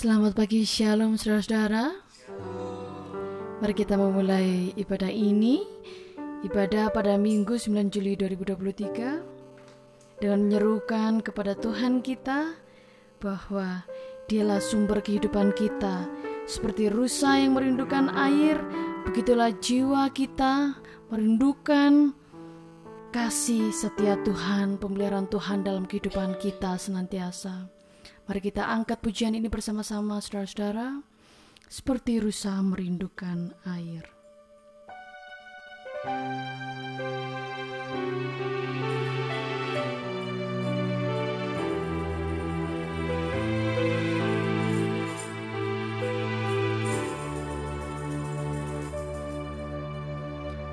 Selamat 0.00 0.32
pagi 0.32 0.64
Shalom 0.64 1.20
saudara-saudara. 1.20 1.92
Mari 3.60 3.74
kita 3.76 4.00
memulai 4.00 4.72
ibadah 4.72 5.12
ini. 5.12 5.60
Ibadah 6.40 6.88
pada 6.88 7.20
Minggu 7.20 7.60
9 7.60 7.92
Juli 7.92 8.16
2023 8.16 10.24
Dengan 10.24 10.48
menyerukan 10.48 11.20
kepada 11.20 11.52
Tuhan 11.52 12.00
kita 12.00 12.56
Bahwa 13.20 13.84
dialah 14.24 14.64
sumber 14.64 15.04
kehidupan 15.04 15.52
kita. 15.52 16.08
Seperti 16.48 16.88
rusa 16.88 17.36
yang 17.36 17.60
merindukan 17.60 18.08
air 18.08 18.56
Begitulah 19.04 19.52
jiwa 19.60 20.08
kita 20.16 20.80
merindukan 21.12 22.16
kasih 23.12 23.68
setia 23.68 24.16
Tuhan, 24.24 24.80
pemeliharaan 24.80 25.28
Tuhan 25.28 25.60
dalam 25.60 25.84
kehidupan 25.84 26.40
kita 26.40 26.80
senantiasa. 26.80 27.79
Mari 28.30 28.46
kita 28.46 28.62
angkat 28.62 29.02
pujian 29.02 29.34
ini 29.34 29.50
bersama-sama 29.50 30.22
saudara-saudara. 30.22 31.02
Seperti 31.66 32.22
rusa 32.22 32.62
merindukan 32.62 33.50
air. 33.66 34.06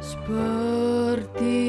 Seperti 0.06 1.67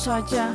Yesus 0.00 0.49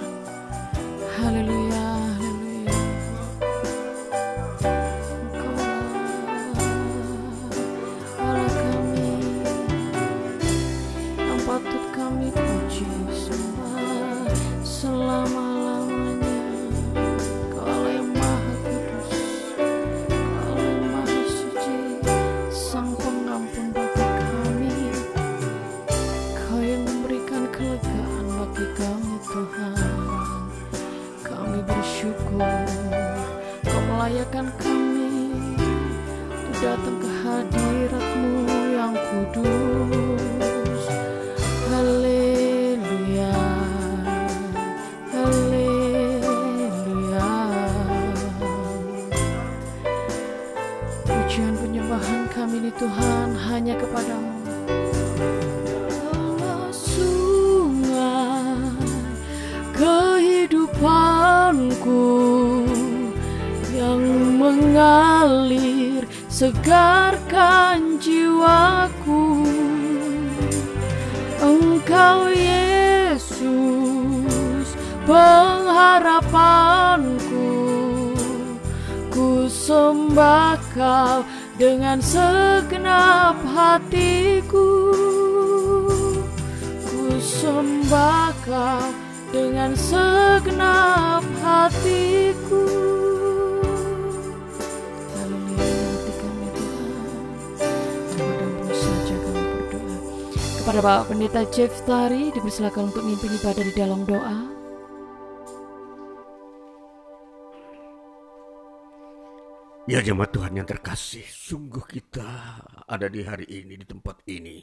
Pendeta 101.25 101.49
Jeff 101.49 101.73
Tari 101.89 102.29
dipersilakan 102.37 102.93
untuk 102.93 103.01
mimpin 103.01 103.33
ibadah 103.33 103.65
di 103.65 103.73
dalam 103.73 104.05
doa. 104.05 104.45
Ya 109.89 110.05
jemaat 110.05 110.29
Tuhan 110.29 110.53
yang 110.53 110.69
terkasih, 110.69 111.25
sungguh 111.25 111.81
kita 111.89 112.29
ada 112.85 113.09
di 113.09 113.25
hari 113.25 113.49
ini, 113.49 113.73
di 113.73 113.89
tempat 113.89 114.21
ini. 114.29 114.61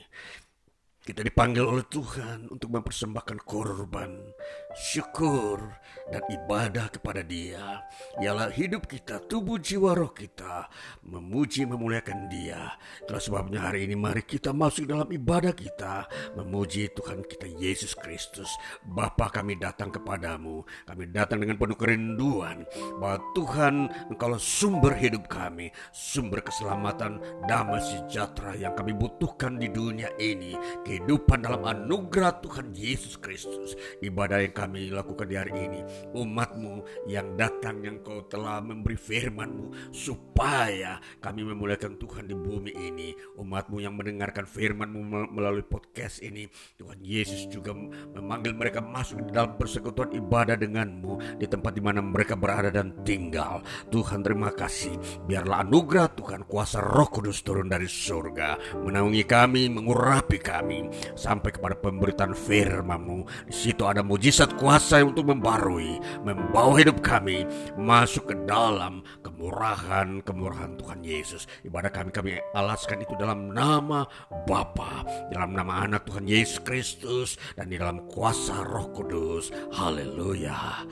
Kita 1.02 1.26
dipanggil 1.26 1.66
oleh 1.66 1.82
Tuhan 1.90 2.46
untuk 2.46 2.70
mempersembahkan 2.78 3.42
korban, 3.42 4.22
syukur, 4.70 5.66
dan 6.12 6.22
ibadah 6.28 6.92
kepada 6.92 7.24
Dia. 7.24 7.80
Ialah 8.20 8.52
hidup 8.52 8.84
kita, 8.84 9.24
tubuh 9.24 9.56
jiwa 9.56 9.96
roh 9.96 10.12
kita, 10.12 10.68
memuji 11.08 11.64
memuliakan 11.64 12.28
Dia. 12.28 12.76
Itulah 13.00 13.22
sebabnya 13.24 13.64
hari 13.64 13.88
ini 13.88 13.96
mari 13.96 14.20
kita 14.20 14.52
masuk 14.52 14.92
dalam 14.92 15.08
ibadah 15.08 15.56
kita, 15.56 16.04
memuji 16.36 16.92
Tuhan 16.92 17.24
kita 17.24 17.48
Yesus 17.48 17.96
Kristus. 17.96 18.52
Bapa 18.84 19.32
kami 19.32 19.56
datang 19.56 19.88
kepadamu, 19.88 20.68
kami 20.84 21.08
datang 21.08 21.40
dengan 21.40 21.56
penuh 21.56 21.78
kerinduan 21.80 22.68
bahwa 23.00 23.18
Tuhan 23.32 23.74
Engkau 24.12 24.36
sumber 24.36 24.92
hidup 24.92 25.32
kami, 25.32 25.72
sumber 25.96 26.44
keselamatan, 26.44 27.16
damai 27.48 27.80
sejahtera 27.80 28.52
yang 28.60 28.76
kami 28.76 28.92
butuhkan 28.92 29.56
di 29.56 29.72
dunia 29.72 30.12
ini, 30.20 30.52
kehidupan 30.84 31.40
dalam 31.40 31.64
anugerah 31.64 32.44
Tuhan 32.44 32.76
Yesus 32.76 33.16
Kristus. 33.16 33.78
Ibadah 34.04 34.44
yang 34.44 34.52
kami 34.52 34.92
lakukan 34.92 35.24
di 35.24 35.36
hari 35.38 35.54
ini 35.56 35.80
umatmu 36.10 37.06
yang 37.06 37.38
datang 37.38 37.82
yang 37.82 38.02
kau 38.02 38.26
telah 38.26 38.58
memberi 38.58 38.98
firmanmu 38.98 39.94
supaya 39.94 40.98
kami 41.22 41.46
memuliakan 41.46 41.96
Tuhan 41.98 42.28
di 42.28 42.36
bumi 42.36 42.72
ini. 42.74 43.14
Umatmu 43.38 43.78
yang 43.82 43.94
mendengarkan 43.96 44.44
firmanmu 44.46 45.32
melalui 45.32 45.64
podcast 45.64 46.22
ini 46.22 46.46
Tuhan 46.78 47.00
Yesus 47.02 47.48
juga 47.48 47.74
memanggil 48.14 48.54
mereka 48.54 48.82
masuk 48.84 49.26
di 49.26 49.30
dalam 49.34 49.56
persekutuan 49.56 50.12
ibadah 50.14 50.54
denganmu 50.54 51.38
di 51.40 51.46
tempat 51.48 51.72
di 51.74 51.82
mana 51.82 52.04
mereka 52.04 52.38
berada 52.38 52.70
dan 52.70 52.92
tinggal. 53.02 53.64
Tuhan 53.88 54.22
terima 54.22 54.54
kasih. 54.54 54.94
Biarlah 55.26 55.64
anugerah 55.66 56.12
Tuhan 56.14 56.46
kuasa 56.46 56.78
roh 56.84 57.08
kudus 57.08 57.42
turun 57.42 57.66
dari 57.66 57.88
surga 57.88 58.78
menaungi 58.82 59.24
kami 59.26 59.66
mengurapi 59.72 60.38
kami. 60.38 60.86
Sampai 61.18 61.54
kepada 61.54 61.74
pemberitaan 61.78 62.34
firmanmu. 62.36 63.48
Di 63.50 63.54
situ 63.54 63.82
ada 63.86 64.04
mujizat 64.04 64.54
kuasa 64.58 65.02
untuk 65.02 65.30
membarui 65.30 65.81
membawa 66.22 66.78
hidup 66.78 67.02
kami 67.02 67.44
masuk 67.74 68.30
ke 68.30 68.36
dalam 68.46 69.02
kemurahan-kemurahan 69.24 70.78
Tuhan 70.78 71.00
Yesus. 71.02 71.50
Ibadah 71.66 71.90
kami 71.90 72.10
kami 72.14 72.30
alaskan 72.54 73.02
itu 73.02 73.14
dalam 73.18 73.50
nama 73.50 74.06
Bapa, 74.46 75.06
dalam 75.30 75.54
nama 75.54 75.86
anak 75.86 76.06
Tuhan 76.08 76.26
Yesus 76.26 76.60
Kristus 76.62 77.40
dan 77.58 77.70
di 77.70 77.76
dalam 77.78 78.06
kuasa 78.08 78.62
Roh 78.62 78.90
Kudus. 78.94 79.50
Haleluya. 79.74 80.86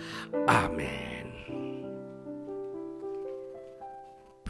Amin. 0.46 1.30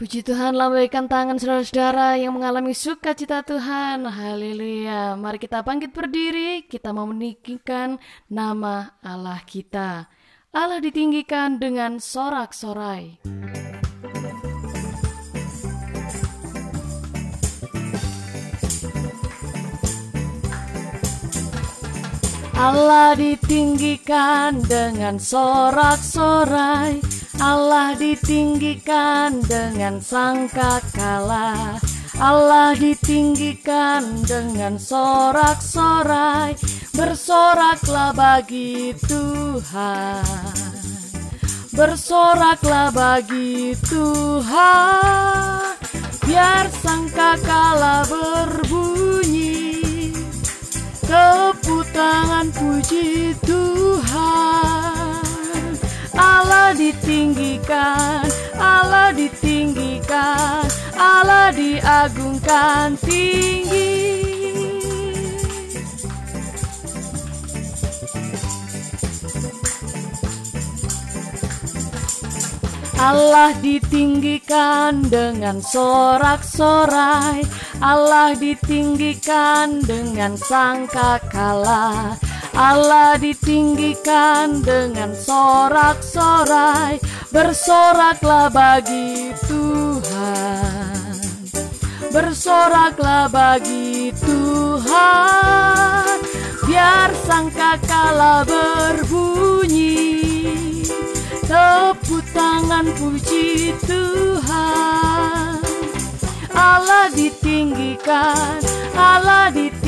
Puji 0.01 0.25
Tuhan, 0.25 0.57
lambaikan 0.57 1.05
tangan 1.05 1.37
saudara-saudara 1.37 2.17
yang 2.17 2.33
mengalami 2.33 2.73
sukacita 2.73 3.45
Tuhan. 3.45 4.01
Haleluya. 4.09 5.13
Mari 5.13 5.37
kita 5.37 5.61
bangkit 5.61 5.93
berdiri, 5.93 6.65
kita 6.65 6.89
mau 6.89 7.05
meninggikan 7.05 8.01
nama 8.25 8.97
Allah 9.05 9.37
kita. 9.45 10.09
Allah 10.51 10.83
ditinggikan 10.83 11.63
dengan 11.63 11.95
sorak-sorai. 11.95 13.23
Allah 22.59 23.15
ditinggikan 23.15 24.59
dengan 24.67 25.23
sorak-sorai 25.23 26.99
Allah 27.39 27.95
ditinggikan 27.95 29.39
dengan 29.47 30.03
sangka 30.03 30.83
kalah 30.91 31.79
Allah 32.21 32.77
ditinggikan 32.77 34.21
dengan 34.21 34.77
sorak-sorai. 34.77 36.53
Bersoraklah 36.93 38.13
bagi 38.13 38.93
Tuhan. 38.93 40.21
Bersoraklah 41.73 42.93
bagi 42.93 43.73
Tuhan. 43.89 45.73
Biar 46.21 46.69
sangkakala 46.69 48.05
berbunyi 48.05 50.13
Tepuk 51.01 51.89
puji 52.53 53.33
Tuhan 53.41 54.90
Allah 56.15 56.75
ditinggikan, 56.75 58.27
Allah 58.59 59.15
ditinggikan, 59.15 60.67
Allah 60.95 61.51
diagungkan 61.55 62.99
tinggi. 62.99 63.51
Allah 73.01 73.57
ditinggikan 73.57 75.09
dengan 75.09 75.57
sorak-sorai 75.57 77.41
Allah 77.81 78.37
ditinggikan 78.37 79.81
dengan 79.81 80.37
sangka 80.37 81.17
kalah 81.33 82.13
Allah 82.55 83.15
ditinggikan 83.19 84.63
dengan 84.63 85.15
sorak-sorai. 85.15 86.99
Bersoraklah 87.31 88.51
bagi 88.51 89.31
Tuhan. 89.47 91.19
Bersoraklah 92.11 93.31
bagi 93.31 94.11
Tuhan. 94.19 95.51
Sangkakala 97.31 98.43
berbunyi 98.43 99.95
Tepuk 101.47 102.27
tangan 102.35 102.91
puji 102.99 103.71
Tuhan. 103.87 105.63
Allah 106.51 107.07
ditinggikan, 107.15 108.59
Allah 108.91 109.47
ditinggikan, 109.55 109.80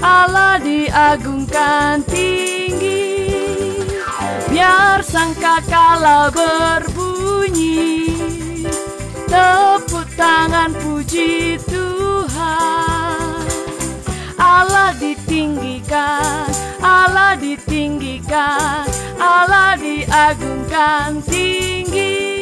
Allah 0.00 0.56
diagungkan 0.62 2.00
tinggi. 2.08 3.28
Biar 4.48 5.04
sangkakala 5.04 6.32
berbunyi, 6.32 8.16
tepuk 9.28 10.08
tangan 10.16 10.72
puji 10.72 11.60
Tuhan. 11.68 13.44
Allah 14.40 14.96
ditinggikan, 14.96 16.48
Allah 16.80 17.36
ditinggikan, 17.36 18.88
Allah 19.20 19.76
diagungkan 19.76 21.20
tinggi. 21.28 22.35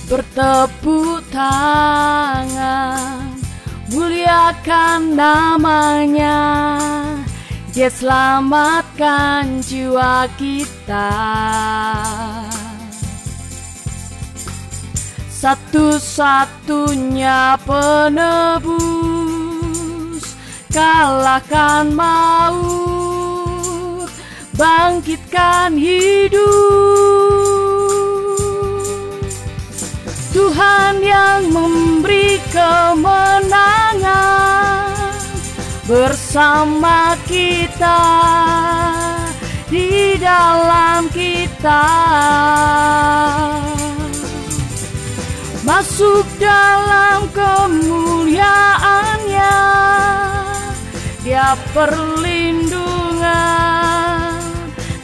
Bertepuk 0.06 1.26
tangan 1.34 3.34
Muliakan 3.90 5.18
namanya. 5.18 6.38
Dia 7.74 7.90
selamatkan 7.90 9.66
jiwa 9.66 10.30
kita 10.38 11.10
satu-satunya 15.44 17.60
penebus 17.68 18.80
kalahkan 20.72 21.92
maut 21.92 24.08
bangkitkan 24.56 25.76
hidup. 25.76 26.48
Tuhan 30.32 31.04
yang 31.04 31.52
memberi 31.52 32.40
kemenangan 32.48 34.00
bersama 35.84 37.20
kita 37.28 38.00
di 39.68 40.16
dalam 40.24 41.12
kita 41.12 41.92
masuk 45.64 46.28
dalam 46.40 47.28
kemuliaannya. 47.32 49.56
Dia 51.24 51.56
perlindungan 51.72 54.44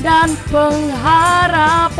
dan 0.04 0.36
pengharapan. 0.52 1.96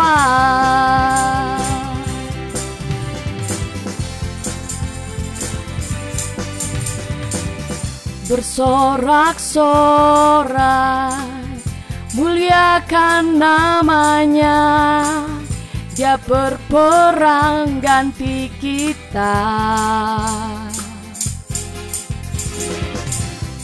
Bersorak-sorai 8.30 11.10
muliakan 12.14 13.42
namanya 13.42 14.62
dia 16.00 16.16
berperang 16.16 17.84
ganti 17.84 18.48
kita. 18.64 19.36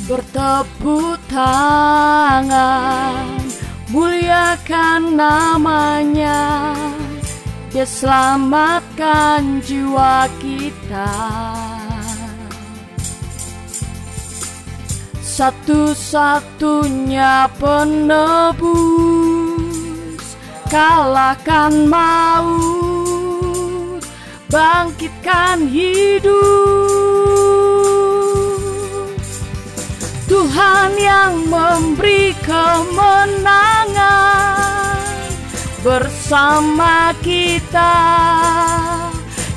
Bertepuk 0.04 1.16
tangan 1.32 3.40
Muliakan 3.88 5.16
namanya. 5.16 6.76
Dia 7.72 7.88
selamatkan 7.88 9.64
jiwa 9.64 10.28
kita. 10.44 11.16
Satu-satunya 15.24 17.48
penebus 17.56 19.55
kalahkan 20.76 21.88
maut, 21.88 22.84
bangkitkan 24.52 25.72
hidup. 25.72 26.36
Tuhan 30.28 31.00
yang 31.00 31.48
memberi 31.48 32.36
kemenangan 32.44 33.96
bersama 35.80 37.16
kita 37.24 37.96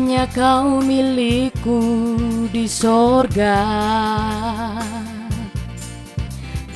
Hanya 0.06 0.30
kau 0.30 0.86
milikku 0.86 1.82
di 2.54 2.70
sorga. 2.70 3.58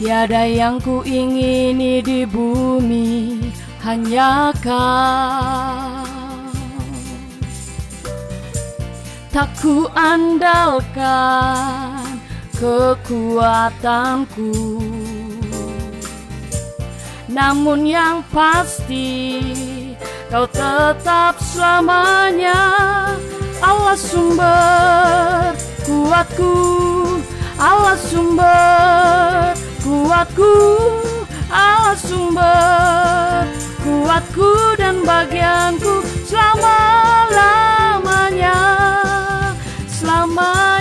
Tiada 0.01 0.49
yang 0.49 0.81
ku 0.81 1.05
ingini 1.05 2.01
di 2.01 2.25
bumi 2.25 3.37
Hanya 3.85 4.49
kau. 4.65 6.09
Tak 9.29 9.53
ku 9.61 9.85
andalkan 9.93 10.97
kekuatanku. 12.57 14.57
Namun 17.29 17.85
yang 17.85 18.25
pasti 18.33 19.29
Kau 20.29 20.45
tetap 20.45 21.41
selamanya 21.41 22.53
Allah 23.65 23.97
sumber 23.97 25.57
kuatku 25.89 26.53
Allah 27.57 27.97
sumber 27.97 29.57
kuatku 29.81 30.53
Allah 31.49 31.97
sumber 31.97 33.41
kuatku 33.81 34.77
dan 34.77 35.01
bagianku 35.01 36.05
selama-lamanya 36.29 38.53
selamanya 39.89 40.78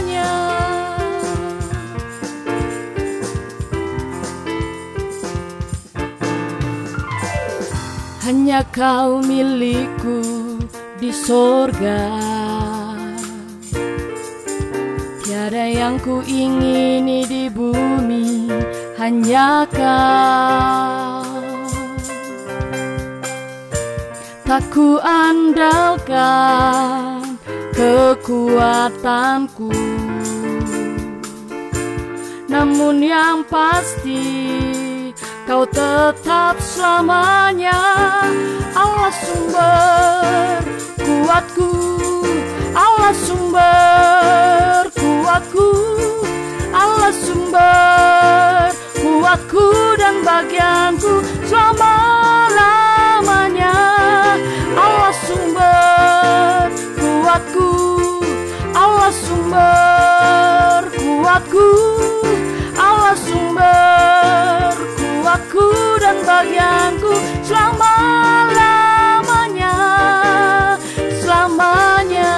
Hanya 8.29 8.61
kau 8.61 9.25
milikku 9.25 10.21
di 11.01 11.09
sorga. 11.09 12.13
Tiada 15.25 15.65
yang 15.65 15.97
ku 15.97 16.21
ingini 16.21 17.25
di 17.25 17.49
bumi 17.49 18.53
Hanya 19.01 19.65
kau. 19.73 21.25
Tak 24.45 24.61
ku 24.77 25.01
andalkan 25.01 26.13
kekuatanku. 27.73 29.73
Namun 32.53 33.01
yang 33.01 33.41
pasti 33.49 34.68
Kau 35.49 35.65
tetap 35.65 36.61
selamanya 36.61 37.81
Allah 38.77 39.09
sumber 39.17 40.61
kuatku 41.01 41.73
Allah 42.77 43.17
sumber 43.17 44.93
kuatku 44.93 45.73
Allah 46.69 47.09
sumber 47.17 48.77
kuatku 49.01 49.97
dan 49.97 50.21
bagianku 50.21 51.25
selama-lamanya. 51.49 53.73
Allah 54.77 55.17
sumber 55.17 56.69
kuatku 57.01 57.73
Allah 58.77 59.13
sumber 59.17 60.93
kuatku 60.93 61.73
Allah 62.77 63.17
sumber 63.17 64.77
kuatku 65.29 66.01
dan 66.01 66.25
bagianku 66.25 67.13
selama-lamanya 67.45 69.77
selamanya. 71.21 72.33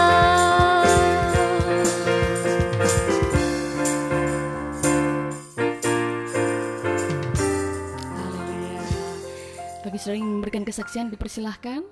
Haleluya. 8.11 8.83
Bagi 9.87 9.99
saudara 10.03 10.19
yang 10.19 10.43
memberikan 10.43 10.67
kesaksian 10.67 11.15
dipersilahkan. 11.15 11.87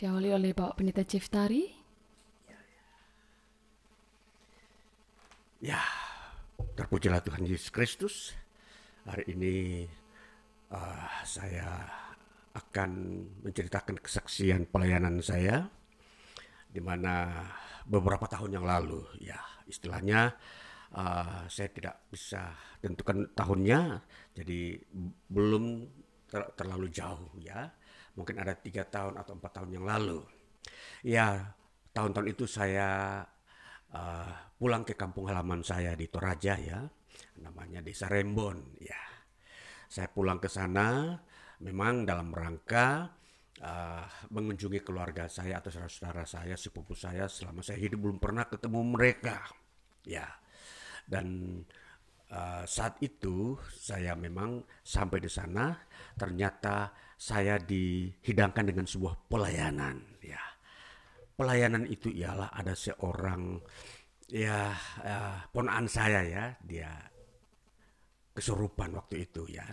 Diawali 0.00 0.32
oleh 0.32 0.56
Bapak 0.56 0.80
Pendeta 0.80 1.04
Ciftari 1.04 1.81
Ya, 5.62 5.78
terpujilah 6.74 7.22
Tuhan 7.22 7.46
Yesus 7.46 7.70
Kristus. 7.70 8.34
Hari 9.06 9.30
ini 9.30 9.86
uh, 10.74 11.06
saya 11.22 11.86
akan 12.50 12.90
menceritakan 13.46 14.02
kesaksian 14.02 14.66
pelayanan 14.66 15.22
saya 15.22 15.70
di 16.66 16.82
mana 16.82 17.46
beberapa 17.86 18.26
tahun 18.26 18.58
yang 18.58 18.66
lalu, 18.66 19.06
ya 19.22 19.38
istilahnya 19.70 20.34
uh, 20.98 21.46
saya 21.46 21.70
tidak 21.70 22.10
bisa 22.10 22.58
tentukan 22.82 23.30
tahunnya, 23.30 24.02
jadi 24.34 24.82
belum 25.30 25.86
ter- 26.26 26.58
terlalu 26.58 26.90
jauh 26.90 27.38
ya. 27.38 27.70
Mungkin 28.18 28.34
ada 28.42 28.58
tiga 28.58 28.82
tahun 28.82 29.14
atau 29.14 29.38
empat 29.38 29.62
tahun 29.62 29.78
yang 29.78 29.86
lalu. 29.86 30.26
Ya, 31.06 31.54
tahun-tahun 31.94 32.34
itu 32.34 32.50
saya 32.50 33.22
uh, 33.92 34.32
pulang 34.56 34.82
ke 34.84 34.96
kampung 34.96 35.28
halaman 35.28 35.64
saya 35.64 35.96
di 35.96 36.08
Toraja 36.08 36.56
ya, 36.58 36.80
namanya 37.40 37.80
Desa 37.84 38.08
Rembon 38.08 38.76
ya. 38.80 38.98
Saya 39.88 40.08
pulang 40.08 40.40
ke 40.40 40.48
sana 40.48 41.16
memang 41.60 42.08
dalam 42.08 42.32
rangka 42.32 43.12
uh, 43.60 44.04
mengunjungi 44.32 44.80
keluarga 44.80 45.28
saya 45.28 45.60
atau 45.60 45.68
saudara-saudara 45.68 46.24
saya, 46.24 46.54
sepupu 46.56 46.96
saya 46.96 47.28
selama 47.28 47.60
saya 47.60 47.78
hidup 47.80 48.08
belum 48.08 48.18
pernah 48.18 48.48
ketemu 48.48 48.80
mereka 48.82 49.44
ya. 50.08 50.26
Dan 51.04 51.60
uh, 52.32 52.64
saat 52.64 52.96
itu 53.04 53.60
saya 53.76 54.16
memang 54.16 54.64
sampai 54.80 55.20
di 55.20 55.30
sana 55.30 55.76
ternyata 56.16 56.90
saya 57.20 57.60
dihidangkan 57.60 58.72
dengan 58.72 58.86
sebuah 58.88 59.30
pelayanan 59.30 60.00
ya 60.02 60.11
pelayanan 61.36 61.88
itu 61.88 62.12
ialah 62.12 62.52
ada 62.52 62.76
seorang 62.76 63.60
ya 64.32 64.72
uh, 65.04 65.38
ponaan 65.52 65.84
saya 65.84 66.24
ya 66.24 66.44
dia 66.64 66.90
kesurupan 68.32 68.96
waktu 68.96 69.28
itu 69.28 69.44
ya. 69.52 69.66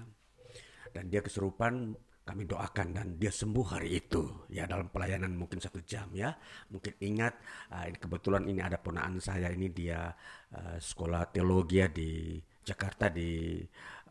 Dan 0.90 1.06
dia 1.08 1.22
kesurupan 1.22 1.94
kami 2.26 2.46
doakan 2.46 2.94
dan 2.94 3.08
dia 3.18 3.34
sembuh 3.34 3.66
hari 3.78 4.04
itu. 4.04 4.50
Ya 4.52 4.68
dalam 4.70 4.92
pelayanan 4.92 5.34
mungkin 5.34 5.64
satu 5.64 5.82
jam 5.88 6.12
ya. 6.14 6.36
Mungkin 6.70 7.00
ingat 7.00 7.34
uh, 7.72 7.88
kebetulan 7.96 8.46
ini 8.46 8.60
ada 8.60 8.78
ponaan 8.78 9.18
saya 9.24 9.50
ini 9.50 9.72
dia 9.72 10.12
uh, 10.54 10.78
sekolah 10.78 11.32
teologi 11.32 11.80
ya 11.80 11.88
di 11.88 12.38
Jakarta 12.62 13.10
di 13.10 13.64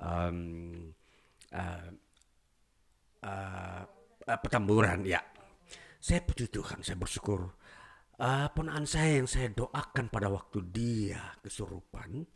um, 0.02 0.38
uh, 1.54 1.88
uh, 3.22 3.82
uh, 4.26 4.38
Petamburan 4.44 5.08
ya 5.08 5.24
saya 6.08 6.24
puji 6.24 6.48
Tuhan 6.48 6.80
saya 6.80 6.96
bersyukur. 6.96 7.52
Uh, 8.18 8.50
ponaan 8.50 8.82
saya 8.82 9.22
yang 9.22 9.30
saya 9.30 9.52
doakan 9.54 10.10
pada 10.10 10.26
waktu 10.26 10.58
dia 10.74 11.38
kesurupan 11.38 12.26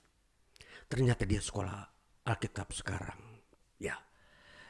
ternyata 0.86 1.26
dia 1.26 1.40
sekolah 1.40 1.80
Alkitab 2.28 2.68
sekarang. 2.76 3.40
Ya 3.80 3.96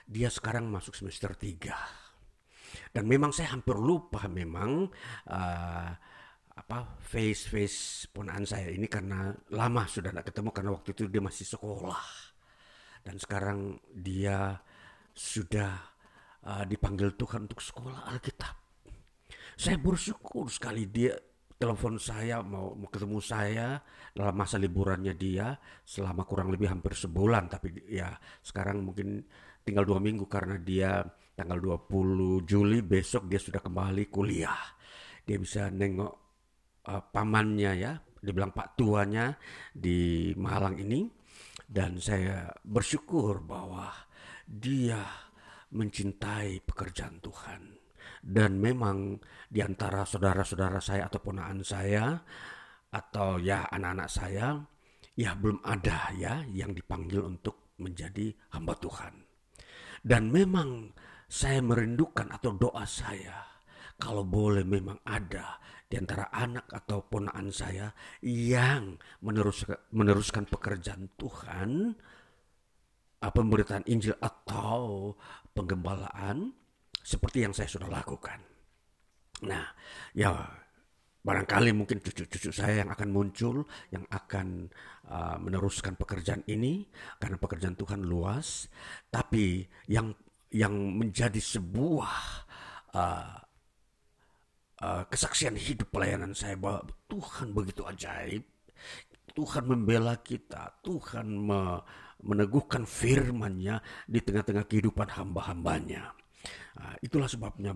dia 0.06 0.30
sekarang 0.30 0.70
masuk 0.70 0.94
semester 0.94 1.34
3 1.34 2.94
dan 2.94 3.04
memang 3.10 3.34
saya 3.34 3.52
hampir 3.58 3.74
lupa 3.74 4.30
memang 4.30 4.86
uh, 5.28 5.90
apa 6.52 6.78
face 7.02 7.50
face 7.50 8.06
ponaan 8.08 8.46
saya 8.46 8.70
ini 8.70 8.86
karena 8.86 9.34
lama 9.50 9.82
sudah 9.84 10.14
tidak 10.14 10.30
ketemu 10.30 10.48
karena 10.54 10.70
waktu 10.78 10.88
itu 10.94 11.10
dia 11.10 11.20
masih 11.20 11.46
sekolah. 11.50 12.06
Dan 13.02 13.18
sekarang 13.18 13.82
dia 13.90 14.62
sudah 15.10 15.74
uh, 16.46 16.62
dipanggil 16.62 17.18
Tuhan 17.18 17.50
untuk 17.50 17.58
sekolah 17.58 18.06
Alkitab 18.06 18.61
saya 19.56 19.76
bersyukur 19.78 20.48
sekali 20.48 20.88
dia 20.88 21.16
telepon 21.62 21.94
saya 21.94 22.42
mau, 22.42 22.74
ketemu 22.90 23.22
saya 23.22 23.78
dalam 24.10 24.34
masa 24.34 24.58
liburannya 24.58 25.14
dia 25.14 25.54
selama 25.86 26.26
kurang 26.26 26.50
lebih 26.50 26.66
hampir 26.66 26.98
sebulan. 26.98 27.46
Tapi 27.46 27.86
ya 27.86 28.10
sekarang 28.42 28.82
mungkin 28.82 29.22
tinggal 29.62 29.86
dua 29.86 30.02
minggu 30.02 30.26
karena 30.26 30.58
dia 30.58 31.06
tanggal 31.38 31.78
20 31.86 32.42
Juli 32.42 32.82
besok 32.82 33.30
dia 33.30 33.38
sudah 33.38 33.62
kembali 33.62 34.10
kuliah. 34.10 34.58
Dia 35.22 35.38
bisa 35.38 35.70
nengok 35.70 36.12
uh, 36.90 37.02
pamannya 37.14 37.72
ya 37.78 37.94
dibilang 38.18 38.50
Pak 38.50 38.74
tuanya 38.74 39.30
di 39.70 40.34
Malang 40.34 40.82
ini. 40.82 41.06
Dan 41.72 41.96
saya 42.02 42.52
bersyukur 42.66 43.40
bahwa 43.40 43.88
dia 44.44 45.00
mencintai 45.72 46.60
pekerjaan 46.66 47.16
Tuhan 47.22 47.81
dan 48.22 48.62
memang 48.62 49.18
di 49.50 49.58
antara 49.58 50.06
saudara-saudara 50.06 50.78
saya 50.78 51.10
atau 51.10 51.18
ponaan 51.18 51.66
saya 51.66 52.14
atau 52.94 53.42
ya 53.42 53.66
anak-anak 53.66 54.08
saya 54.08 54.62
ya 55.18 55.34
belum 55.34 55.58
ada 55.66 56.14
ya 56.14 56.46
yang 56.54 56.70
dipanggil 56.70 57.26
untuk 57.26 57.74
menjadi 57.82 58.30
hamba 58.54 58.78
Tuhan. 58.78 59.14
Dan 60.02 60.30
memang 60.30 60.94
saya 61.26 61.58
merindukan 61.58 62.30
atau 62.30 62.54
doa 62.54 62.86
saya 62.86 63.42
kalau 63.98 64.22
boleh 64.22 64.62
memang 64.62 64.98
ada 65.06 65.58
di 65.86 66.00
antara 66.00 66.30
anak 66.32 66.66
atau 66.72 67.04
ponaan 67.04 67.52
saya 67.52 67.92
yang 68.24 68.96
meneruskan, 69.20 69.76
meneruskan 69.92 70.48
pekerjaan 70.48 71.10
Tuhan, 71.20 71.92
pemberitaan 73.20 73.86
Injil 73.86 74.16
atau 74.18 75.12
penggembalaan 75.54 76.61
seperti 77.02 77.44
yang 77.44 77.54
saya 77.54 77.68
sudah 77.68 77.90
lakukan. 77.90 78.38
Nah, 79.42 79.66
ya 80.14 80.30
barangkali 81.22 81.70
mungkin 81.70 82.02
cucu-cucu 82.02 82.50
saya 82.50 82.82
yang 82.82 82.90
akan 82.90 83.08
muncul 83.14 83.62
yang 83.94 84.02
akan 84.10 84.66
uh, 85.06 85.38
meneruskan 85.38 85.94
pekerjaan 85.94 86.42
ini 86.50 86.82
karena 87.22 87.38
pekerjaan 87.38 87.78
Tuhan 87.78 88.02
luas 88.02 88.66
tapi 89.06 89.62
yang 89.86 90.10
yang 90.50 90.74
menjadi 90.74 91.38
sebuah 91.38 92.14
uh, 92.98 93.38
uh, 94.82 95.02
kesaksian 95.06 95.54
hidup 95.54 95.94
pelayanan 95.94 96.34
saya 96.34 96.58
bahwa 96.58 96.90
Tuhan 97.06 97.54
begitu 97.54 97.86
ajaib 97.86 98.42
Tuhan 99.32 99.64
membela 99.64 100.18
kita 100.18 100.82
Tuhan 100.82 101.26
me, 101.38 101.86
meneguhkan 102.26 102.82
firman-Nya 102.82 103.78
di 104.10 104.18
tengah-tengah 104.18 104.66
kehidupan 104.66 105.06
hamba-hambanya 105.06 106.18
itulah 107.02 107.28
sebabnya 107.28 107.74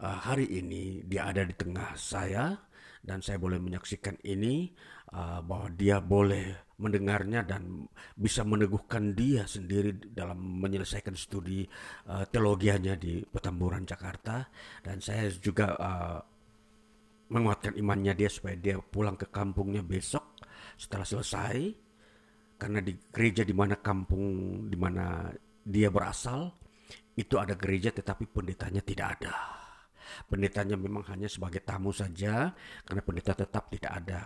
uh, 0.00 0.18
hari 0.22 0.46
ini 0.48 1.02
dia 1.04 1.28
ada 1.28 1.42
di 1.44 1.54
tengah 1.56 1.96
saya 1.96 2.54
dan 3.02 3.24
saya 3.24 3.40
boleh 3.40 3.56
menyaksikan 3.56 4.20
ini 4.26 4.70
uh, 5.14 5.40
bahwa 5.40 5.68
dia 5.72 5.98
boleh 6.02 6.76
mendengarnya 6.78 7.42
dan 7.42 7.88
bisa 8.14 8.46
meneguhkan 8.46 9.16
dia 9.16 9.42
sendiri 9.50 9.98
dalam 10.14 10.38
menyelesaikan 10.62 11.10
studi 11.18 11.66
teologianya 12.30 12.94
di 12.94 13.18
Petamburan 13.26 13.82
Jakarta. 13.82 14.46
Dan 14.78 15.02
saya 15.02 15.26
juga 15.26 15.74
menguatkan 17.34 17.74
imannya 17.74 18.14
dia 18.14 18.30
supaya 18.30 18.54
dia 18.54 18.78
pulang 18.78 19.18
ke 19.18 19.26
kampungnya 19.26 19.82
besok 19.82 20.38
setelah 20.78 21.02
selesai. 21.02 21.74
Karena 22.54 22.78
di 22.78 22.94
gereja 23.10 23.42
di 23.42 23.54
mana 23.58 23.74
kampung 23.82 24.26
di 24.70 24.78
mana 24.78 25.34
dia 25.66 25.90
berasal 25.90 26.67
itu 27.18 27.34
ada 27.34 27.58
gereja 27.58 27.90
tetapi 27.90 28.30
pendetanya 28.30 28.78
tidak 28.78 29.18
ada. 29.18 29.34
Pendetanya 30.30 30.78
memang 30.78 31.02
hanya 31.10 31.26
sebagai 31.26 31.60
tamu 31.66 31.90
saja 31.90 32.54
karena 32.86 33.02
pendeta 33.02 33.34
tetap 33.34 33.68
tidak 33.74 33.92
ada. 33.92 34.22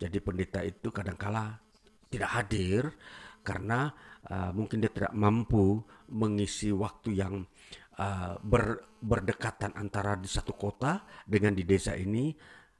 Jadi 0.00 0.18
pendeta 0.24 0.64
itu 0.64 0.88
kadangkala 0.88 1.60
tidak 2.08 2.30
hadir 2.32 2.82
karena 3.44 3.92
uh, 4.32 4.50
mungkin 4.56 4.80
dia 4.80 4.88
tidak 4.88 5.12
mampu 5.12 5.84
mengisi 6.08 6.72
waktu 6.72 7.20
yang 7.20 7.44
uh, 8.00 8.40
ber, 8.40 8.80
berdekatan 9.02 9.76
antara 9.76 10.16
di 10.16 10.26
satu 10.26 10.56
kota 10.56 11.04
dengan 11.28 11.52
di 11.52 11.68
desa 11.68 11.92
ini 11.92 12.32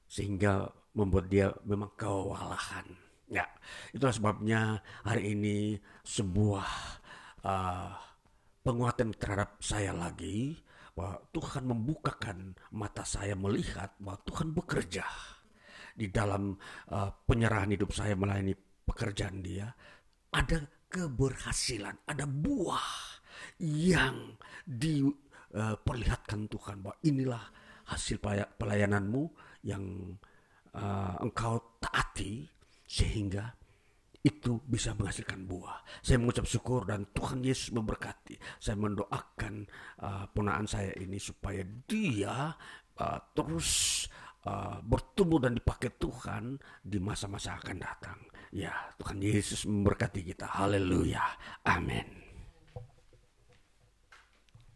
sehingga 0.08 0.64
membuat 0.96 1.28
dia 1.28 1.52
memang 1.68 1.92
kewalahan. 1.96 2.88
Ya, 3.32 3.48
itulah 3.96 4.12
sebabnya 4.12 4.84
hari 5.08 5.32
ini 5.32 5.80
sebuah 6.04 6.68
uh, 7.48 8.11
penguatan 8.62 9.10
terhadap 9.18 9.58
saya 9.58 9.90
lagi 9.90 10.56
bahwa 10.94 11.18
Tuhan 11.34 11.64
membukakan 11.66 12.38
mata 12.72 13.02
saya 13.02 13.34
melihat 13.34 13.92
bahwa 13.98 14.22
Tuhan 14.22 14.48
bekerja 14.54 15.06
di 15.92 16.08
dalam 16.08 16.56
uh, 16.88 17.10
penyerahan 17.26 17.74
hidup 17.74 17.92
saya 17.92 18.16
melayani 18.16 18.54
pekerjaan 18.86 19.42
dia. 19.44 19.68
Ada 20.32 20.64
keberhasilan 20.88 22.04
ada 22.08 22.24
buah 22.28 22.88
yang 23.60 24.36
diperlihatkan 24.68 26.40
uh, 26.44 26.48
Tuhan 26.52 26.76
bahwa 26.84 26.96
inilah 27.04 27.44
hasil 27.88 28.20
pelayananmu 28.56 29.22
yang 29.64 30.16
uh, 30.76 31.16
engkau 31.20 31.80
taati 31.80 32.48
sehingga 32.84 33.52
itu 34.22 34.62
bisa 34.62 34.94
menghasilkan 34.94 35.50
buah. 35.50 35.82
Saya 35.98 36.22
mengucap 36.22 36.46
syukur 36.46 36.86
dan 36.86 37.10
Tuhan 37.10 37.42
Yesus 37.42 37.74
memberkati. 37.74 38.38
Saya 38.62 38.78
mendoakan 38.78 39.66
uh, 39.98 40.24
ponaan 40.30 40.70
saya 40.70 40.94
ini 40.94 41.18
supaya 41.18 41.66
dia 41.66 42.54
uh, 43.02 43.18
terus 43.34 44.06
uh, 44.46 44.78
bertumbuh 44.86 45.42
dan 45.42 45.58
dipakai 45.58 45.98
Tuhan 45.98 46.54
di 46.86 47.02
masa-masa 47.02 47.58
akan 47.58 47.76
datang. 47.82 48.18
Ya, 48.54 48.94
Tuhan 48.94 49.18
Yesus 49.18 49.66
memberkati 49.66 50.22
kita. 50.22 50.46
Haleluya. 50.46 51.22
Amin. 51.66 52.22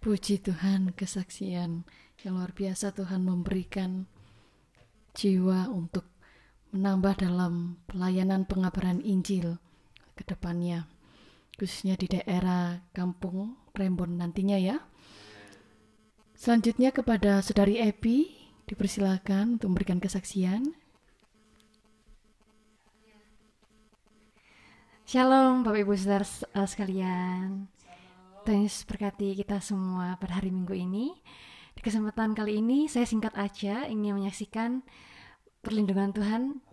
Puji 0.02 0.42
Tuhan 0.42 0.90
kesaksian 0.90 1.86
yang 2.22 2.32
luar 2.34 2.50
biasa 2.50 2.94
Tuhan 2.94 3.22
memberikan 3.22 4.10
jiwa 5.14 5.70
untuk 5.70 6.15
menambah 6.76 7.24
dalam 7.24 7.80
pelayanan 7.88 8.44
pengabaran 8.44 9.00
Injil 9.00 9.56
ke 10.12 10.28
depannya, 10.28 10.84
khususnya 11.56 11.96
di 11.96 12.04
daerah 12.04 12.84
kampung 12.92 13.56
Rembon 13.72 14.20
nantinya 14.20 14.60
ya. 14.60 14.84
Selanjutnya 16.36 16.92
kepada 16.92 17.40
Saudari 17.40 17.80
Epi, 17.80 18.28
dipersilakan 18.68 19.56
untuk 19.56 19.72
memberikan 19.72 19.96
kesaksian. 20.04 20.76
Shalom 25.08 25.64
Bapak 25.64 25.80
Ibu 25.80 25.96
Saudara 25.96 26.28
eh, 26.28 26.68
sekalian. 26.68 27.72
Tuhan 28.44 28.68
berkati 28.68 29.32
kita 29.32 29.64
semua 29.64 30.20
pada 30.20 30.44
hari 30.44 30.52
Minggu 30.52 30.76
ini. 30.76 31.16
Di 31.72 31.80
kesempatan 31.80 32.36
kali 32.36 32.60
ini 32.60 32.84
saya 32.84 33.08
singkat 33.08 33.32
aja 33.32 33.88
ingin 33.88 34.20
menyaksikan 34.20 34.84
perlindungan 35.64 36.12
Tuhan 36.14 36.65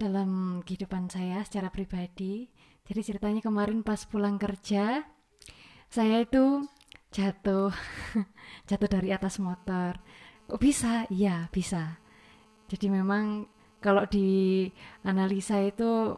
dalam 0.00 0.60
kehidupan 0.64 1.12
saya 1.12 1.44
secara 1.44 1.68
pribadi. 1.68 2.48
Jadi 2.84 3.00
ceritanya 3.00 3.40
kemarin 3.40 3.80
pas 3.80 4.04
pulang 4.04 4.36
kerja, 4.36 5.04
saya 5.88 6.16
itu 6.20 6.68
jatuh, 7.12 7.72
jatuh 8.68 8.88
dari 8.88 9.12
atas 9.12 9.40
motor. 9.40 9.96
Kok 10.48 10.60
bisa? 10.60 11.08
Iya, 11.08 11.48
bisa. 11.48 11.96
Jadi 12.68 12.92
memang 12.92 13.48
kalau 13.80 14.08
di 14.08 14.64
analisa 15.04 15.60
itu 15.60 16.16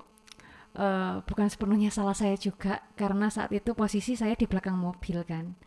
uh, 0.78 1.14
bukan 1.26 1.48
sepenuhnya 1.50 1.90
salah 1.90 2.14
saya 2.14 2.38
juga 2.38 2.86
karena 2.94 3.26
saat 3.32 3.50
itu 3.50 3.74
posisi 3.74 4.14
saya 4.14 4.38
di 4.38 4.46
belakang 4.46 4.78
mobil 4.78 5.26
kan 5.26 5.58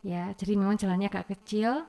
ya 0.00 0.32
jadi 0.32 0.56
memang 0.56 0.76
jalannya 0.80 1.08
agak 1.12 1.36
kecil. 1.36 1.84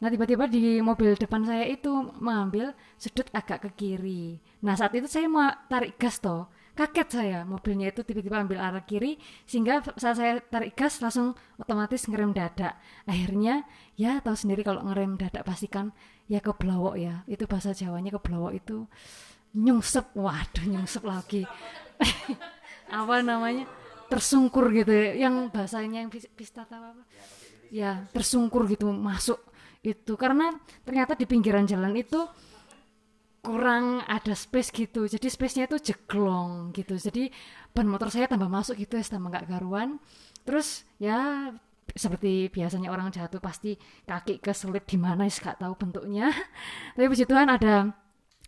Nah 0.00 0.08
tiba-tiba 0.12 0.44
di 0.44 0.84
mobil 0.84 1.16
depan 1.16 1.48
saya 1.48 1.64
itu 1.64 1.90
mengambil 2.20 2.76
sudut 3.00 3.28
agak 3.32 3.64
ke 3.64 3.70
kiri. 3.72 4.36
Nah 4.60 4.76
saat 4.76 4.92
itu 4.92 5.08
saya 5.08 5.28
mau 5.28 5.48
tarik 5.68 5.96
gas 5.96 6.20
toh. 6.20 6.48
Kaget 6.74 7.08
saya 7.08 7.38
mobilnya 7.46 7.94
itu 7.94 8.02
tiba-tiba 8.02 8.42
ambil 8.42 8.58
arah 8.58 8.82
kiri 8.82 9.14
sehingga 9.46 9.78
saat 9.94 10.18
saya 10.18 10.32
tarik 10.42 10.74
gas 10.74 10.98
langsung 10.98 11.38
otomatis 11.54 12.02
ngerem 12.10 12.34
dadak 12.34 12.74
akhirnya 13.06 13.62
ya 13.94 14.18
tahu 14.18 14.34
sendiri 14.34 14.66
kalau 14.66 14.82
ngerem 14.82 15.14
dadak 15.14 15.46
pastikan 15.46 15.94
ya 16.26 16.42
ke 16.42 16.50
belawok 16.52 16.94
ya. 16.98 17.22
Itu 17.30 17.46
bahasa 17.46 17.72
Jawanya 17.72 18.10
ke 18.12 18.20
belawok 18.20 18.52
itu 18.58 18.84
nyungsep. 19.54 20.12
Waduh 20.18 20.64
nyungsep 20.66 21.02
lagi. 21.06 21.42
Apa 22.90 23.22
namanya? 23.22 23.64
Tersungkur 24.10 24.68
gitu 24.74 24.92
ya. 24.92 25.26
yang 25.26 25.48
bahasanya 25.48 26.04
yang 26.04 26.12
pista 26.12 26.68
apa 26.68 26.92
ya 27.74 28.06
tersungkur 28.14 28.70
gitu 28.70 28.86
masuk 28.94 29.42
itu. 29.82 30.14
Karena 30.14 30.54
ternyata 30.86 31.18
di 31.18 31.26
pinggiran 31.26 31.66
jalan 31.66 31.90
itu 31.98 32.22
kurang 33.42 34.00
ada 34.06 34.32
space 34.32 34.70
gitu. 34.70 35.10
Jadi 35.10 35.26
space-nya 35.26 35.66
itu 35.66 35.92
jeglong 35.92 36.70
gitu. 36.70 36.94
Jadi 36.94 37.28
ban 37.74 37.90
motor 37.90 38.14
saya 38.14 38.30
tambah 38.30 38.46
masuk 38.46 38.78
gitu 38.78 38.94
ya 38.94 39.02
tambah 39.02 39.34
nggak 39.34 39.50
garuan 39.50 39.98
terus 40.46 40.84
ya 41.00 41.50
seperti 41.90 42.52
biasanya 42.52 42.92
orang 42.92 43.08
jatuh 43.12 43.40
pasti 43.40 43.76
kaki 44.08 44.40
keselip 44.40 44.84
di 44.88 44.96
mana 44.96 45.26
sih 45.26 45.42
nggak 45.42 45.58
tahu 45.58 45.74
bentuknya. 45.74 46.30
Tapi 46.94 47.06
puji 47.10 47.26
Tuhan 47.26 47.50
ada 47.50 47.90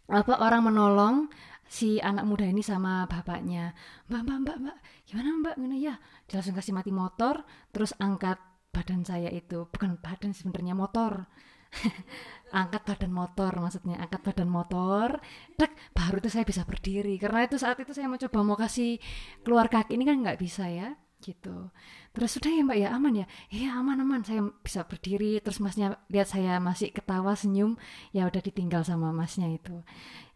apa 0.06 0.34
orang 0.38 0.70
menolong 0.70 1.26
si 1.66 1.98
anak 1.98 2.22
muda 2.24 2.46
ini 2.46 2.62
sama 2.62 3.04
bapaknya. 3.10 3.74
Mbak 4.06 4.22
mbak 4.22 4.38
mbak 4.40 4.56
mbak 4.62 4.76
gimana 5.04 5.28
mbak? 5.42 5.54
Gimana 5.58 5.76
ya 5.76 5.94
dia 6.24 6.34
langsung 6.38 6.56
kasih 6.56 6.72
mati 6.72 6.90
motor 6.94 7.42
terus 7.74 7.92
angkat 7.98 8.38
badan 8.76 9.00
saya 9.08 9.32
itu 9.32 9.64
bukan 9.72 9.96
badan 9.96 10.36
sebenarnya 10.36 10.76
motor. 10.76 11.24
Angkat 12.60 12.82
badan 12.84 13.12
motor 13.16 13.52
maksudnya. 13.56 13.96
Angkat 13.96 14.20
badan 14.20 14.52
motor 14.52 15.16
dek 15.56 15.72
baru 15.96 16.20
itu 16.20 16.28
saya 16.28 16.44
bisa 16.44 16.68
berdiri. 16.68 17.16
Karena 17.16 17.48
itu 17.48 17.56
saat 17.56 17.80
itu 17.80 17.96
saya 17.96 18.04
mau 18.12 18.20
coba 18.20 18.38
mau 18.44 18.56
kasih 18.60 19.00
keluar 19.40 19.72
kaki. 19.72 19.96
Ini 19.96 20.04
kan 20.04 20.16
nggak 20.20 20.36
bisa 20.36 20.68
ya 20.68 20.92
gitu. 21.24 21.72
Terus 22.12 22.36
sudah 22.36 22.52
ya 22.52 22.62
mbak 22.62 22.78
ya 22.78 22.88
aman 22.92 23.24
ya? 23.24 23.26
Iya 23.48 23.80
aman 23.80 23.96
aman. 24.04 24.20
Saya 24.28 24.44
bisa 24.60 24.84
berdiri. 24.84 25.40
Terus 25.40 25.58
masnya 25.64 25.96
lihat 26.12 26.28
saya 26.28 26.60
masih 26.60 26.92
ketawa 26.92 27.32
senyum. 27.32 27.80
Ya 28.12 28.28
udah 28.28 28.44
ditinggal 28.44 28.84
sama 28.84 29.10
masnya 29.10 29.48
itu. 29.48 29.80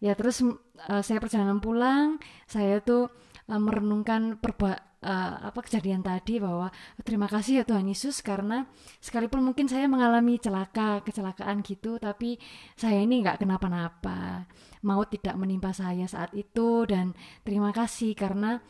Ya 0.01 0.17
terus 0.17 0.41
uh, 0.41 1.03
saya 1.05 1.21
perjalanan 1.21 1.61
pulang. 1.61 2.17
Saya 2.49 2.81
tuh 2.81 3.13
uh, 3.51 3.61
merenungkan 3.61 4.39
perba 4.39 4.79
uh, 5.03 5.35
apa 5.51 5.61
kejadian 5.67 6.01
tadi 6.07 6.39
bahwa 6.39 6.71
terima 7.03 7.27
kasih 7.27 7.63
ya 7.63 7.65
Tuhan 7.67 7.91
Yesus 7.91 8.23
karena 8.23 8.71
sekalipun 9.03 9.43
mungkin 9.43 9.67
saya 9.67 9.91
mengalami 9.91 10.39
celaka 10.39 11.03
kecelakaan 11.03 11.67
gitu 11.67 11.99
tapi 11.99 12.39
saya 12.79 13.03
ini 13.03 13.27
nggak 13.27 13.43
kenapa-napa. 13.43 14.47
Mau 14.87 15.03
tidak 15.05 15.35
menimpa 15.37 15.75
saya 15.75 16.07
saat 16.07 16.33
itu 16.33 16.87
dan 16.87 17.13
terima 17.43 17.75
kasih 17.75 18.15
karena 18.15 18.63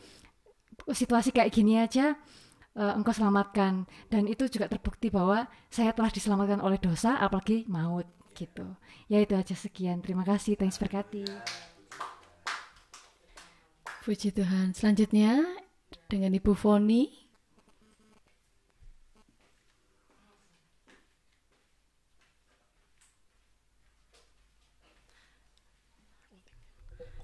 situasi 0.89 1.31
kayak 1.31 1.53
gini 1.53 1.77
aja 1.77 2.17
uh, 2.75 2.93
engkau 2.97 3.13
selamatkan. 3.13 3.85
Dan 4.09 4.25
itu 4.27 4.49
juga 4.49 4.67
terbukti 4.67 5.13
bahwa 5.13 5.45
saya 5.69 5.93
telah 5.93 6.11
diselamatkan 6.11 6.59
oleh 6.59 6.81
dosa 6.81 7.21
apalagi 7.21 7.63
maut 7.69 8.09
gitu. 8.35 8.75
Ya 9.11 9.19
itu 9.23 9.35
aja 9.35 9.53
sekian. 9.55 9.99
Terima 10.03 10.23
kasih. 10.23 10.55
Thanks 10.55 10.79
berkati 10.79 11.27
Puji 14.01 14.33
Tuhan 14.33 14.73
selanjutnya 14.73 15.45
dengan 16.09 16.33
Ibu 16.33 16.57
Foni 16.57 17.05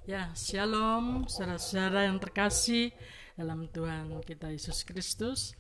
Ya, 0.06 0.30
shalom, 0.38 1.26
saudara-saudara 1.26 2.06
yang 2.06 2.22
terkasih 2.22 2.94
dalam 3.34 3.66
Tuhan 3.74 4.14
kita 4.22 4.54
Yesus 4.54 4.86
Kristus. 4.86 5.58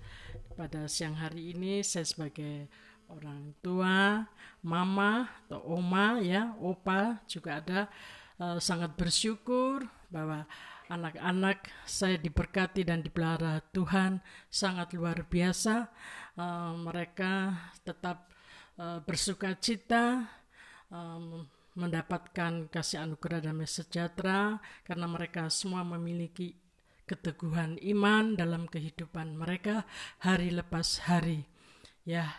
Pada 0.54 0.86
siang 0.86 1.18
hari 1.18 1.58
ini 1.58 1.82
saya 1.82 2.06
sebagai 2.06 2.70
orang 3.10 3.58
tua, 3.66 4.22
mama 4.62 5.34
atau 5.50 5.66
oma 5.66 6.22
ya, 6.22 6.54
opa 6.62 7.26
juga 7.26 7.58
ada 7.58 7.90
uh, 8.38 8.62
sangat 8.62 8.94
bersyukur 8.94 9.82
bahwa 10.14 10.46
anak-anak 10.88 11.68
saya 11.84 12.16
diberkati 12.16 12.88
dan 12.88 13.04
dipelihara 13.04 13.60
Tuhan 13.76 14.24
sangat 14.48 14.96
luar 14.96 15.28
biasa. 15.28 15.88
Uh, 16.40 16.74
mereka 16.80 17.56
tetap 17.84 18.32
uh, 18.80 19.04
bersuka 19.04 19.56
cita 19.60 20.28
um, 20.92 21.44
mendapatkan 21.78 22.72
kasih 22.74 23.06
anugerah 23.06 23.46
dan 23.46 23.62
sejahtera 23.68 24.58
karena 24.82 25.06
mereka 25.06 25.46
semua 25.54 25.86
memiliki 25.86 26.58
keteguhan 27.08 27.80
iman 27.96 28.36
dalam 28.36 28.68
kehidupan 28.68 29.38
mereka 29.38 29.88
hari 30.20 30.52
lepas 30.52 31.06
hari. 31.08 31.48
Ya, 32.04 32.34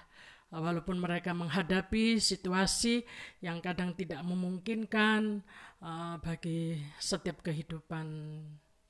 walaupun 0.52 0.96
mereka 0.96 1.36
menghadapi 1.36 2.20
situasi 2.20 3.04
yang 3.44 3.60
kadang 3.60 3.92
tidak 3.96 4.24
memungkinkan 4.24 5.44
uh, 5.82 6.16
bagi 6.22 6.78
setiap 6.98 7.42
kehidupan 7.42 8.06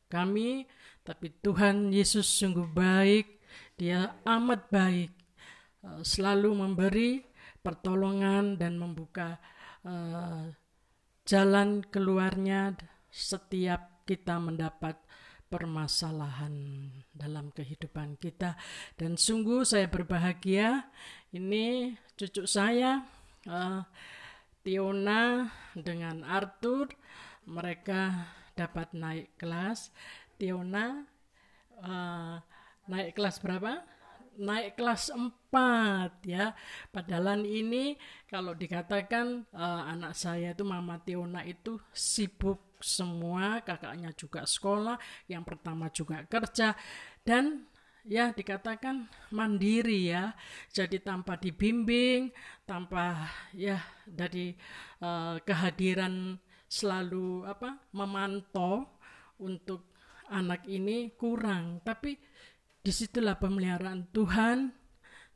kami, 0.09 0.65
tapi 1.05 1.33
Tuhan 1.45 1.93
Yesus 1.93 2.25
sungguh 2.25 2.69
baik, 2.73 3.41
Dia 3.79 4.13
amat 4.29 4.69
baik, 4.69 5.13
uh, 5.85 6.01
selalu 6.05 6.53
memberi 6.53 7.25
pertolongan 7.61 8.57
dan 8.57 8.77
membuka 8.77 9.41
uh, 9.85 10.49
jalan 11.29 11.85
keluarnya 11.85 12.77
setiap 13.13 14.05
kita 14.09 14.41
mendapat 14.41 14.97
permasalahan 15.49 16.53
dalam 17.13 17.49
kehidupan 17.53 18.21
kita. 18.21 18.57
Dan 18.97 19.17
sungguh 19.17 19.65
saya 19.65 19.89
berbahagia 19.89 20.89
ini 21.33 21.97
cucu 22.17 22.45
saya 22.45 23.05
uh, 23.49 23.85
Tiona 24.63 25.49
dengan 25.73 26.27
Arthur 26.27 26.91
mereka 27.49 28.31
dapat 28.59 28.93
naik 28.93 29.39
kelas. 29.39 29.95
Tiona 30.39 31.07
uh, 31.83 32.37
naik 32.91 33.15
kelas 33.15 33.39
berapa? 33.39 33.85
Naik 34.39 34.79
kelas 34.79 35.11
4 35.11 35.31
ya. 36.27 36.55
Padahal 36.91 37.43
ini 37.43 37.99
kalau 38.31 38.55
dikatakan 38.55 39.47
uh, 39.51 39.83
anak 39.91 40.15
saya 40.15 40.55
itu 40.55 40.63
Mama 40.63 40.99
Tiona 41.03 41.43
itu 41.43 41.79
sibuk 41.91 42.79
semua, 42.79 43.59
kakaknya 43.67 44.15
juga 44.15 44.47
sekolah, 44.47 44.97
yang 45.27 45.43
pertama 45.43 45.91
juga 45.91 46.23
kerja 46.31 46.79
dan 47.27 47.68
ya 48.09 48.33
dikatakan 48.33 49.07
mandiri 49.31 50.11
ya. 50.11 50.33
Jadi 50.73 50.99
tanpa 51.05 51.37
dibimbing, 51.37 52.33
tanpa 52.65 53.29
ya 53.53 53.79
dari 54.09 54.57
uh, 55.05 55.37
kehadiran 55.45 56.41
selalu 56.67 57.45
apa 57.45 57.77
memantau 57.93 58.89
untuk 59.39 59.93
anak 60.33 60.65
ini 60.67 61.13
kurang. 61.15 61.85
Tapi 61.85 62.17
di 62.81 62.93
situlah 62.93 63.37
pemeliharaan 63.37 64.09
Tuhan 64.11 64.73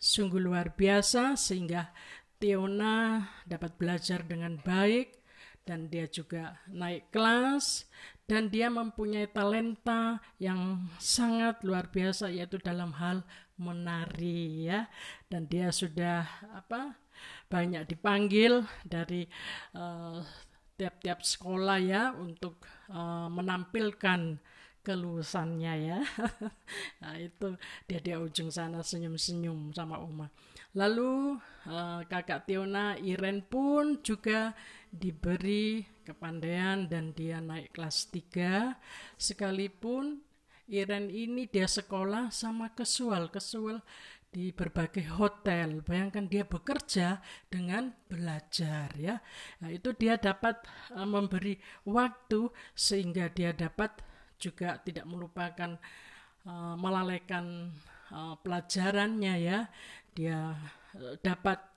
sungguh 0.00 0.40
luar 0.40 0.72
biasa 0.72 1.36
sehingga 1.36 1.92
Tiona 2.42 3.22
dapat 3.46 3.78
belajar 3.78 4.26
dengan 4.26 4.58
baik 4.58 5.22
dan 5.62 5.86
dia 5.86 6.10
juga 6.10 6.58
naik 6.66 7.14
kelas 7.14 7.86
dan 8.26 8.48
dia 8.48 8.72
mempunyai 8.72 9.28
talenta 9.28 10.22
yang 10.38 10.88
sangat 10.96 11.60
luar 11.66 11.90
biasa 11.90 12.30
yaitu 12.32 12.56
dalam 12.62 12.94
hal 12.96 13.26
menari 13.58 14.66
ya. 14.66 14.88
Dan 15.28 15.50
dia 15.50 15.68
sudah 15.74 16.24
apa 16.54 16.96
banyak 17.50 17.84
dipanggil 17.84 18.64
dari 18.86 19.28
eh, 19.76 20.20
tiap-tiap 20.82 21.22
sekolah 21.22 21.78
ya 21.78 22.10
untuk 22.16 22.58
uh, 22.90 23.30
menampilkan 23.30 24.42
kelulusannya 24.82 25.74
ya. 25.78 25.98
Nah 27.02 27.14
itu 27.22 27.54
dia 27.86 28.02
di 28.02 28.10
ujung 28.18 28.50
sana 28.50 28.82
senyum-senyum 28.82 29.70
sama 29.70 30.02
Uma. 30.02 30.26
Lalu 30.74 31.38
uh, 31.70 32.02
kakak 32.10 32.50
Tiona 32.50 32.98
Iren 32.98 33.46
pun 33.46 34.02
juga 34.02 34.58
diberi 34.92 35.80
kepandaian 36.04 36.84
dan 36.84 37.16
dia 37.16 37.40
naik 37.40 37.72
kelas 37.72 38.12
3 38.12 38.76
sekalipun 39.16 40.20
Iren 40.72 41.10
ini 41.10 41.50
dia 41.50 41.66
sekolah 41.66 42.30
sama 42.30 42.70
kesual. 42.72 43.28
Kesual 43.28 43.82
di 44.32 44.54
berbagai 44.54 45.04
hotel. 45.20 45.84
Bayangkan 45.84 46.24
dia 46.30 46.48
bekerja 46.48 47.20
dengan 47.50 47.92
belajar 48.08 48.88
ya. 48.96 49.20
Nah, 49.60 49.68
itu 49.68 49.92
dia 49.92 50.16
dapat 50.16 50.64
uh, 50.96 51.04
memberi 51.04 51.58
waktu 51.84 52.48
sehingga 52.72 53.28
dia 53.28 53.52
dapat 53.52 54.00
juga 54.40 54.80
tidak 54.80 55.04
melupakan 55.04 55.76
uh, 56.48 56.74
melalaikan 56.80 57.68
uh, 58.08 58.38
pelajarannya 58.40 59.34
ya. 59.44 59.58
Dia 60.16 60.56
dapat 61.20 61.71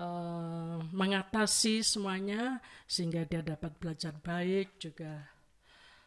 uh, 0.00 0.78
mengatasi 0.92 1.84
semuanya 1.84 2.60
sehingga 2.88 3.24
dia 3.24 3.44
dapat 3.44 3.76
belajar 3.76 4.16
baik 4.20 4.76
juga 4.80 5.28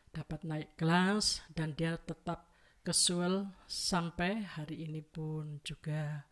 dapat 0.09 0.41
naik 0.41 0.69
kelas 0.73 1.45
dan 1.53 1.77
dia 1.77 1.97
tetap 2.01 2.49
kesul 2.89 3.45
sampai 3.69 4.41
hari 4.41 4.87
ini 4.87 5.05
pun 5.05 5.61
juga. 5.61 6.25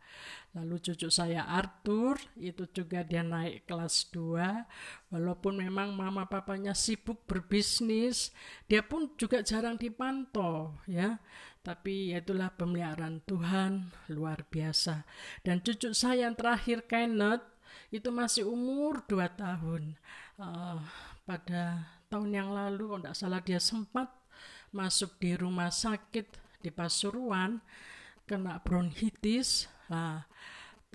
Lalu 0.56 0.80
cucu 0.80 1.06
saya 1.06 1.46
Arthur 1.46 2.18
itu 2.34 2.66
juga 2.74 3.06
dia 3.06 3.22
naik 3.22 3.68
kelas 3.68 4.10
2 4.10 5.14
walaupun 5.14 5.60
memang 5.60 5.94
mama 5.94 6.26
papanya 6.26 6.74
sibuk 6.74 7.22
berbisnis, 7.30 8.34
dia 8.66 8.82
pun 8.82 9.12
juga 9.14 9.44
jarang 9.44 9.78
dipantau 9.78 10.74
ya. 10.90 11.22
Tapi 11.68 12.16
itulah 12.16 12.48
pemeliharaan 12.48 13.20
Tuhan 13.28 13.92
luar 14.08 14.48
biasa. 14.48 15.04
Dan 15.44 15.60
cucu 15.60 15.92
saya 15.92 16.24
yang 16.24 16.32
terakhir 16.32 16.88
Kenneth 16.88 17.44
itu 17.92 18.08
masih 18.08 18.48
umur 18.48 19.04
2 19.04 19.28
tahun. 19.36 19.92
Uh, 20.40 20.80
pada 21.28 21.92
tahun 22.08 22.32
yang 22.32 22.48
lalu 22.56 22.88
kalau 22.88 23.02
tidak 23.04 23.18
salah 23.20 23.40
dia 23.44 23.60
sempat 23.60 24.08
masuk 24.72 25.20
di 25.20 25.36
rumah 25.36 25.68
sakit 25.68 26.24
di 26.64 26.72
Pasuruan 26.72 27.60
kena 28.24 28.60
bronkitis 28.64 29.68
nah, 29.92 30.24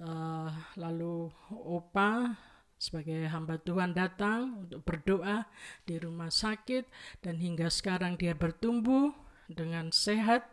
uh, 0.02 0.50
lalu 0.78 1.30
opa 1.50 2.34
sebagai 2.78 3.30
hamba 3.30 3.62
Tuhan 3.62 3.94
datang 3.94 4.66
untuk 4.66 4.82
berdoa 4.82 5.46
di 5.86 6.02
rumah 6.02 6.34
sakit 6.34 6.86
dan 7.22 7.38
hingga 7.38 7.70
sekarang 7.70 8.18
dia 8.18 8.34
bertumbuh 8.34 9.14
dengan 9.50 9.94
sehat 9.94 10.53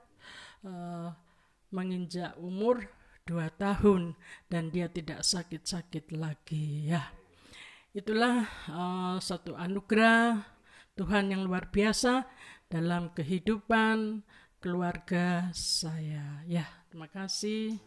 uh, 0.67 1.15
menginjak 1.71 2.35
umur 2.41 2.89
dua 3.25 3.53
tahun 3.55 4.19
dan 4.51 4.75
dia 4.75 4.91
tidak 4.91 5.23
sakit-sakit 5.23 6.11
lagi 6.17 6.91
ya 6.91 7.13
itulah 7.95 8.47
uh, 8.71 9.17
satu 9.23 9.59
anugerah 9.59 10.43
Tuhan 10.95 11.33
yang 11.33 11.43
luar 11.47 11.71
biasa 11.73 12.29
dalam 12.71 13.11
kehidupan 13.17 14.23
keluarga 14.61 15.49
saya. 15.57 16.45
Ya, 16.45 16.69
terima 16.93 17.09
kasih. 17.09 17.81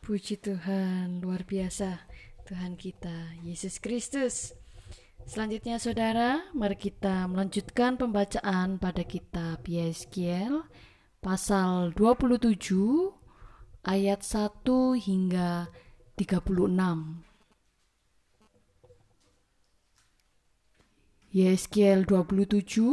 Puji 0.00 0.38
Tuhan, 0.40 1.20
luar 1.20 1.44
biasa 1.44 2.00
Tuhan 2.48 2.78
kita, 2.78 3.36
Yesus 3.44 3.76
Kristus. 3.82 4.56
Selanjutnya 5.26 5.82
saudara, 5.82 6.38
mari 6.54 6.78
kita 6.78 7.26
melanjutkan 7.26 7.98
pembacaan 7.98 8.78
pada 8.78 9.02
kitab 9.02 9.58
Yeskiel 9.66 10.62
pasal 11.18 11.90
27 11.98 12.54
ayat 13.82 14.22
1 14.22 14.62
hingga 14.94 15.66
36. 16.14 17.26
Yeskiel 21.34 22.06
27 22.06 22.86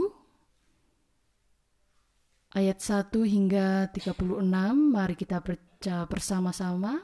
ayat 2.58 2.82
1 2.82 3.14
hingga 3.30 3.94
36 3.94 4.34
mari 4.74 5.14
kita 5.14 5.38
baca 5.38 6.10
bersama-sama. 6.10 6.98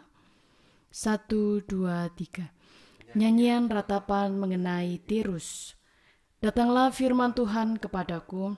1 0.90 1.70
2 1.70 2.18
3 2.18 2.59
Nyanyian 3.18 3.74
ratapan 3.74 4.38
mengenai 4.38 5.02
Tirus 5.02 5.74
Datanglah 6.46 6.94
firman 6.94 7.34
Tuhan 7.34 7.82
kepadaku 7.82 8.54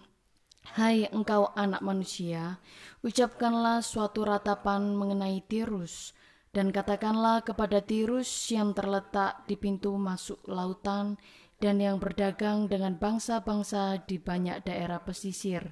Hai 0.75 1.07
engkau 1.07 1.55
anak 1.55 1.79
manusia 1.79 2.59
ucapkanlah 2.99 3.79
suatu 3.79 4.27
ratapan 4.27 4.91
mengenai 4.91 5.39
Tirus 5.47 6.11
dan 6.51 6.75
katakanlah 6.75 7.47
kepada 7.47 7.79
Tirus 7.79 8.27
yang 8.51 8.75
terletak 8.75 9.47
di 9.47 9.55
pintu 9.55 9.95
masuk 9.95 10.43
lautan 10.43 11.15
dan 11.63 11.79
yang 11.79 11.95
berdagang 11.95 12.67
dengan 12.67 12.99
bangsa-bangsa 12.99 14.03
di 14.03 14.19
banyak 14.19 14.67
daerah 14.67 14.99
pesisir. 14.99 15.71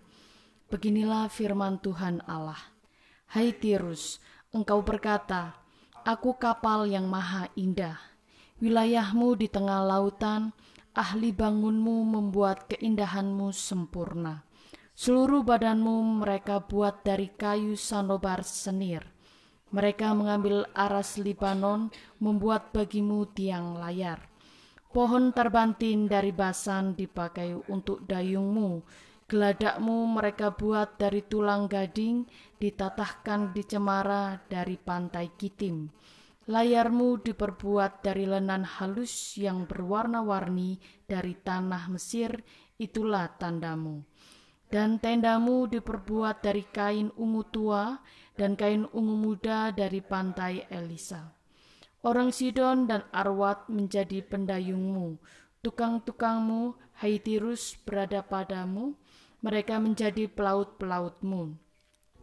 Beginilah 0.72 1.28
firman 1.28 1.84
Tuhan 1.84 2.24
Allah. 2.24 2.72
Hai 3.28 3.52
Tirus, 3.52 4.24
engkau 4.56 4.80
berkata, 4.88 5.60
Aku 6.08 6.40
kapal 6.40 6.88
yang 6.88 7.12
maha 7.12 7.52
indah. 7.60 8.19
Wilayahmu 8.60 9.40
di 9.40 9.48
tengah 9.48 9.88
lautan, 9.88 10.52
ahli 10.92 11.32
bangunmu 11.32 12.04
membuat 12.04 12.68
keindahanmu 12.68 13.56
sempurna. 13.56 14.44
Seluruh 15.00 15.48
badanmu 15.48 16.20
mereka 16.20 16.60
buat 16.60 17.08
dari 17.08 17.32
kayu 17.32 17.80
sanobar 17.80 18.44
senir. 18.44 19.08
Mereka 19.72 20.12
mengambil 20.12 20.68
aras 20.76 21.16
Libanon, 21.16 21.88
membuat 22.20 22.76
bagimu 22.76 23.32
tiang 23.32 23.80
layar. 23.80 24.28
Pohon 24.92 25.32
terbantin 25.32 26.12
dari 26.12 26.36
basan 26.36 27.00
dipakai 27.00 27.56
untuk 27.72 28.04
dayungmu. 28.04 28.84
Geladakmu 29.30 30.04
mereka 30.20 30.52
buat 30.52 31.00
dari 31.00 31.24
tulang 31.24 31.72
gading, 31.72 32.28
ditatahkan 32.60 33.56
di 33.56 33.64
cemara 33.64 34.36
dari 34.52 34.76
pantai 34.76 35.32
Kitim. 35.40 35.88
Layarmu 36.50 37.22
diperbuat 37.22 38.02
dari 38.02 38.26
lenan 38.26 38.66
halus 38.66 39.38
yang 39.38 39.70
berwarna-warni 39.70 40.82
dari 41.06 41.38
tanah 41.38 41.94
Mesir, 41.94 42.42
itulah 42.82 43.30
tandamu. 43.38 44.02
Dan 44.66 44.98
tendamu 44.98 45.70
diperbuat 45.70 46.42
dari 46.42 46.66
kain 46.66 47.14
ungu 47.22 47.46
tua 47.54 48.02
dan 48.34 48.58
kain 48.58 48.90
ungu 48.90 49.14
muda 49.14 49.70
dari 49.70 50.02
pantai 50.02 50.66
Elisa. 50.74 51.38
Orang 52.02 52.34
Sidon 52.34 52.90
dan 52.90 53.06
Arwat 53.14 53.70
menjadi 53.70 54.26
pendayungmu. 54.26 55.22
Tukang-tukangmu, 55.62 56.74
hai 56.98 57.22
Tirus, 57.22 57.78
berada 57.86 58.26
padamu. 58.26 58.98
Mereka 59.46 59.78
menjadi 59.78 60.26
pelaut-pelautmu. 60.26 61.69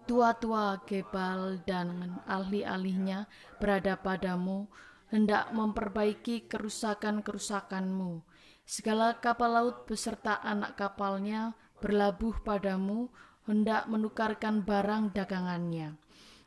Tua-tua 0.07 0.87
Gebal 0.87 1.67
dan 1.67 2.23
ahli-ahlinya 2.31 3.27
berada 3.59 3.99
padamu, 3.99 4.71
hendak 5.11 5.51
memperbaiki 5.51 6.47
kerusakan-kerusakanmu. 6.47 8.23
Segala 8.63 9.19
kapal 9.19 9.51
laut 9.59 9.87
beserta 9.91 10.39
anak 10.47 10.79
kapalnya 10.79 11.59
berlabuh 11.83 12.39
padamu, 12.47 13.11
hendak 13.51 13.91
menukarkan 13.91 14.63
barang 14.63 15.11
dagangannya. 15.11 15.99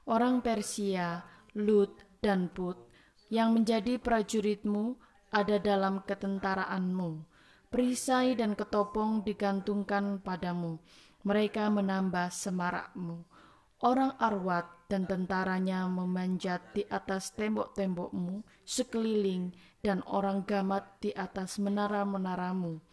Orang 0.07 0.39
Persia, 0.39 1.27
Lut, 1.55 1.99
dan 2.23 2.47
Put 2.51 2.79
yang 3.27 3.55
menjadi 3.55 3.99
prajuritmu 3.99 4.95
ada 5.35 5.59
dalam 5.59 6.03
ketentaraanmu. 6.07 7.27
Perisai 7.69 8.33
dan 8.33 8.57
ketopong 8.57 9.21
digantungkan 9.21 10.17
padamu. 10.23 10.81
Mereka 11.21 11.69
menambah 11.69 12.33
semarakmu. 12.33 13.38
Orang 13.79 14.19
Arwat 14.19 14.91
dan 14.91 15.07
tentaranya 15.07 15.87
memanjat 15.87 16.75
di 16.75 16.83
atas 16.91 17.31
tembok-tembokmu 17.31 18.43
sekeliling 18.67 19.55
dan 19.79 20.03
orang 20.03 20.43
Gamat 20.43 20.99
di 20.99 21.15
atas 21.15 21.63
menara-menaramu. 21.63 22.83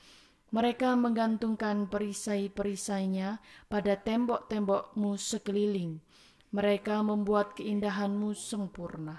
Mereka 0.55 0.95
menggantungkan 0.95 1.91
perisai-perisainya 1.91 3.43
pada 3.67 3.99
tembok-tembokmu 3.99 5.19
sekeliling. 5.19 5.99
Mereka 6.55 7.03
membuat 7.03 7.59
keindahanmu 7.59 8.31
sempurna. 8.39 9.19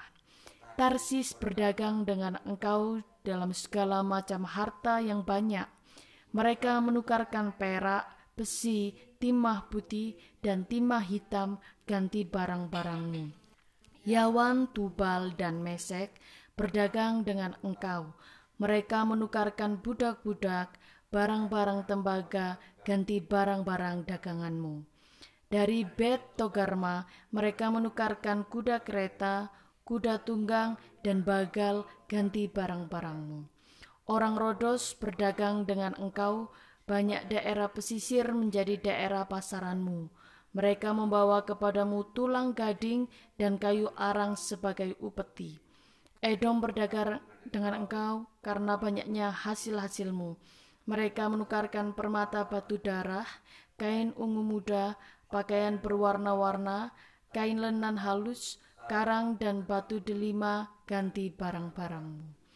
Tarsis 0.80 1.36
berdagang 1.36 2.08
dengan 2.08 2.40
engkau 2.48 3.04
dalam 3.28 3.52
segala 3.52 4.08
macam 4.08 4.48
harta 4.48 5.04
yang 5.04 5.28
banyak. 5.28 5.68
Mereka 6.32 6.80
menukarkan 6.80 7.52
perak, 7.60 8.08
besi, 8.40 8.96
timah 9.18 9.70
putih, 9.70 10.18
dan 10.40 10.64
timah 10.66 11.04
hitam 11.04 11.58
ganti 11.90 12.24
barang-barangmu. 12.24 13.34
Yawan, 14.08 14.72
Tubal, 14.72 15.36
dan 15.36 15.60
Mesek 15.60 16.16
berdagang 16.56 17.28
dengan 17.28 17.54
engkau. 17.62 18.16
Mereka 18.58 19.06
menukarkan 19.06 19.78
budak-budak, 19.84 20.74
barang-barang 21.14 21.86
tembaga, 21.86 22.58
ganti 22.82 23.22
barang-barang 23.22 24.10
daganganmu. 24.10 24.82
Dari 25.48 25.88
Bet 25.88 26.36
Togarma, 26.36 27.08
mereka 27.32 27.72
menukarkan 27.72 28.44
kuda 28.48 28.84
kereta, 28.84 29.48
kuda 29.88 30.24
tunggang, 30.28 30.76
dan 31.06 31.24
bagal 31.24 31.88
ganti 32.12 32.52
barang-barangmu. 32.52 33.48
Orang 34.08 34.40
Rodos 34.40 34.96
berdagang 34.96 35.68
dengan 35.68 35.92
engkau, 36.00 36.52
banyak 36.88 37.28
daerah 37.28 37.68
pesisir 37.68 38.32
menjadi 38.32 38.80
daerah 38.80 39.28
pasaranmu. 39.28 40.08
Mereka 40.56 40.96
membawa 40.96 41.44
kepadamu 41.44 42.16
tulang 42.16 42.56
gading 42.56 43.12
dan 43.36 43.60
kayu 43.60 43.92
arang 44.00 44.40
sebagai 44.40 44.96
upeti. 45.04 45.60
Edom 46.24 46.64
berdagang 46.64 47.22
dengan 47.52 47.86
engkau 47.86 48.26
karena 48.42 48.80
banyaknya 48.80 49.30
hasil-hasilmu. 49.30 50.40
Mereka 50.88 51.28
menukarkan 51.28 51.92
permata 51.92 52.48
batu 52.48 52.80
darah, 52.80 53.28
kain 53.76 54.16
ungu 54.16 54.42
muda, 54.42 54.96
pakaian 55.28 55.78
berwarna-warna, 55.84 56.96
kain 57.36 57.60
lenan 57.60 58.00
halus, 58.00 58.58
karang 58.88 59.36
dan 59.36 59.68
batu 59.68 60.00
delima 60.00 60.72
ganti 60.88 61.28
barang-barangmu. 61.28 62.48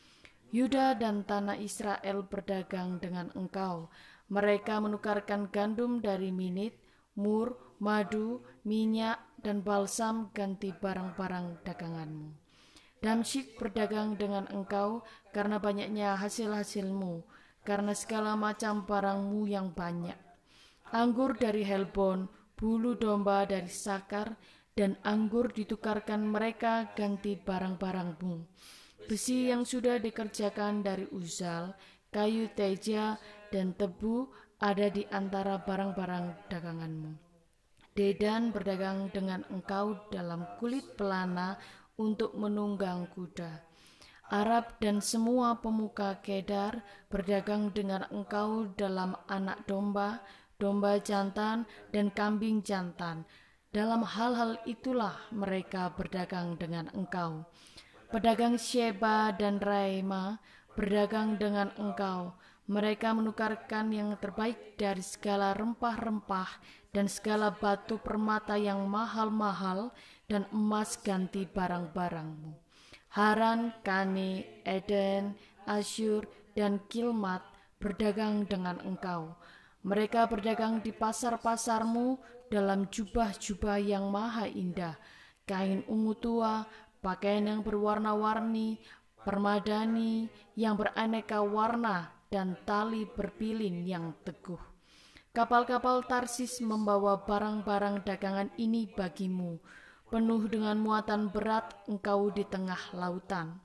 Yuda 0.52 1.00
dan 1.00 1.24
tanah 1.24 1.56
Israel 1.60 2.28
berdagang 2.28 3.00
dengan 3.00 3.32
engkau. 3.39 3.88
Mereka 4.32 4.80
menukarkan 4.80 5.52
gandum 5.52 6.00
dari 6.00 6.32
minit, 6.32 6.80
mur, 7.20 7.76
madu, 7.84 8.39
minyak, 8.64 9.20
dan 9.43 9.60
balsam 9.60 10.32
ganti 10.32 10.72
barang-barang 10.72 11.68
daganganmu. 11.68 12.32
Damsyik 13.01 13.58
berdagang 13.58 14.16
dengan 14.16 14.47
engkau 14.53 15.03
karena 15.36 15.58
banyaknya 15.58 16.16
hasil-hasilmu, 16.16 17.26
karena 17.68 17.91
segala 17.97 18.38
macam 18.39 18.88
barangmu 18.88 19.49
yang 19.49 19.74
banyak. 19.74 20.16
Anggur 20.93 21.36
dari 21.36 21.66
Helbon, 21.66 22.30
bulu 22.56 22.95
domba 22.95 23.43
dari 23.49 23.68
Sakar, 23.68 24.38
dan 24.78 24.95
anggur 25.03 25.51
ditukarkan 25.51 26.24
mereka 26.24 26.93
ganti 26.95 27.36
barang-barangmu. 27.36 28.47
Besi 29.10 29.49
yang 29.49 29.66
sudah 29.66 29.97
dikerjakan 29.97 30.86
dari 30.86 31.10
uzal, 31.10 31.74
kayu 32.14 32.53
teja, 32.53 33.18
dan 33.52 33.76
tebu 33.76 34.32
ada 34.58 34.88
di 34.88 35.04
antara 35.12 35.60
barang-barang 35.62 36.49
daganganmu. 36.49 37.12
Dedan 37.91 38.56
berdagang 38.56 39.12
dengan 39.12 39.43
engkau 39.52 39.99
dalam 40.10 40.47
kulit 40.58 40.95
pelana 40.95 41.60
untuk 41.99 42.34
menunggang 42.39 43.12
kuda. 43.12 43.68
Arab 44.32 44.80
dan 44.80 45.04
semua 45.04 45.60
pemuka 45.60 46.24
Kedar 46.24 46.80
berdagang 47.12 47.76
dengan 47.76 48.08
engkau 48.16 48.72
dalam 48.80 49.12
anak 49.28 49.68
domba, 49.68 50.24
domba 50.56 51.04
jantan, 51.04 51.68
dan 51.91 52.08
kambing 52.16 52.64
jantan, 52.64 53.28
dalam 53.72 54.04
hal-hal 54.04 54.60
itulah 54.68 55.16
mereka 55.32 55.91
berdagang 55.95 56.60
dengan 56.60 56.91
engkau. 56.91 57.47
Pedagang 58.12 58.60
Sheba 58.60 59.32
dan 59.32 59.64
Raima 59.64 60.43
berdagang 60.76 61.39
dengan 61.39 61.72
engkau. 61.80 62.36
Mereka 62.72 63.11
menukarkan 63.11 63.91
yang 63.91 64.15
terbaik 64.15 64.80
dari 64.80 65.03
segala 65.03 65.51
rempah-rempah 65.51 66.47
dan 66.95 67.11
segala 67.11 67.51
batu 67.51 67.99
permata 67.99 68.55
yang 68.55 68.88
mahal-mahal 68.88 69.91
dan 70.32 70.47
emas 70.55 70.95
ganti 70.95 71.43
barang-barangmu. 71.43 72.55
Haran, 73.11 73.76
Kane, 73.84 74.63
Eden, 74.63 75.36
Asyur, 75.67 76.24
dan 76.55 76.80
Kilmat 76.88 77.43
berdagang 77.76 78.47
dengan 78.47 78.80
engkau. 78.88 79.36
Mereka 79.84 80.32
berdagang 80.32 80.80
di 80.80 80.95
pasar-pasarmu 80.95 82.24
dalam 82.47 82.88
jubah-jubah 82.88 83.84
yang 83.84 84.07
maha 84.07 84.47
indah, 84.47 84.95
kain 85.43 85.84
ungu 85.91 86.15
tua, 86.15 86.63
pakaian 87.03 87.51
yang 87.51 87.67
berwarna-warni, 87.67 88.80
permadani 89.28 90.32
yang 90.55 90.80
beraneka 90.80 91.43
warna, 91.43 92.20
dan 92.32 92.56
tali 92.64 93.04
berpilin 93.04 93.84
yang 93.84 94.16
teguh. 94.24 94.60
Kapal-kapal 95.36 96.08
Tarsis 96.08 96.64
membawa 96.64 97.28
barang-barang 97.28 98.08
dagangan 98.08 98.50
ini 98.56 98.88
bagimu, 98.88 99.60
penuh 100.08 100.48
dengan 100.48 100.80
muatan 100.80 101.28
berat 101.28 101.76
engkau 101.92 102.32
di 102.32 102.48
tengah 102.48 102.80
lautan. 102.96 103.60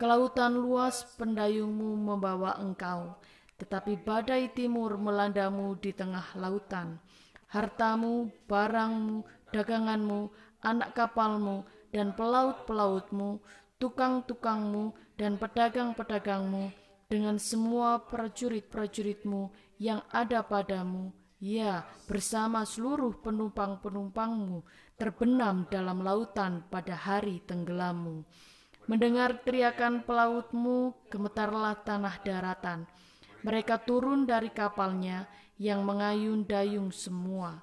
Kelautan 0.00 0.56
luas 0.56 1.04
pendayungmu 1.20 1.96
membawa 1.96 2.56
engkau, 2.60 3.16
tetapi 3.60 4.00
badai 4.00 4.52
timur 4.56 4.96
melandamu 4.96 5.76
di 5.76 5.92
tengah 5.92 6.32
lautan. 6.36 7.00
Hartamu, 7.48 8.28
barangmu, 8.48 9.24
daganganmu, 9.52 10.28
anak 10.64 10.92
kapalmu, 10.92 11.64
dan 11.88 12.12
pelaut-pelautmu, 12.12 13.40
tukang-tukangmu, 13.80 14.92
dan 15.16 15.40
pedagang-pedagangmu, 15.40 16.68
dengan 17.08 17.40
semua 17.40 18.04
prajurit-prajuritmu 18.04 19.50
yang 19.80 20.04
ada 20.12 20.44
padamu, 20.44 21.10
ya, 21.40 21.88
bersama 22.04 22.68
seluruh 22.68 23.16
penumpang-penumpangmu, 23.24 24.62
terbenam 25.00 25.64
dalam 25.72 26.04
lautan 26.04 26.62
pada 26.68 26.92
hari 26.92 27.40
tenggelammu. 27.48 28.22
Mendengar 28.88 29.40
teriakan 29.44 30.04
pelautmu, 30.04 30.96
gemetarlah 31.08 31.76
tanah 31.84 32.16
daratan 32.24 32.88
mereka 33.46 33.78
turun 33.78 34.26
dari 34.26 34.50
kapalnya 34.50 35.30
yang 35.62 35.86
mengayun 35.86 36.42
dayung 36.42 36.90
semua. 36.90 37.62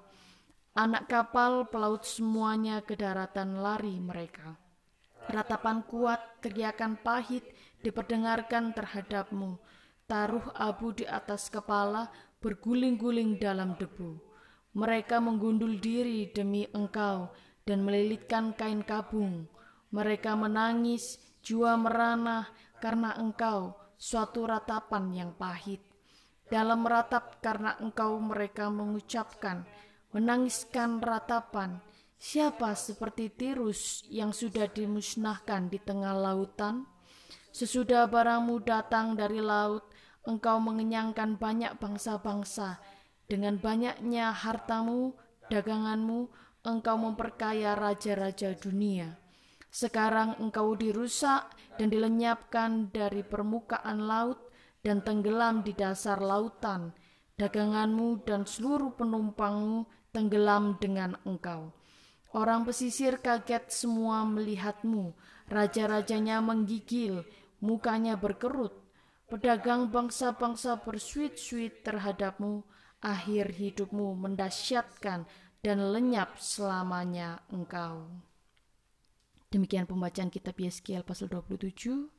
Anak 0.76 1.08
kapal 1.08 1.68
pelaut 1.72 2.04
semuanya 2.04 2.84
ke 2.84 3.00
daratan 3.00 3.60
lari 3.60 4.00
mereka. 4.00 4.56
Ratapan 5.32 5.84
kuat, 5.88 6.20
teriakan 6.44 7.00
pahit 7.00 7.44
diperdengarkan 7.86 8.74
terhadapmu. 8.74 9.62
Taruh 10.10 10.50
abu 10.58 10.98
di 10.98 11.06
atas 11.06 11.54
kepala, 11.54 12.10
berguling-guling 12.42 13.38
dalam 13.38 13.78
debu. 13.78 14.18
Mereka 14.74 15.22
menggundul 15.22 15.78
diri 15.78 16.34
demi 16.34 16.66
engkau 16.74 17.30
dan 17.66 17.86
melilitkan 17.86 18.58
kain 18.58 18.82
kabung. 18.82 19.46
Mereka 19.94 20.34
menangis, 20.34 21.22
jua 21.46 21.78
merana 21.78 22.50
karena 22.82 23.14
engkau, 23.22 23.78
suatu 23.96 24.46
ratapan 24.50 25.14
yang 25.14 25.32
pahit. 25.38 25.82
Dalam 26.46 26.86
meratap 26.86 27.42
karena 27.42 27.74
engkau 27.82 28.22
mereka 28.22 28.70
mengucapkan, 28.70 29.66
menangiskan 30.14 31.02
ratapan, 31.02 31.82
siapa 32.22 32.78
seperti 32.78 33.34
tirus 33.34 34.06
yang 34.14 34.30
sudah 34.30 34.70
dimusnahkan 34.70 35.74
di 35.74 35.82
tengah 35.82 36.14
lautan? 36.14 36.95
Sesudah 37.56 38.12
barangmu 38.12 38.68
datang 38.68 39.16
dari 39.16 39.40
laut, 39.40 39.88
engkau 40.28 40.60
mengenyangkan 40.60 41.40
banyak 41.40 41.80
bangsa-bangsa. 41.80 42.84
Dengan 43.32 43.56
banyaknya 43.64 44.36
hartamu, 44.36 45.16
daganganmu, 45.48 46.28
engkau 46.68 47.00
memperkaya 47.00 47.80
raja-raja 47.80 48.60
dunia. 48.60 49.16
Sekarang 49.72 50.36
engkau 50.44 50.76
dirusak 50.76 51.48
dan 51.80 51.88
dilenyapkan 51.88 52.92
dari 52.92 53.24
permukaan 53.24 54.04
laut 54.04 54.52
dan 54.84 55.00
tenggelam 55.00 55.64
di 55.64 55.72
dasar 55.72 56.20
lautan. 56.20 56.92
Daganganmu 57.40 58.28
dan 58.28 58.44
seluruh 58.44 59.00
penumpangmu 59.00 60.12
tenggelam 60.12 60.76
dengan 60.84 61.16
engkau. 61.24 61.72
Orang 62.36 62.68
pesisir 62.68 63.24
kaget 63.24 63.72
semua 63.72 64.28
melihatmu. 64.28 65.16
Raja-rajanya 65.48 66.44
menggigil, 66.44 67.24
mukanya 67.60 68.20
berkerut. 68.20 68.74
Pedagang 69.26 69.90
bangsa-bangsa 69.90 70.82
bersuit-suit 70.86 71.82
terhadapmu. 71.82 72.64
Akhir 73.02 73.54
hidupmu 73.54 74.18
mendasyatkan 74.18 75.30
dan 75.62 75.78
lenyap 75.94 76.38
selamanya 76.38 77.42
engkau. 77.50 78.06
Demikian 79.50 79.86
pembacaan 79.90 80.30
kitab 80.30 80.58
Yeskiel 80.58 81.02
pasal 81.06 81.30
27. 81.30 82.10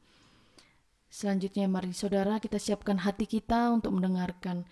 Selanjutnya 1.06 1.70
mari 1.70 1.94
saudara 1.94 2.42
kita 2.42 2.58
siapkan 2.58 3.02
hati 3.02 3.30
kita 3.30 3.70
untuk 3.70 3.94
mendengarkan 3.94 4.66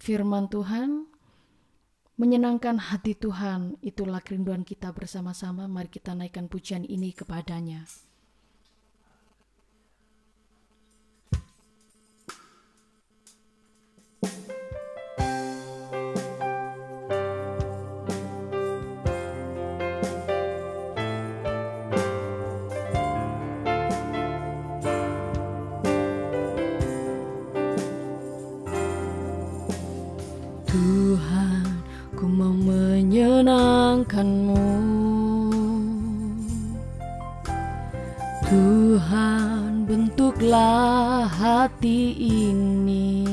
firman 0.00 0.48
Tuhan. 0.48 1.10
Menyenangkan 2.14 2.78
hati 2.78 3.18
Tuhan 3.18 3.76
itulah 3.82 4.22
kerinduan 4.22 4.62
kita 4.62 4.94
bersama-sama. 4.94 5.66
Mari 5.66 5.90
kita 5.90 6.14
naikkan 6.14 6.46
pujian 6.46 6.86
ini 6.86 7.10
kepadanya. 7.10 7.82
Menyenangkanmu. 33.04 34.68
Tuhan 38.44 39.84
bentuklah 39.88 41.26
hati 41.26 42.14
ini. 42.14 43.26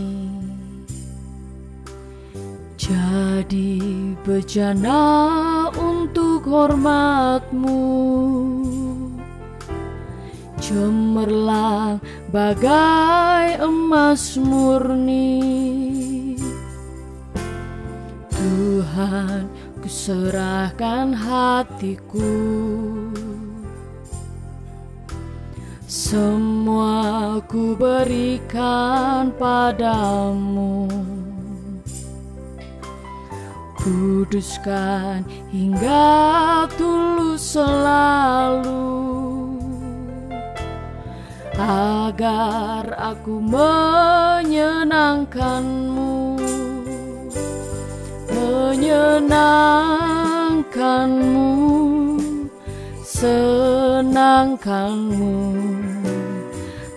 Jadi 2.82 3.82
bejana 4.26 5.02
untuk 5.78 6.46
hormatmu. 6.46 7.84
Cemerlang 10.62 11.98
bagai 12.30 13.60
emas 13.66 14.38
murni 14.38 15.81
Tuhan 18.92 19.48
kuserahkan 19.80 21.16
hatiku. 21.16 22.36
Semua 25.88 27.40
ku 27.48 27.72
berikan 27.80 29.32
padamu. 29.40 30.92
Kuduskan 33.80 35.24
hingga 35.56 36.68
tulus 36.76 37.56
selalu. 37.56 38.92
Agar 41.56 42.92
aku 43.00 43.40
menyenangkanmu 43.40 46.11
menyenangkanmu 48.72 51.52
senangkanmu. 53.04 55.36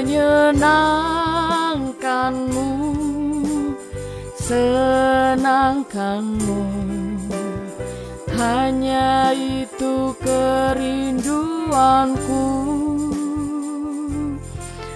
menyenangkanmu 0.00 2.72
senangkanmu. 4.40 6.64
Hanya 8.32 9.36
itu 9.36 10.16
kerinduanku. 10.24 12.48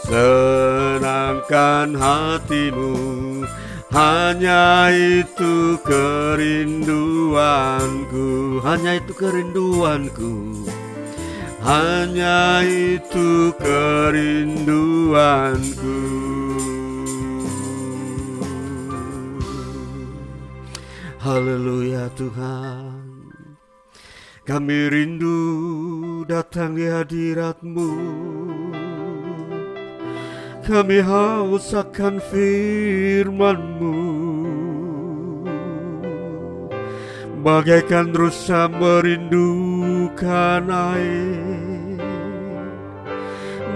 Senangkan 0.07 1.91
hatimu 1.93 3.28
hanya 3.89 4.93
itu 4.93 5.81
kerinduanku. 5.81 8.61
Hanya 8.61 9.01
itu 9.01 9.13
kerinduanku. 9.17 10.61
Hanya 11.65 12.61
itu 12.65 13.53
kerinduanku. 13.57 15.99
Haleluya 21.19 22.07
Tuhan. 22.13 23.09
Kami 24.45 24.89
rindu 24.89 25.45
datang 26.25 26.73
di 26.73 26.89
hadiratmu 26.89 27.89
kami 30.69 31.01
haus 31.01 31.73
akan 31.73 32.21
firman-Mu. 32.29 33.97
Bagaikan 37.41 38.13
rusa 38.13 38.69
merindukan 38.69 40.69
air. 40.69 41.97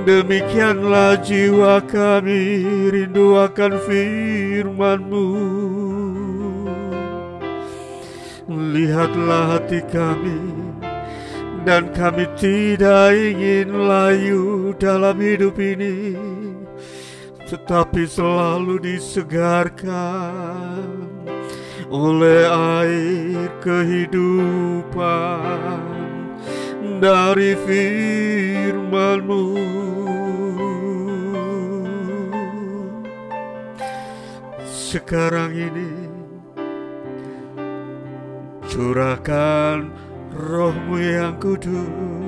Demikianlah 0.05 1.17
jiwa 1.25 1.81
kami 1.89 2.69
rindu 2.93 3.41
akan 3.41 3.73
firman-Mu. 3.89 5.27
Lihatlah 8.53 9.57
hati 9.57 9.81
kami 9.89 10.37
dan 11.65 11.89
kami 11.95 12.27
tidak 12.37 13.15
ingin 13.15 13.87
layu 13.87 14.75
dalam 14.77 15.15
hidup 15.15 15.55
ini 15.55 16.42
tetapi 17.53 18.09
selalu 18.09 18.81
disegarkan 18.81 19.85
oleh 21.93 22.49
air 22.49 23.45
kehidupan 23.61 24.97
dari 26.97 27.53
firman-Mu. 27.61 29.45
Sekarang 34.65 35.53
ini 35.53 36.09
curahkan 38.65 39.93
rohmu 40.33 40.97
yang 40.97 41.37
kudus 41.37 42.22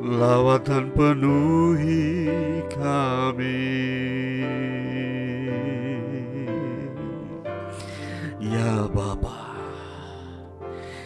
lawatan 0.00 0.88
penuhi 0.96 2.24
kami. 2.72 3.60
Ya 8.40 8.88
Bapa 8.88 9.52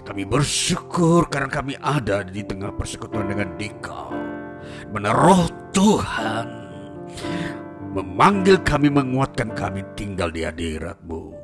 kami 0.06 0.22
bersyukur 0.22 1.26
karena 1.26 1.50
kami 1.50 1.74
ada 1.82 2.22
di 2.22 2.46
tengah 2.46 2.70
persekutuan 2.78 3.26
dengan 3.26 3.58
Dikau. 3.58 4.14
Roh 4.94 5.50
Tuhan 5.74 6.46
memanggil 7.94 8.62
kami, 8.62 8.94
menguatkan 8.94 9.50
kami 9.58 9.82
tinggal 9.98 10.30
di 10.30 10.46
hadiratmu. 10.46 11.34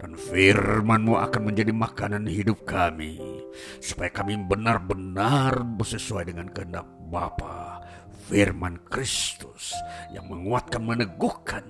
Dan 0.00 0.16
firmanmu 0.16 1.16
akan 1.16 1.42
menjadi 1.52 1.72
makanan 1.72 2.24
hidup 2.28 2.64
kami 2.64 3.35
supaya 3.78 4.10
kami 4.12 4.38
benar-benar 4.44 5.64
sesuai 5.80 6.32
dengan 6.32 6.50
kehendak 6.50 6.86
Bapa 7.06 7.80
firman 8.26 8.82
Kristus 8.90 9.70
yang 10.10 10.26
menguatkan 10.26 10.82
meneguhkan 10.82 11.64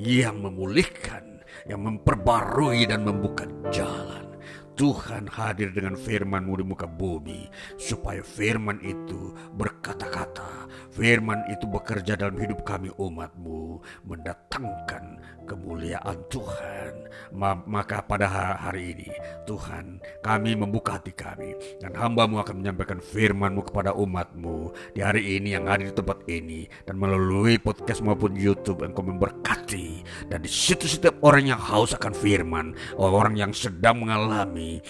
yang 0.00 0.40
memulihkan 0.40 1.44
yang 1.68 1.84
memperbarui 1.86 2.88
dan 2.88 3.06
membuka 3.06 3.46
jalan. 3.70 4.26
Tuhan 4.72 5.28
hadir 5.28 5.68
dengan 5.76 6.00
firman-Mu 6.00 6.58
di 6.58 6.64
muka 6.64 6.88
bumi 6.88 7.44
supaya 7.76 8.24
firman 8.24 8.80
itu 8.80 9.36
berkata-kata, 9.52 10.64
firman 10.96 11.44
itu 11.52 11.68
bekerja 11.68 12.16
dalam 12.16 12.40
hidup 12.40 12.64
kami 12.64 12.88
umat-Mu, 12.96 13.84
mendatangkan 14.08 15.20
kemuliaan 15.44 16.18
Tuhan. 16.28 17.10
Ma 17.32 17.56
maka 17.64 18.04
pada 18.04 18.28
hari 18.58 18.96
ini 18.96 19.10
Tuhan 19.48 20.00
kami 20.20 20.56
membuka 20.56 21.00
hati 21.00 21.12
kami 21.12 21.56
dan 21.80 21.92
hamba-Mu 21.96 22.40
akan 22.40 22.60
menyampaikan 22.60 23.00
firman-Mu 23.00 23.62
kepada 23.68 23.96
umat-Mu 23.96 24.72
di 24.92 25.00
hari 25.00 25.36
ini 25.40 25.56
yang 25.56 25.68
ada 25.68 25.84
di 25.84 25.92
tempat 25.92 26.24
ini 26.28 26.68
dan 26.84 27.00
melalui 27.00 27.56
podcast 27.60 28.04
maupun 28.04 28.36
YouTube 28.36 28.84
Engkau 28.84 29.04
memberkati 29.04 30.04
dan 30.28 30.44
di 30.44 30.50
situ 30.50 30.88
setiap 30.88 31.20
orang 31.24 31.52
yang 31.52 31.60
haus 31.60 31.96
akan 31.96 32.12
firman, 32.12 32.76
orang 32.96 33.36
yang 33.36 33.52
sedang 33.52 34.04
mengalami 34.04 34.80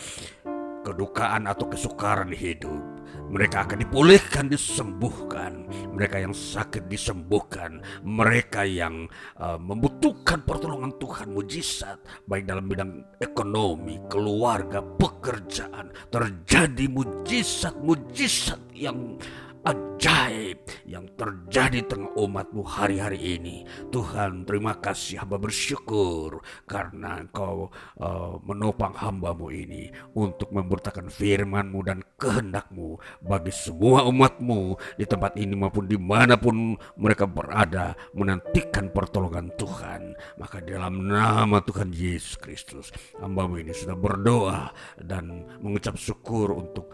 kedukaan 0.83 1.47
atau 1.47 1.71
kesukaran 1.71 2.35
hidup. 2.35 3.02
Mereka 3.33 3.64
akan 3.64 3.78
dipulihkan, 3.80 4.45
disembuhkan. 4.53 5.64
Mereka 5.97 6.20
yang 6.20 6.37
sakit 6.37 6.85
disembuhkan. 6.85 7.80
Mereka 8.05 8.68
yang 8.68 9.09
uh, 9.41 9.57
membutuhkan 9.57 10.45
pertolongan 10.45 10.93
Tuhan, 11.01 11.33
mujizat, 11.33 11.97
baik 12.28 12.45
dalam 12.45 12.68
bidang 12.68 12.93
ekonomi, 13.24 13.97
keluarga, 14.12 14.85
pekerjaan, 14.85 15.89
terjadi 16.12 16.85
mujizat-mujizat 16.93 18.61
yang 18.76 19.16
ajaib 19.63 20.59
yang 20.83 21.07
terjadi 21.15 21.87
tengah 21.87 22.11
umatmu 22.19 22.67
hari-hari 22.67 23.39
ini. 23.39 23.63
Tuhan 23.95 24.43
terima 24.43 24.75
kasih 24.83 25.23
hamba 25.23 25.39
bersyukur 25.39 26.43
karena 26.67 27.23
engkau 27.23 27.71
uh, 28.03 28.37
menopang 28.43 28.91
hambamu 28.95 29.55
ini 29.55 29.89
untuk 30.19 30.51
memberitakan 30.51 31.07
firmanmu 31.09 31.79
dan 31.87 32.03
kehendakmu 32.19 32.99
bagi 33.23 33.55
semua 33.55 34.03
umatmu 34.11 34.75
di 34.99 35.07
tempat 35.07 35.39
ini 35.39 35.55
maupun 35.55 35.87
di 35.87 35.99
mana 35.99 36.35
pun 36.35 36.75
mereka 36.99 37.31
berada 37.31 37.95
menantikan 38.19 38.91
pertolongan 38.91 39.55
Tuhan. 39.55 40.19
Maka 40.43 40.59
dalam 40.67 41.07
nama 41.07 41.63
Tuhan 41.63 41.95
Yesus 41.95 42.35
Kristus 42.39 42.91
hambamu 43.23 43.63
ini 43.63 43.71
sudah 43.71 43.95
berdoa 43.95 44.75
dan 44.99 45.47
mengucap 45.63 45.95
syukur 45.95 46.51
untuk 46.51 46.91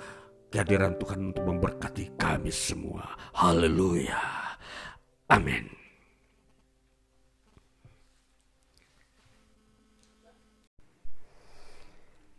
kehadiran 0.48 0.96
Tuhan 0.96 1.32
untuk 1.32 1.44
memberkati 1.44 2.16
kami 2.16 2.48
semua. 2.48 3.04
Haleluya. 3.36 4.20
Amin. 5.28 5.68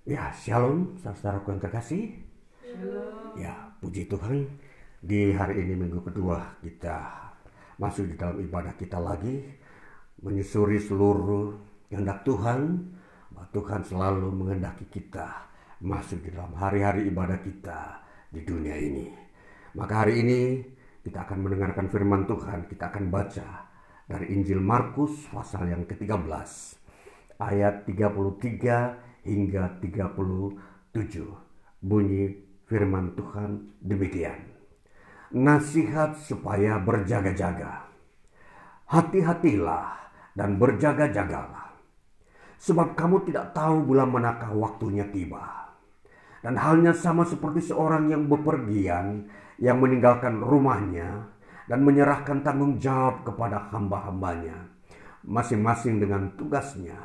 Ya, 0.10 0.34
shalom 0.34 0.98
saudaraku 1.06 1.54
yang 1.54 1.62
terkasih. 1.62 2.04
Ya, 3.38 3.54
puji 3.78 4.10
Tuhan 4.10 4.50
di 5.06 5.30
hari 5.38 5.62
ini 5.62 5.86
minggu 5.86 6.02
kedua 6.02 6.58
kita 6.66 7.30
masuk 7.78 8.10
di 8.10 8.16
dalam 8.18 8.42
ibadah 8.42 8.74
kita 8.74 8.98
lagi 8.98 9.46
menyusuri 10.26 10.82
seluruh 10.82 11.54
kehendak 11.94 12.26
Tuhan. 12.26 12.90
Tuhan 13.50 13.82
selalu 13.82 14.30
menghendaki 14.36 14.86
kita 14.94 15.49
masuk 15.80 16.24
di 16.24 16.30
dalam 16.36 16.52
hari-hari 16.60 17.08
ibadah 17.08 17.40
kita 17.40 18.04
di 18.30 18.44
dunia 18.44 18.76
ini. 18.76 19.08
Maka 19.76 20.06
hari 20.06 20.24
ini 20.24 20.40
kita 21.04 21.24
akan 21.24 21.40
mendengarkan 21.40 21.88
firman 21.88 22.28
Tuhan, 22.28 22.68
kita 22.68 22.92
akan 22.92 23.08
baca 23.08 23.48
dari 24.10 24.34
Injil 24.36 24.60
Markus 24.60 25.30
pasal 25.32 25.70
yang 25.72 25.86
ke-13 25.88 26.50
ayat 27.40 27.88
33 27.88 29.24
hingga 29.24 29.80
37. 29.80 31.00
Bunyi 31.80 32.36
firman 32.68 33.16
Tuhan 33.16 33.80
demikian. 33.80 34.60
nasihat 35.30 36.18
supaya 36.18 36.82
berjaga-jaga. 36.82 37.86
Hati-hatilah 38.90 40.10
dan 40.34 40.58
berjaga-jagalah. 40.58 41.70
Sebab 42.58 42.98
kamu 42.98 43.30
tidak 43.30 43.54
tahu 43.54 43.86
bulan 43.86 44.10
manakah 44.10 44.50
waktunya 44.58 45.06
tiba. 45.14 45.69
Dan 46.40 46.56
halnya 46.56 46.96
sama 46.96 47.28
seperti 47.28 47.68
seorang 47.68 48.08
yang 48.08 48.32
bepergian, 48.32 49.28
yang 49.60 49.84
meninggalkan 49.84 50.40
rumahnya, 50.40 51.28
dan 51.68 51.86
menyerahkan 51.86 52.42
tanggung 52.42 52.80
jawab 52.80 53.28
kepada 53.28 53.70
hamba-hambanya, 53.70 54.72
masing-masing 55.28 56.00
dengan 56.00 56.32
tugasnya, 56.40 56.98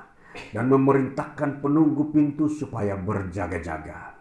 dan 0.55 0.71
memerintahkan 0.71 1.61
penunggu 1.61 2.15
pintu 2.15 2.47
supaya 2.47 2.95
berjaga-jaga. 2.95 4.17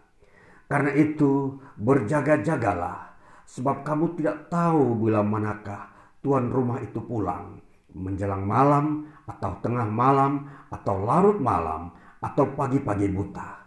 Karena 0.67 0.91
itu, 0.97 1.61
berjaga-jagalah, 1.77 3.13
sebab 3.45 3.85
kamu 3.85 4.17
tidak 4.17 4.49
tahu 4.49 4.97
bila 4.97 5.21
manakah 5.21 5.93
tuan 6.25 6.49
rumah 6.49 6.81
itu 6.81 6.99
pulang, 7.05 7.61
menjelang 7.93 8.43
malam, 8.43 9.13
atau 9.29 9.61
tengah 9.61 9.85
malam, 9.87 10.49
atau 10.73 11.05
larut 11.05 11.37
malam, 11.37 11.93
atau 12.19 12.49
pagi-pagi 12.57 13.07
buta. 13.13 13.62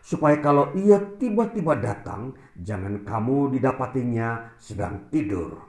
Supaya 0.00 0.40
kalau 0.40 0.72
ia 0.76 0.96
tiba-tiba 1.20 1.76
datang, 1.76 2.32
jangan 2.56 3.04
kamu 3.04 3.56
didapatinya 3.56 4.56
sedang 4.56 5.08
tidur. 5.12 5.60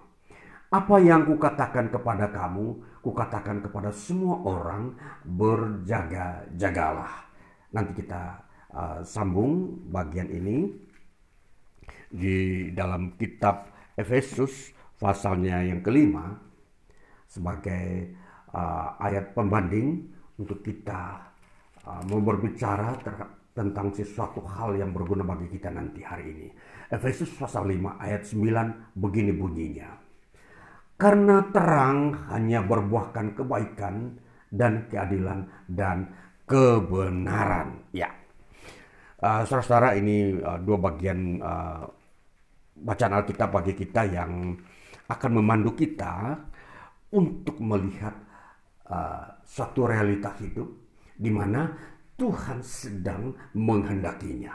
Apa 0.71 1.03
yang 1.03 1.27
kukatakan 1.27 1.91
kepada 1.91 2.31
kamu, 2.31 2.79
kukatakan 3.03 3.59
kepada 3.59 3.91
semua 3.91 4.39
orang, 4.47 4.95
berjaga-jagalah. 5.27 7.27
Nanti 7.75 7.91
kita 7.99 8.39
uh, 8.71 8.99
sambung 9.03 9.83
bagian 9.91 10.31
ini 10.31 10.71
di 12.07 12.71
dalam 12.71 13.19
kitab 13.19 13.67
Efesus 13.95 14.71
pasalnya 14.99 15.63
yang 15.63 15.83
kelima 15.83 16.39
sebagai 17.27 18.15
uh, 18.51 18.99
ayat 18.99 19.31
pembanding 19.31 20.11
untuk 20.39 20.59
kita 20.63 21.19
uh, 21.87 22.01
mau 22.11 22.19
berbicara 22.19 22.95
tentang 23.51 23.91
sesuatu 23.91 24.39
hal 24.47 24.79
yang 24.79 24.95
berguna 24.95 25.27
bagi 25.27 25.51
kita 25.51 25.67
nanti 25.71 25.99
hari 26.03 26.25
ini. 26.31 26.47
Efesus 26.87 27.31
pasal 27.35 27.67
5 27.67 27.99
ayat 27.99 28.23
9 28.23 28.95
begini 28.95 29.31
bunyinya. 29.35 29.89
Karena 30.95 31.43
terang 31.49 32.13
hanya 32.31 32.61
berbuahkan 32.63 33.35
kebaikan 33.35 34.15
dan 34.51 34.85
keadilan 34.87 35.49
dan 35.65 36.11
kebenaran. 36.45 37.89
Ya, 37.95 38.11
uh, 39.23 39.41
saudara-saudara 39.47 39.97
ini 39.97 40.37
uh, 40.37 40.59
dua 40.59 40.77
bagian 40.77 41.39
uh, 41.39 41.87
bacaan 42.81 43.13
Alkitab 43.17 43.49
bagi 43.49 43.73
kita 43.73 44.05
yang 44.09 44.57
akan 45.07 45.31
memandu 45.41 45.73
kita 45.73 46.37
untuk 47.15 47.57
melihat 47.59 48.13
uh, 48.87 49.41
suatu 49.43 49.87
realita 49.87 50.35
hidup 50.39 50.69
di 51.15 51.29
mana 51.29 51.69
Tuhan 52.21 52.61
sedang 52.61 53.33
menghendakinya. 53.57 54.53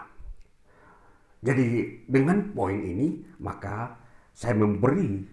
Jadi 1.42 1.66
dengan 2.06 2.54
poin 2.54 2.78
ini 2.78 3.26
maka 3.42 3.90
saya 4.30 4.54
memberi 4.54 5.26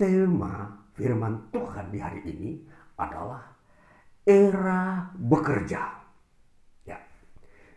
tema 0.00 0.72
firman 0.96 1.52
Tuhan 1.52 1.92
di 1.92 1.98
hari 2.00 2.20
ini 2.24 2.50
adalah 2.96 3.44
era 4.24 5.12
bekerja. 5.12 6.00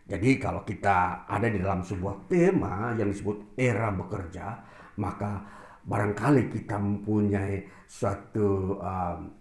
Jadi 0.04 0.36
kalau 0.36 0.60
kita 0.68 1.24
ada 1.24 1.48
di 1.48 1.56
dalam 1.56 1.80
sebuah 1.80 2.28
tema 2.28 2.92
yang 2.92 3.08
disebut 3.08 3.56
era 3.56 3.88
bekerja, 3.88 4.60
maka 5.00 5.40
barangkali 5.80 6.52
kita 6.52 6.76
mempunyai 6.76 7.64
suatu 7.88 8.76
um, 8.84 9.32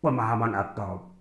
pemahaman 0.00 0.56
atau 0.56 1.12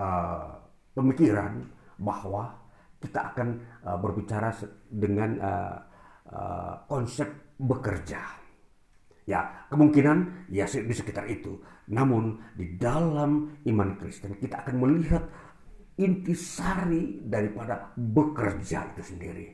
uh, 0.00 0.61
pemikiran 0.92 1.66
bahwa 1.98 2.62
kita 3.02 3.34
akan 3.34 3.48
uh, 3.82 3.98
berbicara 3.98 4.54
dengan 4.86 5.30
uh, 5.42 5.76
uh, 6.30 6.74
konsep 6.86 7.26
bekerja. 7.58 8.22
Ya, 9.22 9.66
kemungkinan 9.70 10.50
ya 10.50 10.66
di 10.66 10.94
sekitar 10.94 11.30
itu. 11.30 11.62
Namun 11.90 12.54
di 12.58 12.78
dalam 12.78 13.58
iman 13.66 13.90
Kristen 13.98 14.38
kita 14.38 14.66
akan 14.66 14.76
melihat 14.82 15.22
intisari 15.98 17.22
daripada 17.22 17.94
bekerja 17.94 18.90
itu 18.94 19.02
sendiri. 19.02 19.46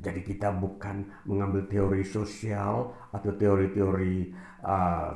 Jadi 0.00 0.24
kita 0.24 0.54
bukan 0.56 1.28
mengambil 1.28 1.68
teori 1.68 2.06
sosial 2.06 2.94
atau 3.12 3.30
teori-teori 3.36 4.32
uh, 4.64 5.12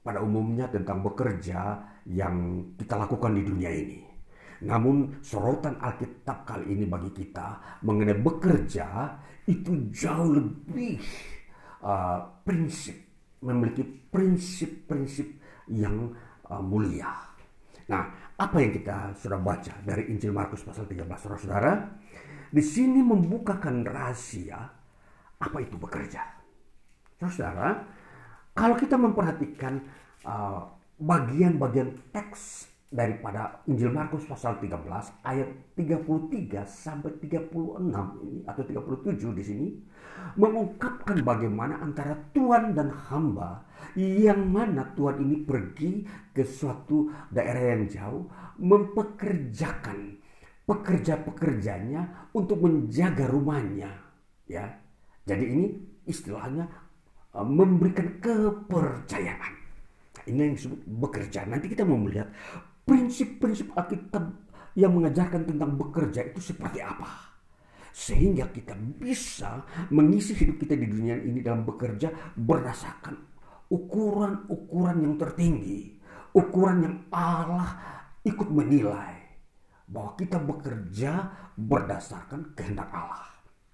pada 0.00 0.18
umumnya 0.24 0.66
tentang 0.66 1.04
bekerja 1.06 1.78
yang 2.08 2.66
kita 2.74 2.98
lakukan 2.98 3.36
di 3.36 3.42
dunia 3.46 3.70
ini. 3.70 4.09
Namun 4.60 5.24
sorotan 5.24 5.80
Alkitab 5.80 6.44
kali 6.44 6.76
ini 6.76 6.84
bagi 6.84 7.08
kita 7.16 7.80
mengenai 7.84 8.20
bekerja 8.20 9.16
itu 9.48 9.88
jauh 9.88 10.36
lebih 10.36 11.00
uh, 11.80 12.20
prinsip, 12.44 12.96
memiliki 13.40 13.82
prinsip-prinsip 13.84 15.28
yang 15.72 16.12
uh, 16.52 16.60
mulia. 16.60 17.08
Nah, 17.88 18.02
apa 18.36 18.56
yang 18.62 18.70
kita 18.70 19.16
sudah 19.18 19.40
baca 19.40 19.74
dari 19.82 20.12
Injil 20.12 20.30
Markus 20.30 20.62
pasal 20.62 20.86
13 20.86 21.08
saudara-saudara 21.08 21.72
di 22.50 22.62
sini 22.62 23.02
membukakan 23.02 23.82
rahasia 23.82 24.58
apa 25.40 25.58
itu 25.58 25.74
bekerja. 25.80 26.22
Saudara, 27.20 27.80
kalau 28.54 28.76
kita 28.76 28.96
memperhatikan 28.96 29.82
uh, 30.24 30.68
bagian-bagian 31.00 31.88
uh, 31.90 32.00
teks 32.12 32.69
daripada 32.90 33.62
Injil 33.70 33.94
Markus 33.94 34.26
pasal 34.26 34.58
13 34.58 34.74
ayat 35.22 35.48
33 35.78 36.66
sampai 36.66 37.14
36 37.22 37.54
ini 38.26 38.42
atau 38.42 38.62
37 38.66 39.38
di 39.38 39.44
sini 39.46 39.68
mengungkapkan 40.34 41.22
bagaimana 41.22 41.78
antara 41.78 42.18
Tuhan 42.34 42.74
dan 42.74 42.90
hamba 42.90 43.62
yang 43.94 44.42
mana 44.50 44.90
Tuhan 44.98 45.22
ini 45.22 45.46
pergi 45.46 46.02
ke 46.34 46.42
suatu 46.42 47.30
daerah 47.30 47.78
yang 47.78 47.86
jauh 47.86 48.26
mempekerjakan 48.58 50.18
pekerja-pekerjanya 50.66 52.30
untuk 52.34 52.62
menjaga 52.66 53.30
rumahnya 53.30 53.90
ya. 54.50 54.66
Jadi 55.30 55.44
ini 55.46 55.66
istilahnya 56.10 56.66
uh, 57.38 57.46
memberikan 57.46 58.18
kepercayaan. 58.18 59.54
Ini 60.26 60.38
yang 60.42 60.54
disebut 60.58 60.80
bekerja. 60.86 61.46
Nanti 61.46 61.70
kita 61.70 61.86
mau 61.86 61.98
melihat 61.98 62.30
prinsip-prinsip 62.90 63.70
Alkitab 63.78 64.34
yang 64.74 64.90
mengajarkan 64.98 65.46
tentang 65.46 65.78
bekerja 65.78 66.26
itu 66.26 66.42
seperti 66.42 66.82
apa. 66.82 67.30
Sehingga 67.94 68.50
kita 68.50 68.74
bisa 68.74 69.62
mengisi 69.94 70.34
hidup 70.34 70.58
kita 70.58 70.74
di 70.74 70.90
dunia 70.90 71.14
ini 71.14 71.38
dalam 71.38 71.62
bekerja 71.62 72.34
berdasarkan 72.34 73.14
ukuran-ukuran 73.70 75.06
yang 75.06 75.14
tertinggi. 75.14 76.02
Ukuran 76.34 76.82
yang 76.82 76.96
Allah 77.14 77.78
ikut 78.26 78.50
menilai. 78.50 79.22
Bahwa 79.90 80.14
kita 80.14 80.38
bekerja 80.38 81.30
berdasarkan 81.58 82.54
kehendak 82.58 82.90
Allah. 82.90 83.26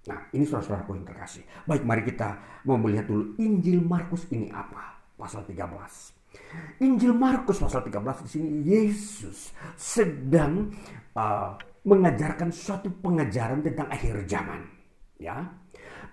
Nah 0.08 0.32
ini 0.32 0.48
saudara-saudara 0.48 0.96
yang 0.96 1.08
terkasih. 1.08 1.44
Baik 1.68 1.84
mari 1.84 2.04
kita 2.04 2.40
mau 2.64 2.80
melihat 2.80 3.08
dulu 3.08 3.36
Injil 3.36 3.84
Markus 3.84 4.28
ini 4.32 4.48
apa. 4.48 4.96
Pasal 5.16 5.44
13. 5.44 6.15
Injil 6.80 7.16
Markus 7.16 7.60
pasal 7.60 7.84
13 7.84 8.24
di 8.26 8.30
sini 8.30 8.50
Yesus 8.64 9.52
sedang 9.76 10.72
uh, 11.16 11.56
mengajarkan 11.86 12.50
suatu 12.50 12.90
pengajaran 13.00 13.62
tentang 13.62 13.88
akhir 13.88 14.26
zaman, 14.26 14.60
ya. 15.16 15.46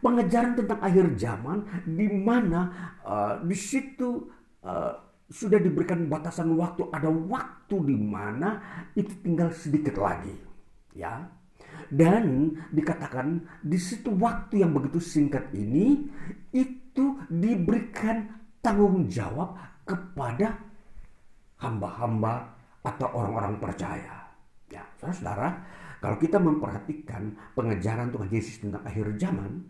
Pengajaran 0.03 0.53
tentang 0.59 0.79
akhir 0.83 1.05
zaman 1.15 1.57
di 1.87 2.07
mana 2.11 2.61
uh, 3.01 3.33
di 3.41 3.55
situ 3.57 4.29
uh, 4.63 4.93
sudah 5.27 5.57
diberikan 5.57 6.05
batasan 6.05 6.53
waktu, 6.53 6.87
ada 6.93 7.09
waktu 7.09 7.75
di 7.89 7.97
mana 7.97 8.61
itu 8.93 9.11
tinggal 9.25 9.49
sedikit 9.49 9.97
lagi, 9.97 10.35
ya. 10.93 11.25
Dan 11.89 12.53
dikatakan 12.69 13.41
di 13.65 13.79
situ 13.81 14.13
waktu 14.13 14.61
yang 14.61 14.71
begitu 14.77 15.01
singkat 15.01 15.49
ini 15.57 16.05
itu 16.53 17.17
diberikan 17.27 18.29
tanggung 18.61 19.09
jawab 19.09 19.72
kepada 19.83 20.59
hamba-hamba 21.59 22.51
atau 22.83 23.07
orang-orang 23.15 23.55
percaya. 23.59 24.27
Ya, 24.67 24.83
saudara-saudara, 24.99 25.47
kalau 26.03 26.17
kita 26.19 26.37
memperhatikan 26.41 27.31
pengejaran 27.55 28.11
Tuhan 28.11 28.29
Yesus 28.31 28.59
tentang 28.59 28.83
akhir 28.83 29.15
zaman, 29.15 29.63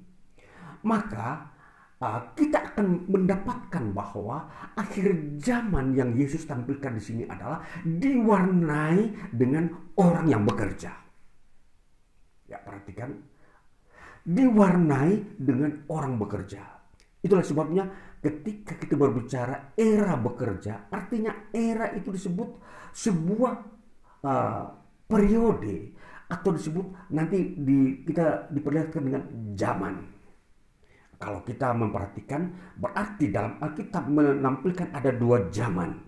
maka 0.81 1.53
uh, 2.01 2.19
kita 2.33 2.73
akan 2.73 3.05
mendapatkan 3.05 3.83
bahwa 3.93 4.49
akhir 4.73 5.37
zaman 5.37 5.93
yang 5.93 6.17
Yesus 6.17 6.49
tampilkan 6.49 6.97
di 6.97 7.03
sini 7.03 7.23
adalah 7.29 7.61
diwarnai 7.85 9.29
dengan 9.29 9.69
orang 10.01 10.25
yang 10.25 10.41
bekerja. 10.41 10.91
Ya, 12.49 12.57
perhatikan, 12.65 13.13
diwarnai 14.25 15.37
dengan 15.37 15.85
orang 15.91 16.17
bekerja. 16.17 16.63
Itulah 17.23 17.45
sebabnya 17.45 17.87
ketika 18.23 18.79
kita 18.79 18.95
berbicara 18.95 19.75
era 19.75 20.15
bekerja, 20.15 20.87
artinya 20.87 21.51
era 21.51 21.91
itu 21.91 22.07
disebut 22.15 22.55
sebuah 22.95 23.53
uh, 24.23 24.63
periode 25.03 25.91
atau 26.31 26.55
disebut 26.55 27.11
nanti 27.11 27.59
di, 27.59 28.07
kita 28.07 28.47
diperlihatkan 28.47 29.03
dengan 29.03 29.23
zaman. 29.59 29.95
Kalau 31.19 31.43
kita 31.43 31.75
memperhatikan, 31.75 32.51
berarti 32.79 33.31
dalam 33.31 33.59
Alkitab 33.59 34.07
menampilkan 34.07 34.91
ada 34.91 35.11
dua 35.11 35.47
zaman. 35.51 35.99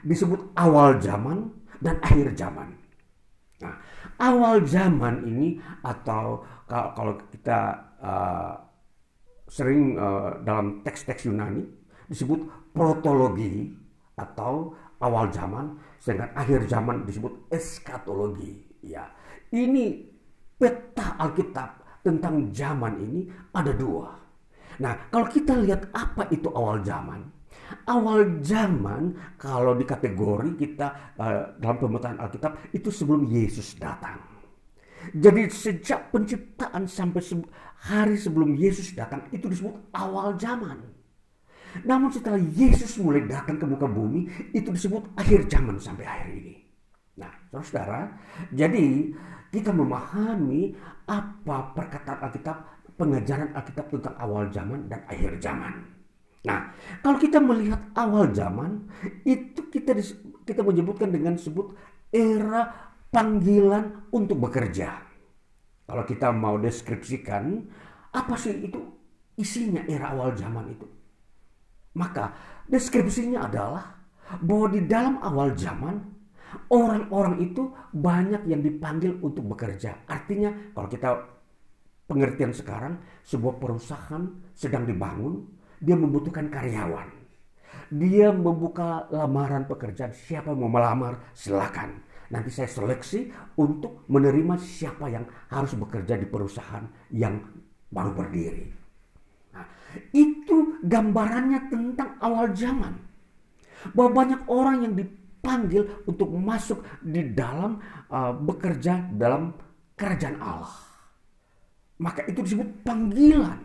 Disebut 0.00 0.56
awal 0.56 1.00
zaman 1.00 1.48
dan 1.80 2.00
akhir 2.00 2.36
zaman. 2.36 2.72
Nah, 3.60 3.76
awal 4.16 4.64
zaman 4.64 5.28
ini 5.28 5.60
atau 5.84 6.40
kalau 6.68 7.20
kita 7.28 7.60
uh, 8.00 8.69
sering 9.50 9.98
uh, 9.98 10.38
dalam 10.46 10.86
teks-teks 10.86 11.26
Yunani 11.26 11.66
disebut 12.06 12.70
protologi 12.70 13.74
atau 14.14 14.70
awal 15.02 15.26
zaman, 15.34 15.74
sedangkan 15.98 16.30
akhir 16.38 16.70
zaman 16.70 17.02
disebut 17.02 17.50
eskatologi. 17.50 18.62
Ya, 18.86 19.10
ini 19.50 20.06
peta 20.54 21.18
Alkitab 21.18 22.00
tentang 22.06 22.54
zaman 22.54 22.94
ini 23.02 23.20
ada 23.50 23.74
dua. 23.74 24.14
Nah, 24.80 25.10
kalau 25.10 25.26
kita 25.28 25.58
lihat 25.60 25.90
apa 25.92 26.30
itu 26.32 26.48
awal 26.54 26.80
zaman, 26.86 27.26
awal 27.90 28.40
zaman 28.40 29.18
kalau 29.36 29.74
di 29.74 29.84
kategori 29.84 30.56
kita 30.56 31.18
uh, 31.18 31.58
dalam 31.58 31.76
pemetaan 31.76 32.22
Alkitab 32.22 32.70
itu 32.70 32.88
sebelum 32.88 33.26
Yesus 33.26 33.74
datang. 33.76 34.29
Jadi 35.10 35.50
sejak 35.50 36.14
penciptaan 36.14 36.86
sampai 36.86 37.22
hari 37.80 38.14
sebelum 38.14 38.54
Yesus 38.54 38.94
datang 38.94 39.26
itu 39.34 39.50
disebut 39.50 39.90
awal 39.96 40.36
zaman. 40.38 40.78
Namun 41.86 42.10
setelah 42.10 42.38
Yesus 42.38 42.98
mulai 42.98 43.26
datang 43.26 43.58
ke 43.58 43.66
muka 43.66 43.86
bumi 43.86 44.26
itu 44.50 44.74
disebut 44.74 45.14
akhir 45.14 45.46
zaman 45.46 45.78
sampai 45.78 46.06
hari 46.06 46.32
ini. 46.42 46.54
Nah, 47.18 47.30
saudara, 47.62 48.10
jadi 48.50 49.14
kita 49.50 49.70
memahami 49.74 50.74
apa 51.06 51.74
perkataan 51.74 52.18
Alkitab 52.26 52.56
pengajaran 52.94 53.50
Alkitab 53.54 53.86
tentang 53.90 54.14
awal 54.18 54.50
zaman 54.50 54.86
dan 54.86 55.02
akhir 55.06 55.38
zaman. 55.42 55.74
Nah, 56.40 56.72
kalau 57.04 57.20
kita 57.20 57.36
melihat 57.36 57.80
awal 57.92 58.32
zaman, 58.32 58.88
itu 59.28 59.60
kita 59.68 59.92
kita 60.48 60.64
menyebutkan 60.64 61.12
dengan 61.12 61.36
sebut 61.36 61.76
era 62.10 62.89
panggilan 63.10 64.08
untuk 64.14 64.38
bekerja. 64.48 65.02
Kalau 65.86 66.06
kita 66.06 66.30
mau 66.30 66.54
deskripsikan, 66.56 67.66
apa 68.14 68.34
sih 68.38 68.70
itu 68.70 68.78
isinya 69.34 69.82
era 69.90 70.14
awal 70.14 70.34
zaman 70.38 70.70
itu? 70.70 70.86
Maka 71.98 72.30
deskripsinya 72.70 73.50
adalah 73.50 73.98
bahwa 74.38 74.70
di 74.70 74.86
dalam 74.86 75.18
awal 75.18 75.58
zaman 75.58 75.98
orang-orang 76.70 77.42
itu 77.42 77.74
banyak 77.90 78.46
yang 78.46 78.62
dipanggil 78.62 79.18
untuk 79.18 79.50
bekerja. 79.50 80.06
Artinya 80.06 80.54
kalau 80.70 80.86
kita 80.86 81.08
pengertian 82.06 82.54
sekarang 82.54 83.02
sebuah 83.26 83.58
perusahaan 83.58 84.30
sedang 84.54 84.86
dibangun, 84.86 85.46
dia 85.82 85.98
membutuhkan 85.98 86.46
karyawan. 86.46 87.18
Dia 87.90 88.30
membuka 88.30 89.10
lamaran 89.10 89.66
pekerjaan, 89.66 90.14
siapa 90.14 90.54
mau 90.54 90.70
melamar 90.70 91.34
silakan. 91.34 92.06
Nanti 92.30 92.50
saya 92.54 92.70
seleksi 92.70 93.26
untuk 93.58 94.06
menerima 94.06 94.54
siapa 94.62 95.10
yang 95.10 95.26
harus 95.50 95.74
bekerja 95.74 96.14
di 96.14 96.26
perusahaan 96.30 96.86
yang 97.10 97.42
baru 97.90 98.14
berdiri. 98.14 98.70
Nah, 99.50 99.66
itu 100.14 100.78
gambarannya 100.86 101.66
tentang 101.66 102.14
awal 102.22 102.54
zaman. 102.54 102.94
Bahwa 103.90 104.10
banyak 104.22 104.46
orang 104.46 104.76
yang 104.86 104.94
dipanggil 104.94 106.06
untuk 106.06 106.30
masuk 106.30 106.86
di 107.02 107.34
dalam 107.34 107.82
uh, 108.14 108.30
bekerja 108.30 109.10
dalam 109.10 109.50
kerajaan 109.98 110.38
Allah. 110.38 110.74
Maka 111.98 112.24
itu 112.30 112.46
disebut 112.46 112.86
panggilan. 112.86 113.58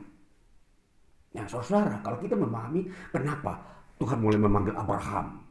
Ya 1.35 1.45
saudara, 1.45 1.99
kalau 2.01 2.17
kita 2.17 2.33
memahami 2.33 2.87
kenapa 3.11 3.59
Tuhan 4.01 4.19
mulai 4.19 4.39
memanggil 4.39 4.75
Abraham. 4.75 5.43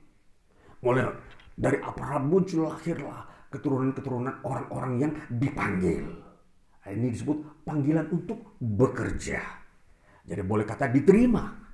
Mulai 0.85 1.09
dari 1.55 1.79
Abraham 1.79 2.31
muncul 2.31 2.67
lahirlah 2.67 3.49
keturunan-keturunan 3.51 4.43
orang-orang 4.43 4.93
yang 4.99 5.13
dipanggil. 5.31 6.03
Nah, 6.85 6.91
ini 6.91 7.15
disebut 7.15 7.65
panggilan 7.65 8.11
untuk 8.11 8.59
bekerja. 8.59 9.41
Jadi 10.27 10.43
boleh 10.43 10.67
kata 10.67 10.91
diterima 10.91 11.65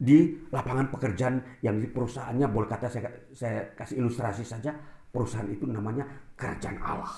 di 0.00 0.48
lapangan 0.50 0.88
pekerjaan 0.90 1.60
yang 1.60 1.78
di 1.78 1.86
perusahaannya 1.86 2.48
boleh 2.48 2.68
kata 2.68 2.88
saya, 2.88 3.08
saya 3.30 3.72
kasih 3.76 4.00
ilustrasi 4.00 4.44
saja 4.44 4.72
perusahaan 5.12 5.48
itu 5.48 5.68
namanya 5.68 6.04
kerajaan 6.34 6.80
Allah. 6.82 7.14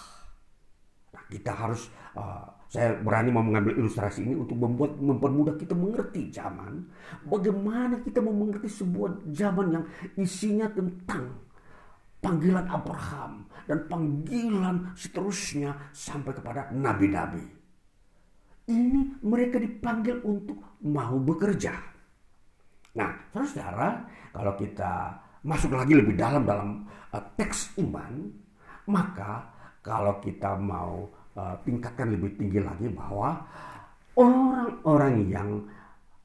Nah, 1.12 1.24
kita 1.28 1.52
harus 1.54 1.88
uh, 2.16 2.46
saya 2.72 2.96
berani 2.98 3.28
mau 3.28 3.44
mengambil 3.44 3.78
ilustrasi 3.78 4.24
ini 4.24 4.32
untuk 4.32 4.56
membuat 4.56 4.96
mempermudah 4.96 5.54
kita 5.60 5.76
mengerti 5.76 6.32
zaman. 6.32 6.88
Bagaimana 7.28 8.00
kita 8.00 8.24
mau 8.24 8.32
mengerti 8.32 8.68
sebuah 8.68 9.28
zaman 9.28 9.66
yang 9.76 9.84
isinya 10.16 10.72
tentang 10.72 11.51
panggilan 12.22 12.70
Abraham 12.70 13.50
dan 13.66 13.78
panggilan 13.90 14.94
seterusnya 14.94 15.90
sampai 15.90 16.32
kepada 16.38 16.70
nabi-nabi. 16.70 17.42
Ini 18.70 19.26
mereka 19.26 19.58
dipanggil 19.58 20.22
untuk 20.22 20.78
mau 20.86 21.18
bekerja. 21.18 21.74
Nah, 22.94 23.10
saudara, 23.34 24.06
kalau 24.30 24.54
kita 24.54 25.18
masuk 25.42 25.74
lagi 25.74 25.98
lebih 25.98 26.14
dalam 26.14 26.46
dalam 26.46 26.86
uh, 27.10 27.22
teks 27.34 27.74
iman, 27.82 28.30
maka 28.86 29.50
kalau 29.82 30.22
kita 30.22 30.54
mau 30.54 31.10
uh, 31.34 31.58
tingkatkan 31.66 32.14
lebih 32.14 32.38
tinggi 32.38 32.62
lagi 32.62 32.86
bahwa 32.86 33.34
orang-orang 34.14 35.14
yang 35.26 35.50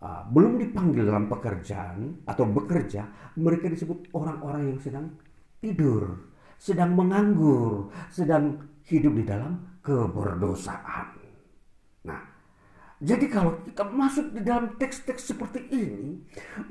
uh, 0.05 0.21
belum 0.29 0.61
dipanggil 0.61 1.09
dalam 1.09 1.25
pekerjaan 1.25 2.21
atau 2.29 2.45
bekerja, 2.45 3.33
mereka 3.41 3.65
disebut 3.73 4.13
orang-orang 4.13 4.75
yang 4.75 4.79
sedang 4.83 5.09
tidur, 5.61 6.33
sedang 6.57 6.93
menganggur, 6.97 7.89
sedang 8.09 8.57
hidup 8.87 9.13
di 9.17 9.23
dalam 9.27 9.77
keberdosaan. 9.83 11.07
Nah, 12.07 12.21
jadi 12.97 13.25
kalau 13.29 13.61
kita 13.67 13.83
masuk 13.87 14.33
di 14.33 14.41
dalam 14.41 14.73
teks-teks 14.79 15.35
seperti 15.35 15.69
ini, 15.69 16.23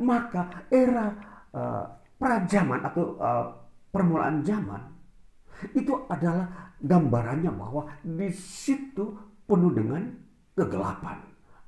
maka 0.03 0.67
era 0.73 1.13
uh, 1.55 1.85
prajaman 2.17 2.81
atau 2.83 3.17
uh, 3.21 3.47
permulaan 3.93 4.43
zaman 4.45 4.83
itu 5.73 5.93
adalah 6.13 6.77
gambarannya 6.85 7.49
bahwa 7.49 7.89
di 8.05 8.29
situ 8.33 9.17
penuh 9.49 9.73
dengan 9.73 10.05
kegelapan. 10.53 11.25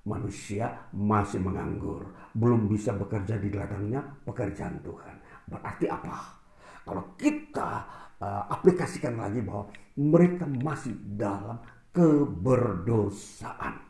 Manusia 0.09 0.89
masih 0.97 1.45
menganggur, 1.45 2.17
belum 2.33 2.65
bisa 2.65 2.97
bekerja 2.97 3.37
di 3.37 3.53
ladangnya 3.53 4.01
pekerjaan 4.25 4.81
Tuhan. 4.81 5.21
Berarti 5.45 5.85
apa? 5.85 6.38
Kalau 6.89 7.05
kita 7.21 7.71
uh, 8.17 8.43
aplikasikan 8.49 9.21
lagi 9.21 9.45
bahwa 9.45 9.69
mereka 10.01 10.49
masih 10.49 10.97
dalam 10.97 11.61
keberdosaan. 11.93 13.85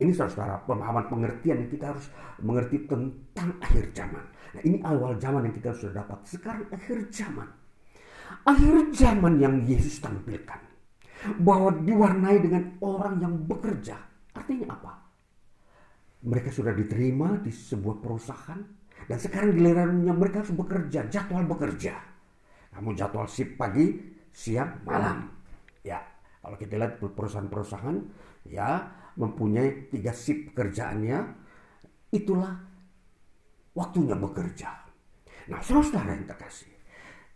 Ini 0.00 0.12
saudara 0.16 0.60
pemahaman 0.64 1.08
pengertian 1.08 1.64
yang 1.64 1.70
kita 1.72 1.92
harus 1.96 2.08
mengerti 2.40 2.84
tentang 2.88 3.56
akhir 3.60 3.92
zaman. 3.96 4.24
Nah 4.56 4.62
ini 4.64 4.80
awal 4.84 5.16
zaman 5.20 5.48
yang 5.48 5.54
kita 5.56 5.72
sudah 5.76 6.04
dapat. 6.04 6.24
Sekarang 6.28 6.64
akhir 6.72 7.12
zaman 7.12 7.48
akhir 8.44 8.94
zaman 8.94 9.40
yang 9.40 9.54
Yesus 9.66 9.98
tampilkan. 9.98 10.60
Bahwa 11.42 11.74
diwarnai 11.76 12.40
dengan 12.40 12.80
orang 12.80 13.20
yang 13.20 13.34
bekerja. 13.44 13.96
Artinya 14.32 14.72
apa? 14.72 14.92
Mereka 16.24 16.48
sudah 16.48 16.72
diterima 16.72 17.36
di 17.40 17.52
sebuah 17.52 18.00
perusahaan. 18.00 18.60
Dan 19.06 19.18
sekarang 19.20 19.56
gilirannya 19.56 20.12
mereka 20.12 20.42
harus 20.44 20.54
bekerja, 20.54 21.06
jadwal 21.08 21.44
bekerja. 21.46 21.94
Kamu 22.74 22.94
jadwal 22.94 23.26
sip 23.26 23.56
pagi, 23.56 23.96
siang, 24.30 24.82
malam. 24.86 25.26
Ya, 25.84 26.00
kalau 26.40 26.56
kita 26.56 26.76
lihat 26.76 27.00
perusahaan-perusahaan, 27.00 27.96
ya 28.48 28.88
mempunyai 29.18 29.90
tiga 29.90 30.14
sip 30.14 30.52
pekerjaannya, 30.52 31.18
itulah 32.14 32.54
waktunya 33.74 34.16
bekerja. 34.16 34.70
Nah, 35.50 35.60
saudara 35.64 36.14
yang 36.14 36.28
terkasih, 36.28 36.70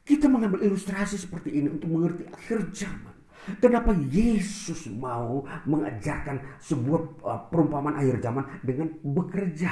kita 0.05 0.29
mengambil 0.29 0.63
ilustrasi 0.63 1.17
seperti 1.17 1.51
ini 1.59 1.69
untuk 1.73 1.89
mengerti 1.91 2.29
akhir 2.29 2.71
zaman. 2.71 3.15
Kenapa 3.61 3.93
Yesus 3.93 4.89
mau 4.89 5.45
mengajarkan 5.69 6.61
sebuah 6.65 7.01
uh, 7.21 7.41
perumpamaan 7.53 8.01
akhir 8.01 8.25
zaman 8.25 8.45
dengan 8.65 8.89
bekerja, 9.05 9.69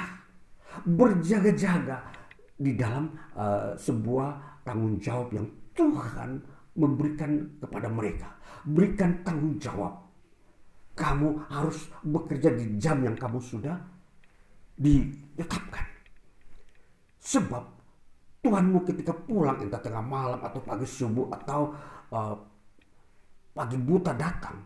berjaga-jaga 0.86 2.00
di 2.56 2.72
dalam 2.78 3.10
uh, 3.34 3.74
sebuah 3.74 4.62
tanggung 4.62 4.96
jawab 5.02 5.34
yang 5.34 5.46
Tuhan 5.74 6.38
memberikan 6.78 7.58
kepada 7.58 7.88
mereka. 7.90 8.28
Berikan 8.62 9.20
tanggung 9.26 9.58
jawab. 9.58 9.98
Kamu 10.92 11.48
harus 11.48 11.88
bekerja 12.04 12.52
di 12.52 12.76
jam 12.76 13.00
yang 13.00 13.16
kamu 13.16 13.40
sudah 13.40 13.74
ditetapkan. 14.76 15.84
Sebab 17.22 17.64
Tuhanmu 18.42 18.82
ketika 18.84 19.14
pulang 19.14 19.62
entah 19.62 19.78
tengah 19.78 20.02
malam 20.02 20.42
atau 20.42 20.60
pagi 20.60 20.84
subuh 20.84 21.30
atau 21.30 21.72
uh, 22.12 22.34
pagi 23.54 23.78
buta 23.78 24.12
datang. 24.12 24.58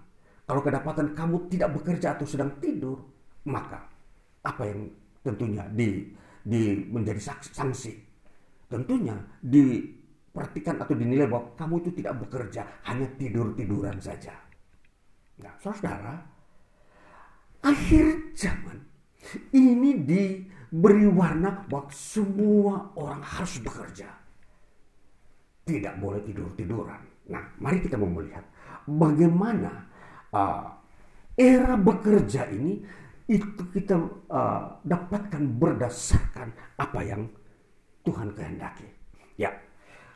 Kalau 0.46 0.62
kedapatan 0.62 1.12
kamu 1.12 1.50
tidak 1.50 1.74
bekerja 1.76 2.16
atau 2.16 2.26
sedang 2.26 2.54
tidur, 2.62 3.02
maka 3.50 3.82
apa 4.46 4.62
yang 4.64 4.88
tentunya 5.26 5.66
di, 5.74 6.06
di 6.46 6.86
menjadi 6.86 7.34
sanksi? 7.50 7.98
Tentunya 8.70 9.14
diperhatikan 9.42 10.78
atau 10.78 10.94
dinilai 10.94 11.26
bahwa 11.26 11.54
kamu 11.58 11.74
itu 11.82 11.90
tidak 11.98 12.14
bekerja, 12.26 12.62
hanya 12.86 13.06
tidur-tiduran 13.18 13.98
saja. 13.98 14.34
Nah, 15.42 15.54
saudara, 15.58 16.14
akhir 17.62 18.32
zaman 18.38 18.78
ini 19.52 20.06
diberi 20.06 21.06
warna 21.10 21.66
bahwa 21.66 21.90
semua 21.90 22.94
orang 22.94 23.22
harus 23.22 23.58
bekerja. 23.60 24.08
Tidak 25.66 25.98
boleh 25.98 26.22
tidur-tiduran. 26.22 27.02
Nah, 27.26 27.42
mari 27.58 27.82
kita 27.82 27.98
mau 27.98 28.06
melihat 28.06 28.46
bagaimana 28.86 29.90
uh, 30.30 30.70
era 31.34 31.74
bekerja 31.74 32.46
ini 32.54 32.86
itu 33.26 33.62
kita 33.74 33.98
uh, 34.30 34.78
dapatkan 34.86 35.42
berdasarkan 35.58 36.54
apa 36.78 37.00
yang 37.02 37.26
Tuhan 38.06 38.30
kehendaki. 38.38 38.86
Ya, 39.34 39.50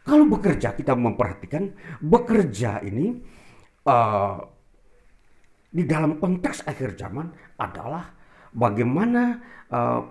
kalau 0.06 0.30
bekerja 0.30 0.78
kita 0.78 0.94
memperhatikan 0.94 1.74
bekerja 1.98 2.78
ini 2.86 3.18
uh, 3.86 4.38
di 5.70 5.86
dalam 5.86 6.22
konteks 6.22 6.66
akhir 6.66 6.94
zaman 6.94 7.30
adalah 7.58 8.14
bagaimana 8.54 9.38
uh, 9.70 10.02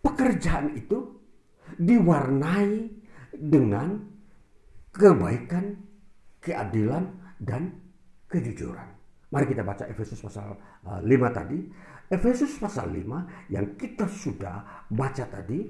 pekerjaan 0.00 0.76
itu 0.76 1.12
diwarnai 1.80 2.88
dengan 3.32 4.00
kebaikan, 4.92 5.76
keadilan, 6.38 7.04
dan 7.40 7.72
kejujuran. 8.30 8.94
Mari 9.34 9.50
kita 9.50 9.66
baca 9.66 9.84
Efesus 9.90 10.22
pasal 10.22 10.54
uh, 10.86 11.02
eh, 11.02 11.18
5 11.18 11.34
tadi. 11.34 11.58
Efesus 12.12 12.60
pasal 12.60 12.92
5 12.92 13.52
yang 13.52 13.76
kita 13.80 14.04
sudah 14.04 14.86
baca 14.92 15.24
tadi 15.24 15.64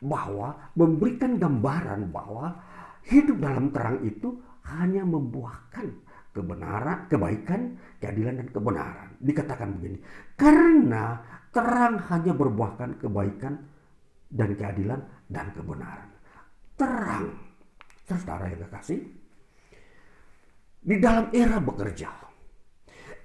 bahwa 0.00 0.72
memberikan 0.74 1.36
gambaran 1.36 2.08
bahwa 2.10 2.56
hidup 3.06 3.38
dalam 3.38 3.70
terang 3.70 4.00
itu 4.02 4.40
hanya 4.66 5.04
membuahkan 5.04 5.86
kebenaran, 6.30 7.10
kebaikan, 7.10 7.76
keadilan 7.98 8.34
dan 8.40 8.48
kebenaran. 8.48 9.08
Dikatakan 9.20 9.68
begini, 9.76 9.98
karena 10.38 11.20
terang 11.50 11.98
hanya 12.08 12.32
berbuahkan 12.32 13.02
kebaikan 13.02 13.54
dan 14.30 14.50
keadilan 14.54 15.00
dan 15.26 15.46
kebenaran. 15.52 16.08
Terang, 16.78 17.26
saudara 18.06 18.48
yang 18.48 18.62
kekasih, 18.64 19.00
di 20.80 20.96
dalam 20.96 21.28
era 21.34 21.60
bekerja. 21.60 22.29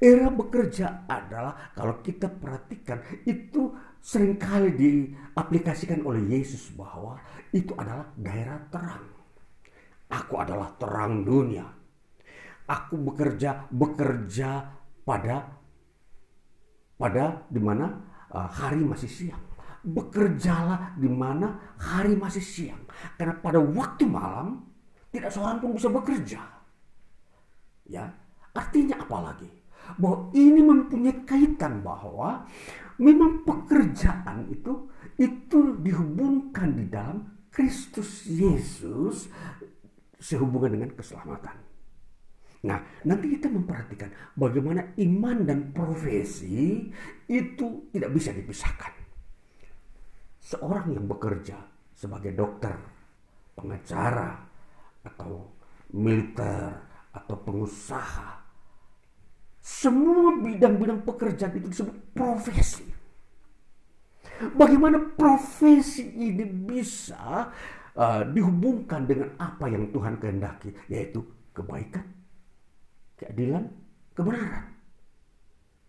Era 0.01 0.27
bekerja 0.27 1.07
adalah 1.07 1.71
kalau 1.71 2.03
kita 2.03 2.27
perhatikan 2.27 2.99
itu 3.23 3.71
sering 4.03 4.35
kali 4.35 4.75
diaplikasikan 4.75 6.03
oleh 6.03 6.35
Yesus 6.35 6.75
bahwa 6.75 7.19
itu 7.55 7.71
adalah 7.79 8.11
daerah 8.19 8.59
terang. 8.67 9.05
Aku 10.11 10.37
adalah 10.37 10.75
terang 10.77 11.25
dunia 11.25 11.65
aku 12.65 12.97
bekerja 12.97 13.69
bekerja 13.69 14.49
pada 15.05 15.45
pada 16.97 17.45
di 17.51 17.61
mana 17.61 17.85
uh, 18.33 18.49
hari 18.49 18.81
masih 18.81 19.09
siang. 19.09 19.43
Bekerjalah 19.85 20.97
di 20.97 21.05
mana 21.05 21.77
hari 21.77 22.17
masih 22.17 22.41
siang. 22.41 22.81
Karena 23.21 23.37
pada 23.37 23.61
waktu 23.61 24.09
malam 24.09 24.65
tidak 25.13 25.29
seorang 25.29 25.61
pun 25.61 25.77
bisa 25.77 25.93
bekerja. 25.93 26.41
Ya, 27.85 28.09
artinya 28.57 28.97
apa 28.97 29.17
lagi? 29.21 29.49
Bahwa 29.95 30.33
ini 30.33 30.61
mempunyai 30.61 31.23
kaitan 31.23 31.85
bahwa 31.85 32.45
memang 32.99 33.43
pekerjaan 33.43 34.49
itu 34.51 34.89
itu 35.15 35.59
dihubungkan 35.79 36.75
di 36.75 36.85
dalam 36.91 37.23
Kristus 37.51 38.27
Yesus 38.27 39.31
sehubungan 40.19 40.75
dengan 40.75 40.91
keselamatan. 40.91 41.55
Nah, 42.65 42.81
nanti 43.05 43.37
kita 43.37 43.45
memperhatikan 43.47 44.09
bagaimana 44.33 44.97
iman 44.97 45.37
dan 45.45 45.69
profesi 45.69 46.89
itu 47.29 47.67
tidak 47.93 48.11
bisa 48.11 48.33
dipisahkan. 48.33 48.93
Seorang 50.41 50.97
yang 50.97 51.05
bekerja 51.05 51.61
sebagai 51.93 52.33
dokter, 52.33 52.73
pengacara, 53.53 54.41
atau 55.05 55.45
militer, 55.93 56.73
atau 57.13 57.35
pengusaha, 57.37 58.44
semua 59.65 60.37
bidang-bidang 60.45 61.01
pekerjaan 61.01 61.57
itu 61.57 61.73
disebut 61.73 62.13
profesi. 62.13 62.85
Bagaimana 64.53 65.17
profesi 65.17 66.05
ini 66.05 66.45
bisa 66.45 67.49
uh, 67.97 68.21
dihubungkan 68.29 69.09
dengan 69.09 69.33
apa 69.41 69.65
yang 69.65 69.89
Tuhan 69.89 70.21
kehendaki, 70.21 70.69
yaitu 70.85 71.25
kebaikan, 71.49 72.05
keadilan, 73.17 73.65
kebenaran. 74.13 74.69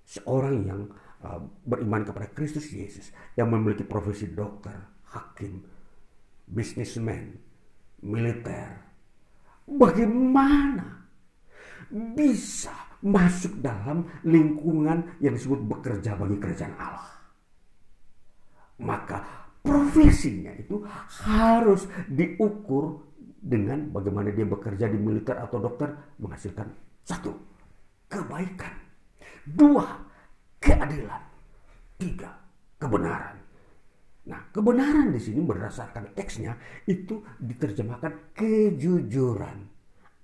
Seorang 0.09 0.57
yang 0.64 0.81
uh, 1.20 1.45
beriman 1.68 2.01
kepada 2.09 2.33
Kristus 2.33 2.72
Yesus, 2.72 3.12
yang 3.37 3.53
memiliki 3.53 3.85
profesi 3.85 4.33
dokter, 4.33 4.89
hakim, 5.12 5.61
bisnismen, 6.49 7.37
militer, 8.01 8.89
bagaimana 9.68 11.11
bisa 11.91 12.86
masuk 13.05 13.61
dalam 13.61 14.09
lingkungan 14.24 15.18
yang 15.20 15.34
disebut 15.36 15.61
bekerja 15.66 16.16
bagi 16.16 16.36
kerajaan 16.40 16.74
Allah? 16.78 17.12
Maka 18.80 19.18
profesinya 19.64 20.53
itu 20.55 20.84
harus 21.26 21.88
diukur 22.07 23.03
dengan 23.47 23.88
bagaimana 23.94 24.34
dia 24.34 24.47
bekerja 24.47 24.90
di 24.90 24.99
militer 24.99 25.38
atau 25.38 25.62
dokter 25.62 25.90
menghasilkan 26.18 26.66
satu, 27.07 27.30
kebaikan. 28.11 28.74
Dua, 29.47 29.86
keadilan. 30.59 31.22
Tiga, 31.97 32.28
kebenaran. 32.82 33.38
Nah, 34.26 34.42
kebenaran 34.51 35.14
di 35.14 35.22
sini 35.22 35.38
berdasarkan 35.38 36.11
teksnya 36.18 36.59
itu 36.90 37.22
diterjemahkan 37.38 38.34
kejujuran. 38.34 39.70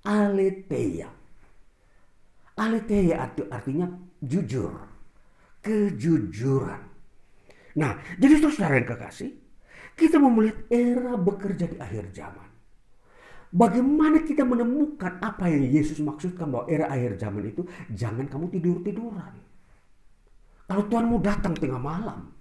Aletheia. 0.02 1.21
Aletheia 2.58 3.32
artinya 3.50 3.86
jujur. 4.20 4.72
Kejujuran. 5.62 6.82
Nah, 7.78 7.96
jadi 8.18 8.42
terus 8.42 8.58
saudara 8.58 8.76
yang 8.82 8.88
kekasih, 8.88 9.30
kita 9.96 10.20
mau 10.20 10.28
melihat 10.28 10.58
era 10.68 11.14
bekerja 11.16 11.70
di 11.70 11.76
akhir 11.78 12.12
zaman. 12.12 12.48
Bagaimana 13.52 14.24
kita 14.24 14.48
menemukan 14.48 15.20
apa 15.20 15.44
yang 15.48 15.68
Yesus 15.68 16.00
maksudkan 16.00 16.48
bahwa 16.48 16.68
era 16.72 16.88
akhir 16.88 17.20
zaman 17.20 17.52
itu 17.52 17.62
jangan 17.92 18.24
kamu 18.24 18.48
tidur-tiduran. 18.48 19.32
Kalau 20.64 20.88
Tuhanmu 20.88 21.20
datang 21.20 21.52
tengah 21.52 21.76
malam, 21.76 22.32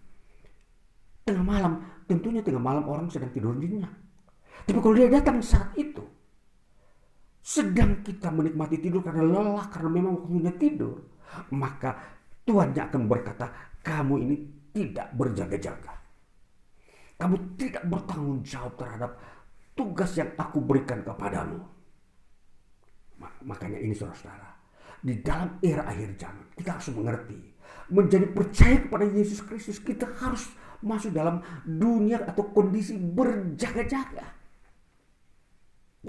tengah 1.27 1.43
malam, 1.43 1.83
tentunya 2.07 2.39
tengah 2.39 2.63
malam 2.63 2.87
orang 2.87 3.11
sedang 3.11 3.27
tidur 3.35 3.51
nyenyak. 3.51 3.91
Tapi 4.63 4.77
kalau 4.79 4.95
dia 4.95 5.11
datang 5.11 5.43
saat 5.43 5.75
itu, 5.75 5.99
sedang 7.51 7.99
kita 7.99 8.31
menikmati 8.31 8.79
tidur 8.79 9.03
karena 9.03 9.27
lelah, 9.27 9.67
karena 9.67 9.89
memang 9.91 10.23
waktunya 10.23 10.55
tidur, 10.55 11.03
maka 11.51 11.99
Tuhannya 12.47 12.81
akan 12.87 13.01
berkata, 13.11 13.51
kamu 13.83 14.13
ini 14.23 14.35
tidak 14.71 15.11
berjaga-jaga. 15.19 15.93
Kamu 17.19 17.35
tidak 17.59 17.83
bertanggung 17.85 18.39
jawab 18.41 18.79
terhadap 18.79 19.11
tugas 19.75 20.15
yang 20.15 20.31
aku 20.39 20.63
berikan 20.63 21.03
kepadamu. 21.03 21.59
Makanya 23.45 23.77
ini 23.77 23.93
saudara-saudara, 23.93 24.49
di 25.03 25.21
dalam 25.21 25.59
era 25.61 25.85
akhir 25.85 26.17
zaman 26.17 26.45
kita 26.57 26.69
harus 26.79 26.89
mengerti, 26.95 27.37
menjadi 27.93 28.25
percaya 28.31 28.77
kepada 28.81 29.05
Yesus 29.05 29.43
Kristus 29.45 29.77
kita 29.77 30.07
harus 30.17 30.49
masuk 30.81 31.13
dalam 31.13 31.45
dunia 31.67 32.25
atau 32.25 32.49
kondisi 32.49 32.97
berjaga-jaga. 32.97 34.25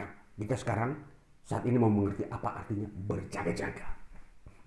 Nah, 0.00 0.08
kita 0.40 0.56
sekarang 0.56 1.11
saat 1.42 1.66
ini 1.66 1.76
mau 1.76 1.90
mengerti 1.90 2.22
apa 2.30 2.62
artinya 2.62 2.86
berjaga-jaga. 2.86 3.88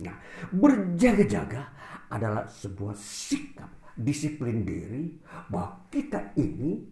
Nah, 0.04 0.16
berjaga-jaga 0.52 1.72
adalah 2.12 2.44
sebuah 2.52 2.96
sikap 3.00 3.96
disiplin 3.96 4.68
diri 4.68 5.16
bahwa 5.48 5.88
kita 5.88 6.36
ini 6.36 6.84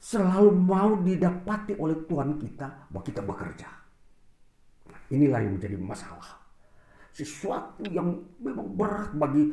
selalu 0.00 0.56
mau 0.56 0.96
didapati 0.96 1.76
oleh 1.76 2.00
Tuhan 2.08 2.40
kita 2.40 2.88
bahwa 2.88 3.04
kita 3.04 3.20
bekerja. 3.20 3.68
Nah, 4.88 5.00
inilah 5.12 5.44
yang 5.44 5.60
menjadi 5.60 5.76
masalah. 5.76 6.40
Sesuatu 7.12 7.84
yang 7.92 8.24
memang 8.40 8.72
berat 8.72 9.12
bagi 9.12 9.52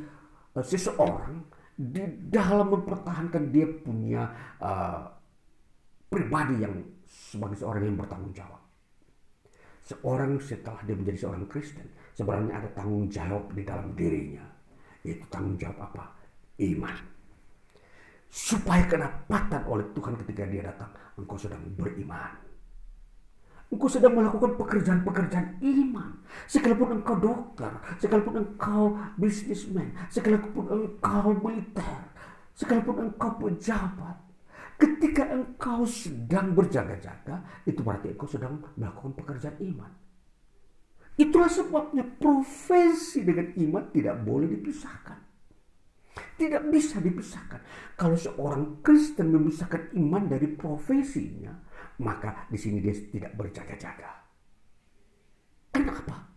uh, 0.55 0.63
seseorang 0.63 1.43
di 1.75 2.03
dalam 2.31 2.71
mempertahankan 2.71 3.51
dia 3.51 3.67
punya 3.67 4.23
uh, 4.63 5.11
pribadi 6.07 6.63
yang 6.63 6.75
sebagai 7.07 7.59
seorang 7.59 7.83
yang 7.91 7.99
bertanggung 7.99 8.31
jawab. 8.31 8.62
Seorang 9.83 10.39
setelah 10.39 10.79
dia 10.87 10.95
menjadi 10.95 11.27
seorang 11.27 11.43
Kristen, 11.51 11.83
sebenarnya 12.15 12.63
ada 12.63 12.69
tanggung 12.71 13.11
jawab 13.11 13.51
di 13.51 13.67
dalam 13.67 13.91
dirinya. 13.99 14.47
Yaitu 15.03 15.27
tanggung 15.27 15.59
jawab 15.59 15.91
apa? 15.91 16.07
Iman. 16.63 16.95
Supaya 18.31 18.87
kedapatan 18.87 19.61
oleh 19.67 19.83
Tuhan 19.91 20.15
ketika 20.23 20.47
dia 20.47 20.63
datang, 20.71 20.89
engkau 21.19 21.35
sedang 21.35 21.59
beriman. 21.75 22.31
Engkau 23.67 23.91
sedang 23.91 24.15
melakukan 24.15 24.55
pekerjaan-pekerjaan 24.55 25.59
iman. 25.59 26.09
Sekalipun 26.47 27.03
engkau 27.03 27.19
dokter, 27.19 27.73
sekalipun 27.99 28.39
engkau 28.39 28.95
bisnismen, 29.19 29.91
sekalipun 30.07 30.65
engkau 30.71 31.35
militer, 31.43 31.99
sekalipun 32.55 33.11
engkau 33.11 33.35
pejabat. 33.35 34.22
Ketika 34.77 35.29
engkau 35.29 35.85
sedang 35.85 36.57
berjaga-jaga, 36.57 37.63
itu 37.69 37.79
berarti 37.85 38.13
engkau 38.13 38.29
sedang 38.29 38.63
melakukan 38.75 39.13
pekerjaan 39.13 39.57
iman. 39.61 39.91
Itulah 41.13 41.51
sebabnya 41.51 42.01
profesi 42.01 43.21
dengan 43.21 43.53
iman 43.53 43.83
tidak 43.93 44.17
boleh 44.25 44.49
dipisahkan. 44.49 45.19
Tidak 46.13 46.73
bisa 46.73 46.97
dipisahkan. 46.97 47.61
Kalau 47.93 48.17
seorang 48.17 48.81
Kristen 48.81 49.29
memisahkan 49.29 49.93
iman 49.93 50.25
dari 50.25 50.49
profesinya, 50.49 51.53
maka 52.01 52.49
di 52.49 52.57
sini 52.57 52.81
dia 52.81 52.97
tidak 52.97 53.37
berjaga-jaga. 53.37 54.09
Kenapa? 55.69 56.33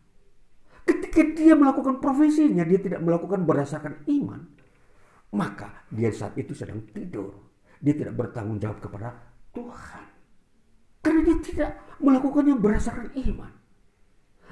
Ketika 0.84 1.20
dia 1.32 1.57
melakukan 1.57 1.97
profesinya, 1.97 2.64
dia 2.68 2.80
tidak 2.80 3.01
melakukan 3.01 3.49
berdasarkan 3.49 4.05
iman, 4.12 4.45
maka 5.32 5.89
dia 5.89 6.12
saat 6.12 6.37
itu 6.37 6.53
sedang 6.53 6.84
tidur. 6.93 7.45
Dia 7.87 7.95
tidak 7.95 8.18
bertanggung 8.18 8.59
jawab 8.59 8.82
kepada 8.82 9.14
Tuhan. 9.55 10.05
Karena 11.07 11.20
dia 11.22 11.39
tidak 11.39 11.70
melakukannya 12.03 12.59
berdasarkan 12.59 13.14
iman. 13.14 13.53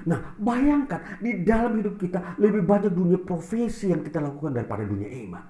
Nah, 0.07 0.39
bayangkan 0.39 1.19
di 1.19 1.43
dalam 1.43 1.75
hidup 1.83 1.99
kita 1.99 2.39
lebih 2.39 2.63
banyak 2.63 2.95
dunia 2.95 3.19
profesi 3.19 3.91
yang 3.91 4.07
kita 4.07 4.23
lakukan 4.23 4.55
daripada 4.55 4.87
dunia 4.87 5.11
iman. 5.27 5.43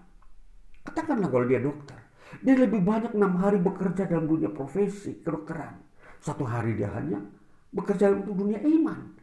Katakanlah 0.82 1.30
kalau 1.30 1.46
dia 1.46 1.62
dokter. 1.62 1.98
Dia 2.42 2.58
lebih 2.58 2.82
banyak 2.82 3.14
enam 3.14 3.38
hari 3.38 3.62
bekerja 3.62 4.10
dalam 4.10 4.26
dunia 4.26 4.50
profesi 4.50 5.22
kedokteran. 5.22 5.78
Satu 6.18 6.42
hari 6.42 6.74
dia 6.74 6.90
hanya 6.90 7.22
bekerja 7.70 8.10
untuk 8.10 8.34
dunia 8.34 8.66
iman. 8.66 9.14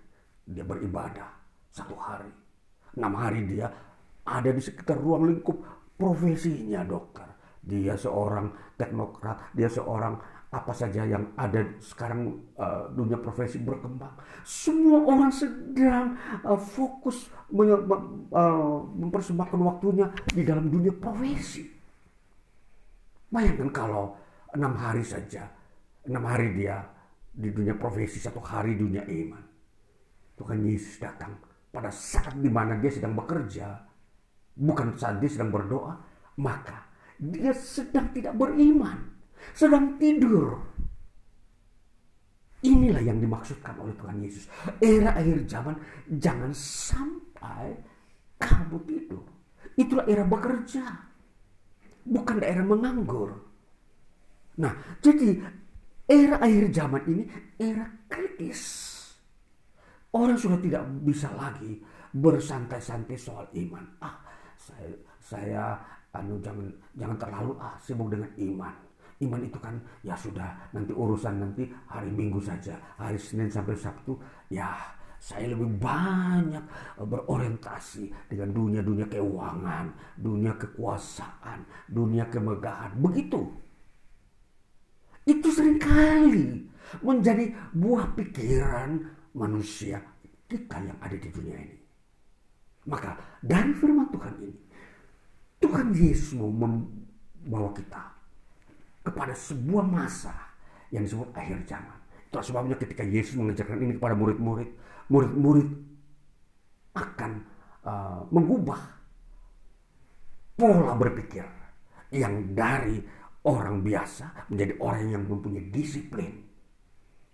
Dia 0.46 0.62
beribadah 0.62 1.34
satu 1.74 1.98
hari. 1.98 2.30
Enam 2.94 3.18
hari 3.18 3.42
dia 3.42 3.66
ada 4.22 4.50
di 4.54 4.62
sekitar 4.62 5.02
ruang 5.02 5.26
lingkup 5.26 5.58
profesinya 5.98 6.86
dokter. 6.86 7.31
Dia 7.62 7.94
seorang 7.94 8.74
teknokrat, 8.74 9.54
dia 9.54 9.70
seorang 9.70 10.18
apa 10.52 10.72
saja 10.76 11.08
yang 11.08 11.32
ada 11.32 11.64
sekarang 11.80 12.36
uh, 12.60 12.92
dunia 12.92 13.16
profesi 13.16 13.56
berkembang. 13.56 14.12
Semua 14.44 15.00
orang 15.00 15.32
sedang 15.32 16.12
uh, 16.44 16.60
fokus 16.60 17.32
uh, 17.48 18.78
mempersembahkan 18.92 19.60
waktunya 19.64 20.12
di 20.28 20.44
dalam 20.44 20.68
dunia 20.68 20.92
profesi. 20.92 21.64
Bayangkan 23.32 23.72
kalau 23.72 24.12
enam 24.52 24.76
hari 24.76 25.00
saja, 25.00 25.48
enam 26.04 26.28
hari 26.28 26.52
dia 26.52 26.84
di 27.32 27.48
dunia 27.48 27.72
profesi, 27.72 28.20
satu 28.20 28.44
hari 28.44 28.76
dunia 28.76 29.08
iman. 29.08 29.40
Tuhan 30.36 30.68
Yesus 30.68 31.00
datang 31.00 31.40
pada 31.72 31.88
saat 31.88 32.36
di 32.36 32.52
mana 32.52 32.76
dia 32.76 32.92
sedang 32.92 33.16
bekerja, 33.16 33.72
bukan 34.52 35.00
saat 35.00 35.16
dia 35.16 35.32
sedang 35.32 35.48
berdoa, 35.48 35.96
maka 36.36 36.91
dia 37.22 37.54
sedang 37.54 38.10
tidak 38.10 38.34
beriman, 38.34 38.98
sedang 39.54 39.94
tidur. 39.94 40.58
Inilah 42.62 43.02
yang 43.02 43.18
dimaksudkan 43.18 43.78
oleh 43.78 43.94
Tuhan 43.98 44.22
Yesus. 44.22 44.46
Era 44.78 45.14
akhir 45.18 45.46
zaman 45.46 45.74
jangan 46.18 46.50
sampai 46.54 47.74
kamu 48.38 48.78
tidur. 48.86 49.26
Itulah 49.74 50.06
era 50.06 50.22
bekerja 50.26 50.82
bukan 52.06 52.42
daerah 52.42 52.66
menganggur. 52.66 53.30
Nah, 54.58 54.74
jadi 54.98 55.42
era 56.06 56.38
akhir 56.42 56.64
zaman 56.74 57.02
ini 57.06 57.24
era 57.58 57.86
kritis. 58.10 58.62
Orang 60.12 60.36
sudah 60.36 60.60
tidak 60.60 60.84
bisa 61.02 61.32
lagi 61.32 61.80
bersantai-santai 62.12 63.16
soal 63.16 63.48
iman. 63.56 63.84
Ah, 64.04 64.20
saya 64.60 64.92
saya 65.22 65.64
anu 66.12 66.36
jangan 66.44 66.68
jangan 66.96 67.16
terlalu 67.16 67.52
ah 67.60 67.74
sibuk 67.80 68.08
dengan 68.12 68.30
iman. 68.36 68.74
Iman 69.22 69.40
itu 69.46 69.58
kan 69.62 69.78
ya 70.02 70.18
sudah 70.18 70.50
nanti 70.74 70.90
urusan 70.90 71.38
nanti 71.38 71.70
hari 71.86 72.10
Minggu 72.10 72.42
saja, 72.42 72.74
hari 72.98 73.14
Senin 73.16 73.46
sampai 73.46 73.78
Sabtu 73.78 74.18
ya 74.50 74.74
saya 75.22 75.54
lebih 75.54 75.78
banyak 75.78 76.66
berorientasi 76.98 78.10
dengan 78.26 78.50
dunia-dunia 78.50 79.06
keuangan, 79.06 79.94
dunia 80.18 80.58
kekuasaan, 80.58 81.62
dunia 81.86 82.26
kemegahan. 82.26 82.98
Begitu. 82.98 83.38
Itu 85.22 85.48
sering 85.54 85.78
kali 85.78 86.66
menjadi 87.06 87.54
buah 87.70 88.10
pikiran 88.18 88.98
manusia 89.38 90.02
kita 90.50 90.82
yang 90.82 90.98
ada 90.98 91.14
di 91.14 91.28
dunia 91.30 91.54
ini. 91.54 91.78
Maka 92.90 93.14
dari 93.38 93.70
firman 93.78 94.10
Tuhan 94.10 94.34
ini, 94.42 94.58
Tuhan 95.62 95.94
Yesus 95.94 96.34
mau 96.34 96.50
membawa 96.50 97.70
kita 97.70 98.02
kepada 99.06 99.34
sebuah 99.34 99.86
masa 99.86 100.34
yang 100.90 101.06
disebut 101.06 101.30
akhir 101.32 101.62
zaman. 101.64 101.98
Itu 102.28 102.42
sebabnya 102.42 102.76
ketika 102.76 103.06
Yesus 103.06 103.38
mengajarkan 103.38 103.78
ini 103.78 103.94
kepada 103.96 104.18
murid-murid, 104.18 104.70
murid-murid 105.08 105.68
akan 106.92 107.32
uh, 107.86 108.22
mengubah 108.28 108.80
pola 110.58 110.94
berpikir 110.98 111.46
yang 112.12 112.52
dari 112.52 113.00
orang 113.48 113.80
biasa 113.80 114.52
menjadi 114.52 114.72
orang 114.78 115.04
yang 115.08 115.22
mempunyai 115.24 115.72
disiplin 115.72 116.30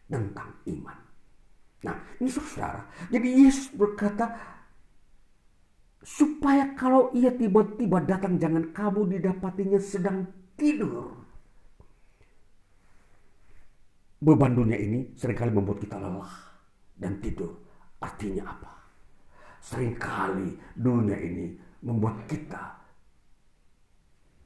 tentang 0.09 0.55
iman. 0.71 0.99
Nah, 1.85 1.95
ini 2.19 2.31
saudara. 2.33 2.89
Jadi 3.13 3.29
Yesus 3.45 3.71
berkata, 3.71 4.35
supaya 6.09 6.73
kalau 6.73 7.13
ia 7.13 7.29
tiba-tiba 7.29 8.01
datang 8.09 8.41
jangan 8.41 8.73
kamu 8.73 9.21
didapatinya 9.21 9.77
sedang 9.77 10.25
tidur. 10.57 11.13
Beban 14.19 14.57
dunia 14.57 14.81
ini 14.81 15.13
sering 15.15 15.37
kali 15.37 15.53
membuat 15.53 15.85
kita 15.85 16.01
lelah 16.01 16.33
dan 16.97 17.21
tidur. 17.21 17.53
Artinya 18.01 18.49
apa? 18.49 18.73
Seringkali 19.61 20.75
dunia 20.75 21.19
ini 21.21 21.55
membuat 21.85 22.25
kita 22.25 22.73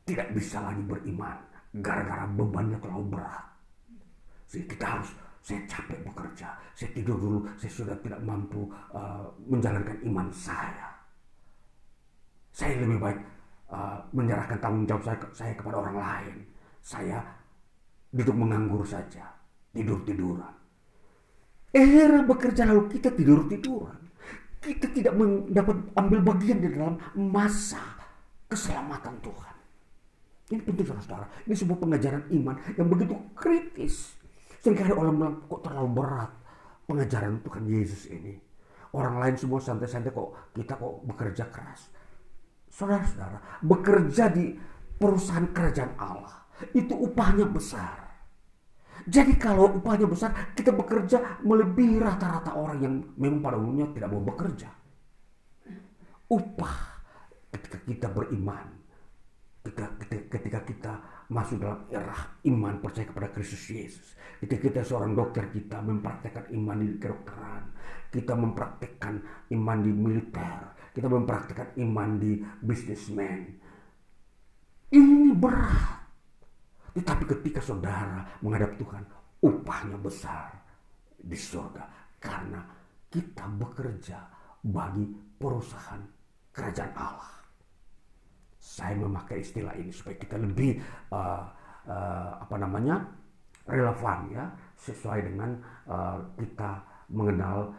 tidak 0.02 0.28
bisa 0.34 0.60
lagi 0.60 0.82
beriman 0.82 1.38
gara-gara 1.78 2.26
bebannya 2.26 2.76
terlalu 2.82 3.16
berat. 3.16 3.46
Jadi 4.50 4.64
kita 4.68 4.84
harus 4.98 5.08
saya 5.40 5.64
capek 5.64 5.98
bekerja, 6.04 6.52
saya 6.76 6.90
tidur 6.92 7.16
dulu, 7.16 7.38
saya 7.56 7.72
sudah 7.72 7.96
tidak 8.04 8.20
mampu 8.20 8.68
uh, 8.92 9.24
menjalankan 9.48 9.96
iman 10.04 10.28
saya. 10.28 10.91
Saya 12.52 12.76
lebih 12.84 13.00
baik 13.00 13.18
uh, 13.72 13.98
menyerahkan 14.12 14.60
tanggung 14.60 14.84
jawab 14.84 15.02
saya, 15.08 15.18
saya 15.32 15.52
kepada 15.56 15.80
orang 15.80 15.96
lain. 15.96 16.36
Saya 16.84 17.18
duduk 18.12 18.36
menganggur 18.36 18.84
saja, 18.84 19.24
tidur-tiduran. 19.72 20.52
Era 21.72 22.20
bekerja 22.20 22.68
lalu 22.68 22.92
kita 22.92 23.08
tidur-tiduran. 23.16 23.96
Kita 24.62 24.86
tidak 24.92 25.16
mendapat 25.16 25.74
ambil 25.96 26.20
bagian 26.22 26.60
di 26.60 26.68
dalam 26.70 27.00
masa 27.16 27.80
keselamatan 28.46 29.16
Tuhan. 29.24 29.56
Ini 30.52 30.60
penting 30.60 30.84
saudara-saudara. 30.84 31.26
Ini 31.48 31.54
sebuah 31.56 31.78
pengajaran 31.80 32.22
iman 32.36 32.56
yang 32.76 32.86
begitu 32.92 33.16
kritis. 33.32 34.12
Seringkali 34.60 34.92
orang 34.92 35.14
bilang 35.16 35.36
kok 35.48 35.64
terlalu 35.64 35.90
berat 35.96 36.30
pengajaran 36.84 37.40
Tuhan 37.40 37.64
Yesus 37.66 38.12
ini. 38.12 38.36
Orang 38.92 39.16
lain 39.16 39.34
semua 39.40 39.58
santai-santai 39.64 40.12
kok 40.12 40.52
kita 40.52 40.76
kok 40.76 40.94
bekerja 41.08 41.48
keras. 41.48 41.88
Saudara-saudara, 42.72 43.60
bekerja 43.60 44.32
di 44.32 44.56
perusahaan 44.96 45.44
kerajaan 45.52 45.92
Allah 46.00 46.48
itu 46.72 46.96
upahnya 46.96 47.44
besar. 47.44 48.00
Jadi 49.04 49.34
kalau 49.36 49.76
upahnya 49.82 50.06
besar, 50.06 50.54
kita 50.54 50.72
bekerja 50.72 51.42
melebihi 51.42 51.98
rata-rata 51.98 52.54
orang 52.54 52.78
yang 52.80 52.94
memang 53.18 53.42
pada 53.42 53.56
umumnya 53.58 53.90
tidak 53.92 54.08
mau 54.14 54.22
bekerja. 54.22 54.70
Upah 56.32 56.76
ketika 57.50 57.78
kita 57.82 58.08
beriman, 58.08 58.66
ketika, 59.60 59.86
ketika, 60.00 60.24
ketika 60.38 60.60
kita 60.64 60.92
masuk 61.32 61.64
dalam 61.64 61.88
era 61.88 62.14
iman 62.44 62.78
percaya 62.78 63.08
kepada 63.08 63.28
Kristus 63.32 63.64
Yesus. 63.72 64.08
Ketika 64.38 64.68
kita 64.68 64.80
seorang 64.84 65.16
dokter, 65.16 65.48
kita 65.48 65.80
mempraktekkan 65.80 66.52
iman 66.52 66.76
di 66.82 66.98
kedokteran. 67.00 67.64
Kita 68.12 68.36
mempraktekkan 68.36 69.14
iman 69.56 69.78
di 69.80 69.92
militer. 69.94 70.60
Kita 70.92 71.08
mempraktekkan 71.08 71.72
iman 71.80 72.20
di 72.20 72.36
bisnismen. 72.60 73.48
Ini 74.92 75.32
berat. 75.32 76.04
Tetapi 76.92 77.24
ketika 77.24 77.64
saudara 77.64 78.20
menghadap 78.44 78.76
Tuhan, 78.76 79.00
upahnya 79.40 79.96
besar 79.96 80.52
di 81.16 81.32
surga. 81.32 81.88
Karena 82.20 82.60
kita 83.08 83.48
bekerja 83.48 84.20
bagi 84.60 85.08
perusahaan 85.40 86.00
kerajaan 86.52 86.92
Allah. 86.92 87.32
Saya 88.60 88.94
memakai 89.00 89.40
istilah 89.40 89.74
ini 89.80 89.90
supaya 89.90 90.14
kita 90.20 90.36
lebih 90.38 90.78
uh, 91.10 91.44
uh, 91.88 92.30
apa 92.38 92.56
namanya 92.60 93.02
relevan 93.66 94.30
ya 94.30 94.44
sesuai 94.78 95.32
dengan 95.32 95.56
uh, 95.88 96.20
kita 96.38 96.84
mengenal 97.12 97.74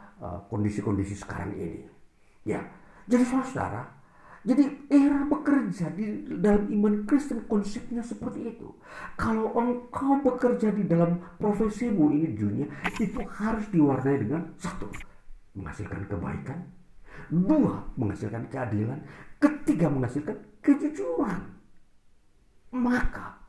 kondisi-kondisi 0.52 1.16
uh, 1.18 1.22
sekarang 1.26 1.52
ini. 1.58 1.82
Ya, 2.44 2.62
jadi 3.04 3.24
saudara, 3.28 3.84
jadi 4.44 4.64
era 4.92 5.24
bekerja 5.24 5.88
di 5.96 6.28
dalam 6.40 6.68
iman 6.68 7.08
Kristen 7.08 7.48
konsepnya 7.48 8.04
seperti 8.04 8.56
itu. 8.56 8.76
Kalau 9.16 9.56
engkau 9.56 10.20
bekerja 10.20 10.72
di 10.76 10.84
dalam 10.84 11.20
profesimu 11.40 12.12
ini 12.12 12.36
dunia 12.36 12.68
itu 13.00 13.24
harus 13.40 13.66
diwarnai 13.72 14.20
dengan 14.20 14.44
satu 14.60 14.92
menghasilkan 15.56 16.12
kebaikan, 16.12 16.60
dua 17.32 17.88
menghasilkan 17.96 18.44
keadilan, 18.52 19.00
ketiga 19.40 19.88
menghasilkan 19.88 20.36
kejujuran. 20.60 21.40
Maka 22.76 23.40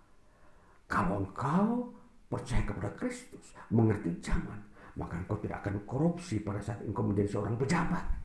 kalau 0.87 1.27
engkau 1.27 1.91
percaya 2.31 2.63
kepada 2.63 2.91
Kristus, 2.95 3.51
mengerti 3.71 4.15
zaman, 4.23 4.63
maka 4.95 5.19
engkau 5.19 5.43
tidak 5.43 5.67
akan 5.67 5.83
korupsi 5.91 6.39
pada 6.39 6.63
saat 6.63 6.83
engkau 6.87 7.03
menjadi 7.03 7.35
seorang 7.35 7.59
pejabat 7.59 8.24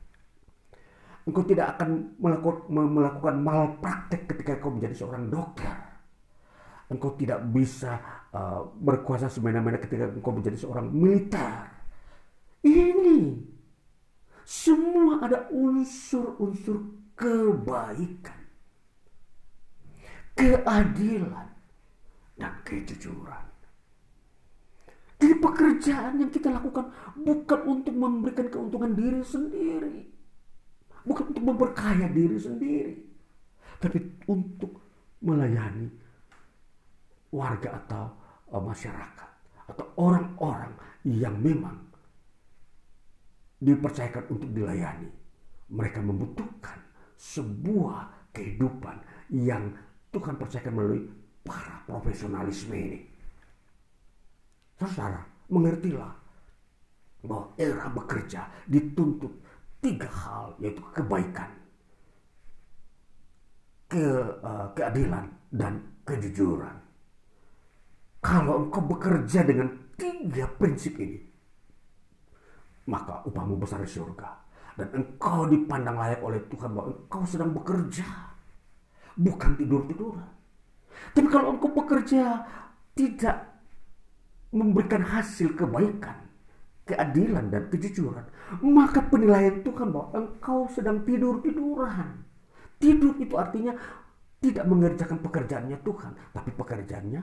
Engkau 1.29 1.45
tidak 1.45 1.77
akan 1.77 2.17
melakukan, 2.17 3.37
malpraktek 3.37 4.25
ketika 4.33 4.57
engkau 4.57 4.73
menjadi 4.73 4.97
seorang 4.97 5.29
dokter. 5.29 5.77
Engkau 6.89 7.13
tidak 7.13 7.45
bisa 7.53 8.01
uh, 8.33 8.65
berkuasa 8.81 9.29
semena-mena 9.29 9.77
ketika 9.77 10.09
engkau 10.09 10.33
menjadi 10.33 10.57
seorang 10.57 10.89
militer. 10.89 11.69
Ini 12.65 13.45
semua 14.41 15.21
ada 15.21 15.45
unsur-unsur 15.53 16.97
kebaikan, 17.13 18.41
keadilan, 20.33 21.45
dan 22.41 22.53
kejujuran. 22.65 23.45
Jadi 25.21 25.35
pekerjaan 25.37 26.25
yang 26.25 26.33
kita 26.33 26.49
lakukan 26.49 26.89
bukan 27.21 27.59
untuk 27.69 27.93
memberikan 27.93 28.49
keuntungan 28.49 28.97
diri 28.97 29.21
sendiri 29.21 30.08
bukan 31.05 31.31
untuk 31.31 31.43
memperkaya 31.43 32.07
diri 32.11 32.37
sendiri, 32.39 32.93
tapi 33.79 33.99
untuk 34.27 34.71
melayani 35.23 35.87
warga 37.29 37.79
atau 37.85 38.05
uh, 38.51 38.63
masyarakat 38.63 39.29
atau 39.69 39.85
orang-orang 40.01 40.73
yang 41.05 41.35
memang 41.37 41.77
dipercayakan 43.61 44.25
untuk 44.31 44.49
dilayani. 44.49 45.09
Mereka 45.69 46.01
membutuhkan 46.01 46.81
sebuah 47.19 48.31
kehidupan 48.33 48.97
yang 49.29 49.69
Tuhan 50.09 50.39
percayakan 50.41 50.73
melalui 50.73 51.05
para 51.45 51.85
profesionalisme 51.85 52.73
ini. 52.73 52.99
Saudara, 54.79 55.21
mengertilah 55.51 56.13
bahwa 57.21 57.51
era 57.59 57.85
bekerja 57.91 58.47
dituntut 58.65 59.43
tiga 59.79 60.07
hal 60.11 60.55
yaitu 60.59 60.83
kebaikan, 60.91 61.49
ke, 63.89 64.05
uh, 64.43 64.67
keadilan 64.75 65.25
dan 65.49 65.81
kejujuran. 66.05 66.77
Kalau 68.19 68.67
engkau 68.67 68.83
bekerja 68.83 69.47
dengan 69.47 69.71
tiga 69.95 70.45
prinsip 70.59 70.99
ini, 70.99 71.23
maka 72.91 73.23
upahmu 73.23 73.55
besar 73.55 73.79
di 73.79 73.89
surga. 73.89 74.29
Dan 74.75 74.87
engkau 74.95 75.47
dipandang 75.47 75.99
layak 75.99 76.21
oleh 76.23 76.39
Tuhan 76.47 76.71
bahwa 76.71 76.87
engkau 76.91 77.23
sedang 77.27 77.51
bekerja. 77.51 78.07
Bukan 79.19 79.59
tidur-tiduran. 79.59 80.31
Tapi 81.11 81.27
kalau 81.27 81.55
engkau 81.55 81.71
bekerja 81.75 82.43
tidak 82.95 83.59
memberikan 84.51 85.03
hasil 85.03 85.55
kebaikan, 85.55 86.28
keadilan 86.89 87.53
dan 87.53 87.69
kejujuran, 87.69 88.25
maka 88.65 89.05
penilaian 89.05 89.61
Tuhan 89.61 89.93
bahwa 89.93 90.09
engkau 90.17 90.65
sedang 90.73 91.05
tidur-tiduran. 91.05 92.25
Tidur 92.81 93.13
itu 93.21 93.37
artinya 93.37 93.77
tidak 94.41 94.65
mengerjakan 94.65 95.21
pekerjaannya 95.21 95.77
Tuhan, 95.85 96.11
tapi 96.33 96.49
pekerjaannya 96.57 97.21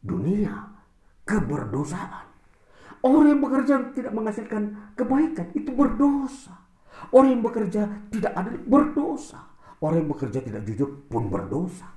dunia, 0.00 0.54
keberdosaan. 1.28 2.26
Orang 3.04 3.28
yang 3.28 3.40
bekerja 3.44 3.74
tidak 3.92 4.12
menghasilkan 4.16 4.62
kebaikan 4.96 5.52
itu 5.52 5.70
berdosa. 5.70 6.56
Orang 7.12 7.38
yang 7.38 7.42
bekerja 7.44 8.08
tidak 8.08 8.32
adil 8.32 8.56
berdosa. 8.64 9.52
Orang 9.84 10.06
yang 10.06 10.10
bekerja 10.10 10.40
tidak 10.40 10.64
jujur 10.64 10.88
pun 11.06 11.28
berdosa. 11.28 11.92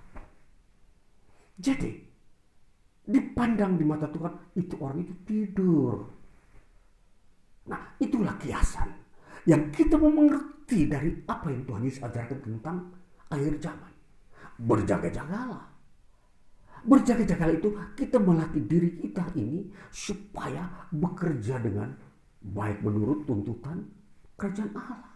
Jadi 1.56 2.10
dipandang 3.10 3.80
di 3.80 3.86
mata 3.88 4.06
Tuhan 4.12 4.54
itu 4.54 4.76
orang 4.78 5.02
itu 5.02 5.14
tidur 5.26 6.19
Nah, 7.70 7.80
itulah 8.02 8.34
kiasan 8.42 8.90
yang 9.46 9.70
kita 9.70 9.96
mau 9.96 10.10
mengerti 10.10 10.90
dari 10.90 11.14
apa 11.30 11.54
yang 11.54 11.64
Tuhan 11.70 11.82
Yesus 11.86 12.02
ajarkan 12.02 12.40
tentang 12.42 12.78
akhir 13.30 13.54
zaman. 13.62 13.94
Berjaga-jagalah. 14.60 15.64
Berjaga-jagalah 16.84 17.56
itu 17.56 17.70
kita 17.96 18.18
melatih 18.18 18.64
diri 18.66 18.90
kita 19.00 19.24
ini 19.38 19.70
supaya 19.94 20.68
bekerja 20.90 21.62
dengan 21.62 21.94
baik 22.42 22.82
menurut 22.82 23.28
tuntutan 23.28 23.86
kerajaan 24.40 24.72
Allah. 24.76 25.14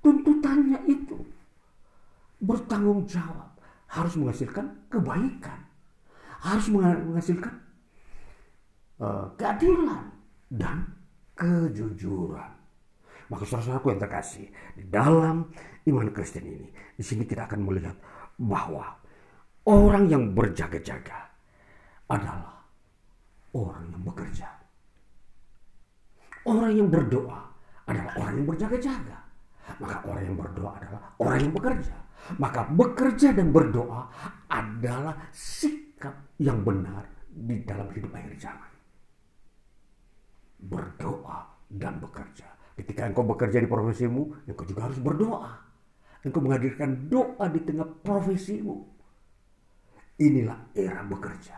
Tuntutannya 0.00 0.80
itu 0.88 1.20
bertanggung 2.40 3.04
jawab, 3.04 3.52
harus 3.84 4.16
menghasilkan 4.16 4.64
kebaikan, 4.88 5.60
harus 6.40 6.72
menghasilkan 6.72 7.52
uh, 8.96 9.28
keadilan 9.36 10.08
dan 10.48 10.99
kejujuran. 11.40 12.52
Maka 13.32 13.42
saudara-saudaraku 13.46 13.86
yang 13.94 14.02
terkasih, 14.02 14.46
di 14.76 14.84
dalam 14.90 15.48
iman 15.88 16.08
Kristen 16.12 16.44
ini, 16.44 16.68
di 16.98 17.04
sini 17.06 17.24
kita 17.24 17.48
akan 17.48 17.60
melihat 17.64 17.96
bahwa 18.36 18.84
orang 19.64 20.10
yang 20.10 20.34
berjaga-jaga 20.36 21.30
adalah 22.10 22.60
orang 23.56 23.86
yang 23.88 24.02
bekerja. 24.02 24.48
Orang 26.44 26.72
yang 26.74 26.88
berdoa 26.90 27.40
adalah 27.86 28.12
orang 28.18 28.34
yang 28.42 28.48
berjaga-jaga. 28.50 29.18
Maka 29.78 29.96
orang 30.02 30.24
yang 30.26 30.36
berdoa 30.36 30.72
adalah 30.82 31.00
orang 31.22 31.38
yang 31.38 31.54
bekerja. 31.54 31.96
Maka 32.36 32.60
bekerja 32.66 33.28
dan 33.32 33.48
berdoa 33.54 34.00
adalah 34.50 35.14
sikap 35.30 36.34
yang 36.42 36.60
benar 36.66 37.06
di 37.30 37.62
dalam 37.62 37.86
hidup 37.94 38.10
akhir 38.10 38.34
zaman 38.36 38.69
berdoa 40.60 41.48
dan 41.72 41.96
bekerja. 42.00 42.48
Ketika 42.76 43.08
engkau 43.08 43.24
bekerja 43.24 43.60
di 43.60 43.68
profesimu, 43.68 44.48
engkau 44.48 44.64
juga 44.64 44.88
harus 44.88 45.00
berdoa. 45.00 45.52
Engkau 46.24 46.40
menghadirkan 46.44 47.08
doa 47.08 47.46
di 47.48 47.60
tengah 47.64 47.88
profesimu. 48.04 48.76
Inilah 50.20 50.72
era 50.76 51.00
bekerja. 51.04 51.56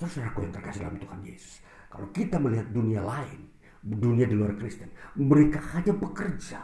Saudaraku 0.00 0.48
yang 0.48 0.52
terkasih 0.56 0.80
dalam 0.88 0.96
Tuhan 0.96 1.20
Yesus. 1.28 1.60
Kalau 1.92 2.08
kita 2.16 2.40
melihat 2.40 2.72
dunia 2.72 3.04
lain, 3.04 3.52
dunia 3.84 4.24
di 4.24 4.32
luar 4.32 4.56
Kristen, 4.56 4.88
mereka 5.20 5.60
hanya 5.76 5.92
bekerja 5.92 6.60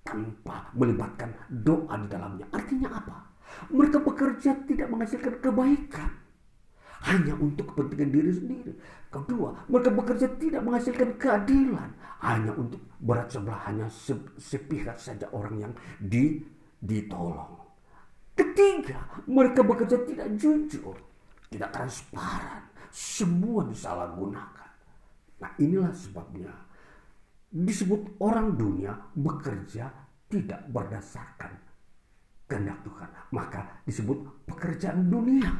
tanpa 0.00 0.72
melibatkan 0.72 1.36
doa 1.52 2.00
di 2.00 2.08
dalamnya. 2.08 2.48
Artinya 2.48 2.88
apa? 2.96 3.16
Mereka 3.68 4.00
bekerja 4.00 4.64
tidak 4.64 4.88
menghasilkan 4.88 5.40
kebaikan 5.44 6.10
hanya 7.06 7.34
untuk 7.38 7.74
kepentingan 7.74 8.10
diri 8.10 8.32
sendiri. 8.34 8.72
Kedua, 9.08 9.54
mereka 9.70 9.90
bekerja 9.94 10.26
tidak 10.36 10.62
menghasilkan 10.66 11.10
keadilan 11.16 11.90
hanya 12.20 12.52
untuk 12.58 12.82
berat 12.98 13.30
sebelah 13.30 13.60
hanya 13.70 13.86
sepihak 14.36 14.98
saja 14.98 15.30
orang 15.30 15.54
yang 15.62 15.72
di, 16.02 16.42
ditolong. 16.82 17.68
Ketiga, 18.34 18.98
mereka 19.26 19.62
bekerja 19.62 19.98
tidak 20.06 20.28
jujur, 20.38 20.94
tidak 21.50 21.70
transparan, 21.74 22.62
semua 22.90 23.66
disalahgunakan. 23.66 24.70
Nah, 25.38 25.50
inilah 25.58 25.94
sebabnya 25.94 26.50
disebut 27.48 28.20
orang 28.20 28.58
dunia 28.58 28.92
bekerja 29.16 29.88
tidak 30.28 30.60
berdasarkan 30.68 31.52
kehendak 32.48 32.80
Tuhan. 32.84 33.08
Maka 33.32 33.60
disebut 33.84 34.18
pekerjaan 34.48 35.08
dunia. 35.08 35.50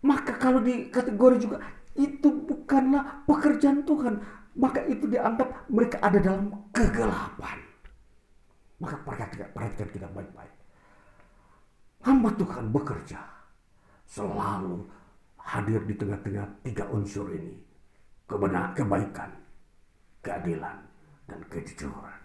Maka 0.00 0.32
kalau 0.40 0.64
di 0.64 0.88
kategori 0.88 1.36
juga 1.44 1.60
itu 1.92 2.28
bukanlah 2.48 3.28
pekerjaan 3.28 3.84
Tuhan, 3.84 4.16
maka 4.56 4.80
itu 4.88 5.04
dianggap 5.04 5.68
mereka 5.68 6.00
ada 6.00 6.18
dalam 6.18 6.48
kegelapan. 6.72 7.58
Maka 8.80 8.96
perhatikan, 9.04 9.48
perhatikan 9.52 9.88
kita 9.92 10.08
baik-baik. 10.08 10.54
hamba 12.00 12.32
Tuhan 12.32 12.72
bekerja 12.72 13.20
selalu 14.08 14.88
hadir 15.36 15.84
di 15.84 15.94
tengah-tengah 16.00 16.48
tiga 16.64 16.88
unsur 16.88 17.28
ini. 17.28 17.60
Kebenar, 18.24 18.72
kebaikan, 18.72 19.30
keadilan, 20.24 20.80
dan 21.28 21.40
kejujuran. 21.52 22.20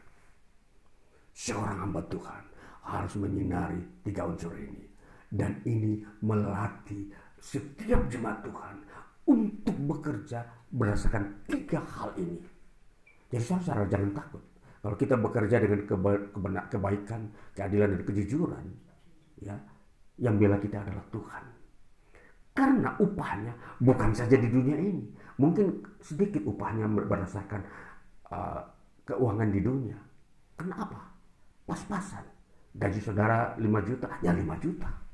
Seorang 1.36 1.78
hamba 1.84 2.02
Tuhan 2.08 2.44
harus 2.88 3.14
menyinari 3.20 3.82
tiga 4.08 4.24
unsur 4.24 4.56
ini. 4.56 4.88
Dan 5.28 5.60
ini 5.68 6.00
melatih 6.24 7.12
setiap 7.46 8.02
jemaat 8.10 8.42
Tuhan 8.42 8.76
untuk 9.30 9.78
bekerja 9.94 10.42
berdasarkan 10.74 11.46
tiga 11.46 11.86
hal 11.86 12.10
ini. 12.18 12.42
Jadi 13.30 13.44
saudara 13.46 13.86
jangan 13.86 14.18
takut. 14.18 14.42
Kalau 14.82 14.98
kita 14.98 15.16
bekerja 15.18 15.62
dengan 15.62 15.82
keba 15.86 16.12
kebaikan, 16.70 17.22
keadilan 17.58 17.98
dan 17.98 18.02
kejujuran, 18.06 18.66
ya, 19.42 19.58
yang 20.22 20.38
bela 20.38 20.58
kita 20.62 20.82
adalah 20.82 21.06
Tuhan. 21.10 21.44
Karena 22.56 22.90
upahnya 23.02 23.54
bukan 23.82 24.14
saja 24.14 24.38
di 24.38 24.48
dunia 24.50 24.78
ini. 24.78 25.06
Mungkin 25.42 25.84
sedikit 26.00 26.46
upahnya 26.48 26.88
berdasarkan 26.88 27.62
uh, 28.32 28.62
keuangan 29.04 29.50
di 29.52 29.60
dunia. 29.60 29.98
Kenapa? 30.56 31.12
Pas-pasan. 31.68 32.24
Gaji 32.78 33.00
saudara 33.02 33.58
5 33.58 33.90
juta, 33.90 34.08
ya 34.24 34.32
5 34.32 34.64
juta. 34.64 35.05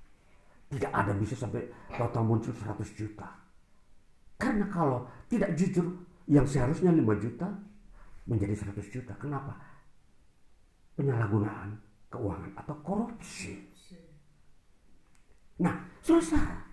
Tidak 0.72 0.91
ada 0.91 1.11
bisa 1.11 1.35
sampai 1.35 1.68
total 1.91 2.23
muncul 2.23 2.56
100 2.56 2.95
juta. 2.95 3.27
Karena 4.39 4.65
kalau 4.72 5.03
tidak 5.27 5.53
jujur, 5.60 5.84
yang 6.31 6.48
seharusnya 6.48 6.95
5 6.95 7.03
juta 7.19 7.48
menjadi 8.30 8.56
100 8.56 8.88
juta. 8.88 9.14
Kenapa? 9.19 9.52
Penyalahgunaan 10.95 11.76
keuangan 12.07 12.52
atau 12.56 12.76
korupsi. 12.80 13.60
Nah, 15.60 15.76
saudara, 15.99 16.64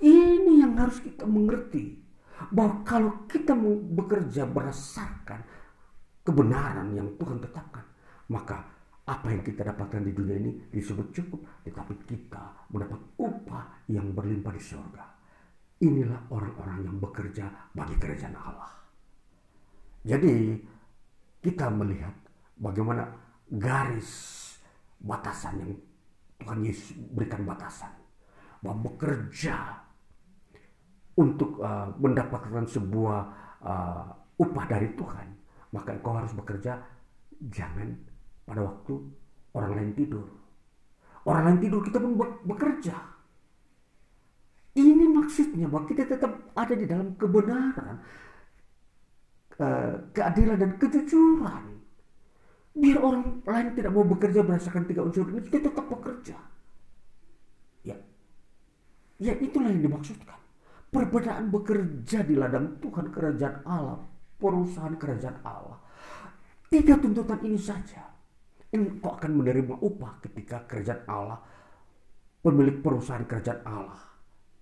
ini 0.00 0.62
yang 0.62 0.78
harus 0.78 1.02
kita 1.02 1.26
mengerti. 1.26 2.06
Bahwa 2.52 2.84
kalau 2.84 3.24
kita 3.24 3.56
bekerja 3.96 4.44
berdasarkan 4.44 5.40
kebenaran 6.20 6.92
yang 6.92 7.08
Tuhan 7.16 7.40
tetapkan, 7.40 7.80
maka 8.28 8.75
apa 9.06 9.30
yang 9.30 9.42
kita 9.46 9.62
dapatkan 9.62 10.02
di 10.02 10.10
dunia 10.10 10.34
ini 10.34 10.52
disebut 10.74 11.14
cukup, 11.14 11.40
tetapi 11.62 11.94
kita 12.10 12.66
mendapat 12.74 12.98
upah 13.22 13.86
yang 13.86 14.10
berlimpah 14.10 14.50
di 14.50 14.62
surga. 14.62 15.04
Inilah 15.86 16.26
orang-orang 16.34 16.90
yang 16.90 16.96
bekerja 16.98 17.46
bagi 17.70 17.94
kerajaan 18.02 18.34
Allah. 18.34 18.72
Jadi 20.02 20.58
kita 21.38 21.70
melihat 21.70 22.14
bagaimana 22.58 23.06
garis 23.46 24.42
batasan 24.98 25.54
yang 25.62 25.72
Tuhan 26.42 26.66
Yesus 26.66 26.98
berikan 27.14 27.46
batasan 27.46 27.94
bahwa 28.58 28.90
bekerja 28.90 29.86
untuk 31.14 31.62
uh, 31.62 31.94
mendapatkan 32.02 32.66
sebuah 32.66 33.20
uh, 33.62 34.06
upah 34.42 34.64
dari 34.66 34.90
Tuhan, 34.98 35.26
maka 35.70 35.94
engkau 35.94 36.12
harus 36.18 36.34
bekerja 36.34 36.82
jangan 37.48 37.94
pada 38.46 38.62
waktu 38.62 38.94
orang 39.58 39.72
lain 39.74 39.92
tidur. 39.98 40.26
Orang 41.26 41.42
lain 41.50 41.58
tidur 41.58 41.82
kita 41.82 41.98
pun 41.98 42.14
bekerja. 42.46 42.94
Ini 44.76 45.04
maksudnya 45.10 45.66
bahwa 45.66 45.88
kita 45.88 46.06
tetap 46.06 46.30
ada 46.54 46.74
di 46.76 46.86
dalam 46.86 47.16
kebenaran, 47.18 47.96
uh, 49.58 49.94
keadilan 50.14 50.56
dan 50.60 50.70
kejujuran. 50.78 51.64
Biar 52.76 53.00
orang 53.00 53.40
lain 53.42 53.72
tidak 53.72 53.90
mau 53.96 54.04
bekerja 54.04 54.44
berdasarkan 54.44 54.84
tiga 54.84 55.00
unsur 55.00 55.24
ini, 55.32 55.40
kita 55.48 55.72
tetap 55.72 55.88
bekerja. 55.88 56.36
Ya, 57.88 57.96
ya 59.16 59.32
itulah 59.40 59.72
yang 59.72 59.80
dimaksudkan. 59.80 60.36
Perbedaan 60.92 61.48
bekerja 61.48 62.20
di 62.22 62.36
ladang 62.36 62.76
Tuhan 62.78 63.08
kerajaan 63.08 63.64
Allah, 63.64 64.04
perusahaan 64.36 64.92
kerajaan 64.94 65.40
Allah. 65.40 65.80
Tiga 66.68 67.00
tuntutan 67.00 67.40
ini 67.48 67.56
saja. 67.56 68.15
Engkau 68.74 69.14
akan 69.14 69.30
menerima 69.42 69.74
upah 69.78 70.18
ketika 70.24 70.66
kerajaan 70.66 71.06
Allah, 71.06 71.38
pemilik 72.42 72.82
perusahaan 72.82 73.22
kerajaan 73.22 73.62
Allah, 73.62 74.00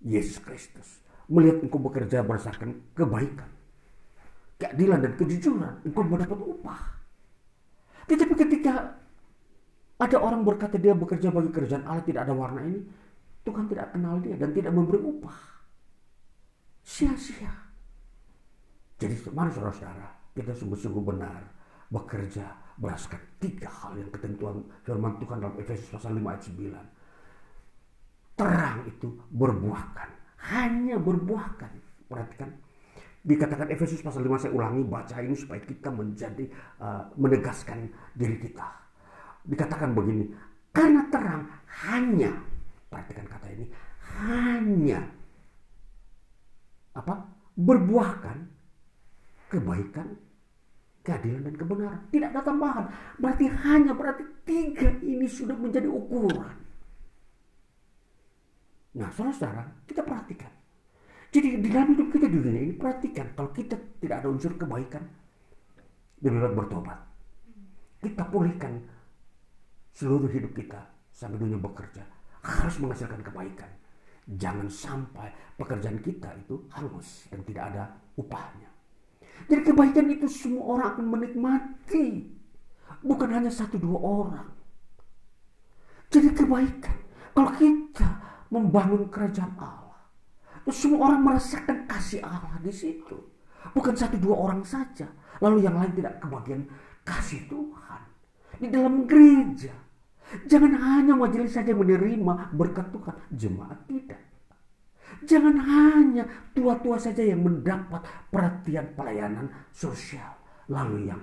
Yesus 0.04 0.38
Kristus, 0.44 1.00
melihat 1.32 1.64
engkau 1.64 1.80
bekerja 1.80 2.20
berdasarkan 2.20 2.92
kebaikan, 2.92 3.48
keadilan 4.60 5.00
dan 5.00 5.12
kejujuran, 5.16 5.74
engkau 5.88 6.04
mendapat 6.04 6.36
upah. 6.36 6.80
Tetapi 8.04 8.34
ketika 8.36 9.00
ada 9.96 10.16
orang 10.20 10.44
berkata 10.44 10.76
dia 10.76 10.92
bekerja 10.92 11.32
bagi 11.32 11.48
kerajaan 11.48 11.88
Allah 11.88 12.04
tidak 12.04 12.28
ada 12.28 12.34
warna 12.36 12.60
ini, 12.60 12.84
Tuhan 13.44 13.68
tidak 13.68 13.96
kenal 13.96 14.20
dia 14.20 14.36
dan 14.36 14.52
tidak 14.52 14.72
memberi 14.72 15.00
upah 15.00 15.38
sia-sia. 16.84 17.50
Jadi 19.00 19.16
mari 19.32 19.50
saudara-saudara, 19.50 20.36
kita 20.36 20.52
sungguh-sungguh 20.52 21.02
benar 21.02 21.40
bekerja 21.88 22.63
berdasarkan 22.78 23.22
tiga 23.38 23.70
hal 23.70 23.94
yang 23.98 24.10
ketentuan 24.10 24.64
firman 24.82 25.14
Tuhan 25.22 25.38
dalam 25.38 25.56
Efesus 25.60 25.88
pasal 25.90 26.18
5 26.18 26.24
ayat 26.26 26.42
9. 26.42 28.34
Terang 28.34 28.78
itu 28.90 29.08
berbuahkan, 29.30 30.08
hanya 30.50 30.96
berbuahkan. 30.98 31.72
Perhatikan, 32.10 32.50
dikatakan 33.22 33.70
Efesus 33.70 34.02
pasal 34.02 34.26
5 34.26 34.42
saya 34.42 34.52
ulangi 34.52 34.82
baca 34.82 35.16
ini 35.22 35.34
supaya 35.38 35.62
kita 35.62 35.88
menjadi 35.94 36.44
uh, 36.82 37.14
menegaskan 37.14 37.88
diri 38.18 38.36
kita. 38.42 38.66
Dikatakan 39.46 39.94
begini, 39.94 40.34
karena 40.74 41.06
terang 41.12 41.46
hanya 41.86 42.32
perhatikan 42.90 43.26
kata 43.30 43.46
ini 43.54 43.66
hanya 44.18 45.02
apa 46.94 47.26
berbuahkan 47.54 48.38
kebaikan, 49.50 50.18
keadilan 51.04 51.44
dan 51.44 51.54
kebenaran. 51.54 52.00
Tidak 52.08 52.28
ada 52.32 52.40
tambahan. 52.40 52.88
Berarti 53.20 53.44
hanya 53.46 53.92
berarti 53.92 54.24
tiga 54.48 54.88
ini 55.04 55.28
sudah 55.28 55.54
menjadi 55.54 55.86
ukuran. 55.86 56.56
Nah, 58.94 59.10
saudara-saudara, 59.12 59.84
kita 59.84 60.00
perhatikan. 60.00 60.50
Jadi 61.34 61.58
di 61.58 61.68
dalam 61.68 61.92
hidup 61.98 62.08
kita 62.14 62.30
di 62.30 62.38
dunia 62.38 62.62
ini 62.62 62.74
perhatikan 62.78 63.26
kalau 63.34 63.50
kita 63.50 63.74
tidak 63.98 64.22
ada 64.22 64.28
unsur 64.30 64.54
kebaikan, 64.54 65.02
lebih 66.22 66.40
baik 66.46 66.54
bertobat. 66.62 66.98
Kita 67.98 68.22
pulihkan 68.30 68.72
seluruh 69.90 70.30
hidup 70.30 70.54
kita 70.54 70.78
sampai 71.10 71.42
dunia 71.42 71.58
bekerja 71.58 72.06
harus 72.44 72.76
menghasilkan 72.78 73.18
kebaikan. 73.24 73.70
Jangan 74.24 74.70
sampai 74.70 75.28
pekerjaan 75.58 75.98
kita 76.00 76.30
itu 76.38 76.64
hangus 76.70 77.26
dan 77.28 77.42
tidak 77.44 77.64
ada 77.74 77.84
upahnya. 78.16 78.63
Jadi 79.50 79.60
kebaikan 79.60 80.06
itu 80.08 80.26
semua 80.30 80.76
orang 80.76 80.86
akan 80.96 81.06
menikmati. 81.10 82.32
Bukan 83.04 83.28
hanya 83.28 83.52
satu 83.52 83.76
dua 83.76 83.98
orang. 84.00 84.48
Jadi 86.08 86.32
kebaikan. 86.32 86.96
Kalau 87.34 87.50
kita 87.58 88.08
membangun 88.48 89.10
kerajaan 89.10 89.52
Allah. 89.58 90.00
Semua 90.72 91.12
orang 91.12 91.20
merasakan 91.20 91.84
kasih 91.84 92.24
Allah 92.24 92.56
di 92.64 92.72
situ. 92.72 93.18
Bukan 93.76 93.92
satu 93.92 94.16
dua 94.16 94.48
orang 94.48 94.64
saja. 94.64 95.10
Lalu 95.42 95.66
yang 95.66 95.76
lain 95.76 95.92
tidak 95.92 96.22
kebagian 96.24 96.64
kasih 97.04 97.44
Tuhan. 97.50 98.00
Di 98.62 98.70
dalam 98.70 99.04
gereja 99.04 99.84
Jangan 100.42 100.72
hanya 100.74 101.14
majelis 101.14 101.54
saja 101.54 101.70
menerima 101.76 102.50
berkat 102.56 102.90
Tuhan. 102.90 103.16
Jemaat 103.30 103.78
tidak. 103.86 104.20
Jangan 105.22 105.56
hanya 105.62 106.24
tua-tua 106.50 106.98
saja 106.98 107.22
yang 107.22 107.46
mendapat 107.46 108.02
perhatian 108.34 108.90
pelayanan 108.98 109.46
sosial. 109.70 110.34
Lalu 110.66 111.12
yang 111.12 111.22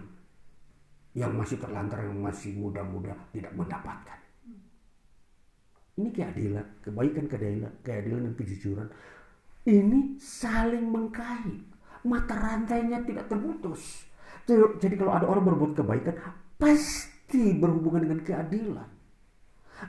yang 1.11 1.35
masih 1.35 1.59
terlantar, 1.59 1.99
yang 2.07 2.23
masih 2.23 2.55
muda-muda 2.55 3.11
tidak 3.35 3.51
mendapatkan. 3.51 4.19
Ini 5.99 6.09
keadilan, 6.15 6.65
kebaikan, 6.79 7.25
keadilan, 7.27 7.73
keadilan 7.83 8.21
dan 8.31 8.33
kejujuran. 8.39 8.87
Ini 9.67 10.15
saling 10.17 10.87
mengkait. 10.87 11.67
Mata 12.07 12.33
rantainya 12.33 13.03
tidak 13.03 13.27
terputus. 13.27 14.07
Jadi 14.47 14.95
kalau 14.97 15.13
ada 15.13 15.27
orang 15.29 15.45
berbuat 15.53 15.77
kebaikan, 15.77 16.15
pasti 16.57 17.53
berhubungan 17.59 18.07
dengan 18.07 18.19
keadilan. 18.25 18.89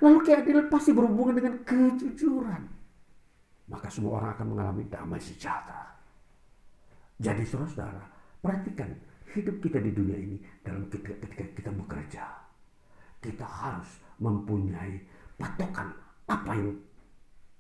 Lalu 0.01 0.19
keadilan 0.25 0.67
pasti 0.69 0.91
berhubungan 0.93 1.35
dengan 1.41 1.55
kejujuran. 1.65 2.63
Maka 3.71 3.87
semua 3.89 4.19
orang 4.21 4.31
akan 4.35 4.47
mengalami 4.55 4.83
damai 4.91 5.21
sejahtera. 5.23 5.87
Jadi 7.23 7.43
saudara-saudara, 7.47 8.03
perhatikan 8.43 8.91
hidup 9.33 9.57
kita 9.63 9.79
di 9.79 9.91
dunia 9.95 10.19
ini 10.19 10.37
dalam 10.61 10.91
ketika, 10.91 11.15
ketika 11.23 11.45
kita 11.57 11.71
bekerja. 11.71 12.25
Kita 13.23 13.47
harus 13.47 13.91
mempunyai 14.19 14.99
patokan 15.39 15.95
apa 16.27 16.53
yang 16.59 16.75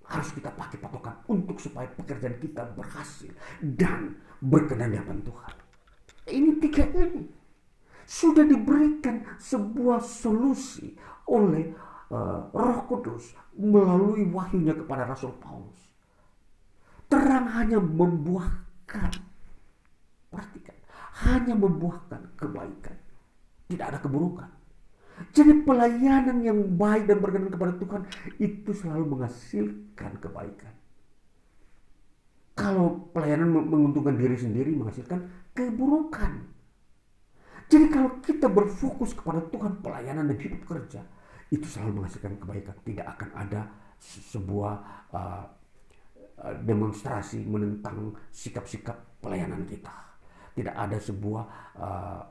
harus 0.02 0.28
kita 0.34 0.50
pakai 0.52 0.78
patokan 0.82 1.14
untuk 1.30 1.56
supaya 1.62 1.86
pekerjaan 1.94 2.36
kita 2.42 2.66
berhasil 2.74 3.30
dan 3.62 4.18
berkenan 4.42 4.90
di 4.90 4.98
hadapan 4.98 5.22
Tuhan. 5.22 5.54
Ini 6.22 6.50
tiga 6.58 6.84
ini 6.90 7.22
sudah 8.06 8.44
diberikan 8.44 9.22
sebuah 9.38 10.02
solusi 10.02 10.98
oleh 11.30 11.70
uh, 12.10 12.50
Roh 12.50 12.80
Kudus 12.90 13.32
melalui 13.56 14.26
wahyunya 14.28 14.74
kepada 14.74 15.06
Rasul 15.06 15.32
Paulus. 15.38 15.81
Terang 17.12 17.44
hanya 17.52 17.76
membuahkan, 17.76 19.12
perhatikan, 20.32 20.76
hanya 21.28 21.52
membuahkan 21.52 22.24
kebaikan. 22.40 22.96
Tidak 23.68 23.84
ada 23.84 24.00
keburukan. 24.00 24.48
Jadi 25.36 25.60
pelayanan 25.68 26.40
yang 26.40 26.56
baik 26.80 27.04
dan 27.04 27.20
berkenan 27.20 27.52
kepada 27.52 27.76
Tuhan 27.76 28.02
itu 28.40 28.72
selalu 28.72 29.12
menghasilkan 29.12 30.24
kebaikan. 30.24 30.72
Kalau 32.56 33.12
pelayanan 33.12 33.48
menguntungkan 33.68 34.16
diri 34.16 34.36
sendiri 34.40 34.72
menghasilkan 34.72 35.52
keburukan. 35.52 36.48
Jadi 37.68 37.86
kalau 37.92 38.24
kita 38.24 38.48
berfokus 38.48 39.12
kepada 39.12 39.44
Tuhan 39.52 39.84
pelayanan 39.84 40.32
dan 40.32 40.36
hidup 40.40 40.64
kerja 40.64 41.04
itu 41.52 41.64
selalu 41.68 42.00
menghasilkan 42.00 42.40
kebaikan. 42.40 42.76
Tidak 42.80 43.04
akan 43.04 43.28
ada 43.36 43.68
sebuah 44.00 44.74
uh, 45.12 45.44
demonstrasi 46.42 47.46
menentang 47.46 48.10
sikap-sikap 48.34 49.22
pelayanan 49.22 49.62
kita. 49.66 49.94
Tidak 50.52 50.74
ada 50.74 50.98
sebuah 50.98 51.44
uh, 51.78 52.22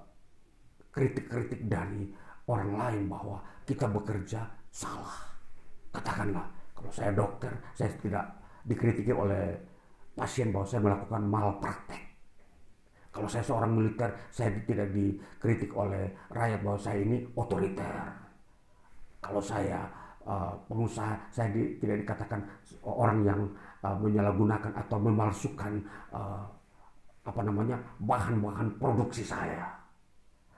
kritik-kritik 0.91 1.65
dari 1.65 2.11
orang 2.51 2.71
lain 2.75 3.03
bahwa 3.07 3.39
kita 3.63 3.87
bekerja 3.87 4.43
salah. 4.67 5.31
Katakanlah, 5.91 6.45
kalau 6.75 6.91
saya 6.91 7.11
dokter, 7.15 7.51
saya 7.71 7.89
tidak 7.99 8.25
dikritiki 8.67 9.15
oleh 9.15 9.55
pasien 10.13 10.51
bahwa 10.51 10.67
saya 10.67 10.81
melakukan 10.83 11.21
malpraktek. 11.23 12.03
Kalau 13.11 13.27
saya 13.27 13.43
seorang 13.43 13.71
militer, 13.75 14.07
saya 14.31 14.55
tidak 14.63 14.87
dikritik 14.95 15.71
oleh 15.75 16.15
rakyat 16.31 16.59
bahwa 16.63 16.79
saya 16.79 17.03
ini 17.03 17.27
otoriter. 17.35 17.91
Kalau 19.19 19.43
saya 19.43 19.83
uh, 20.23 20.55
pengusaha, 20.71 21.19
saya 21.27 21.51
di, 21.51 21.75
tidak 21.83 22.07
dikatakan 22.07 22.39
orang 22.87 23.19
yang 23.27 23.41
uh, 23.83 23.97
menyalahgunakan 23.97 24.71
atau 24.77 24.97
memalsukan 25.01 25.81
uh, 26.13 26.45
apa 27.21 27.41
namanya 27.45 27.77
bahan-bahan 28.01 28.81
produksi 28.81 29.21
saya 29.21 29.69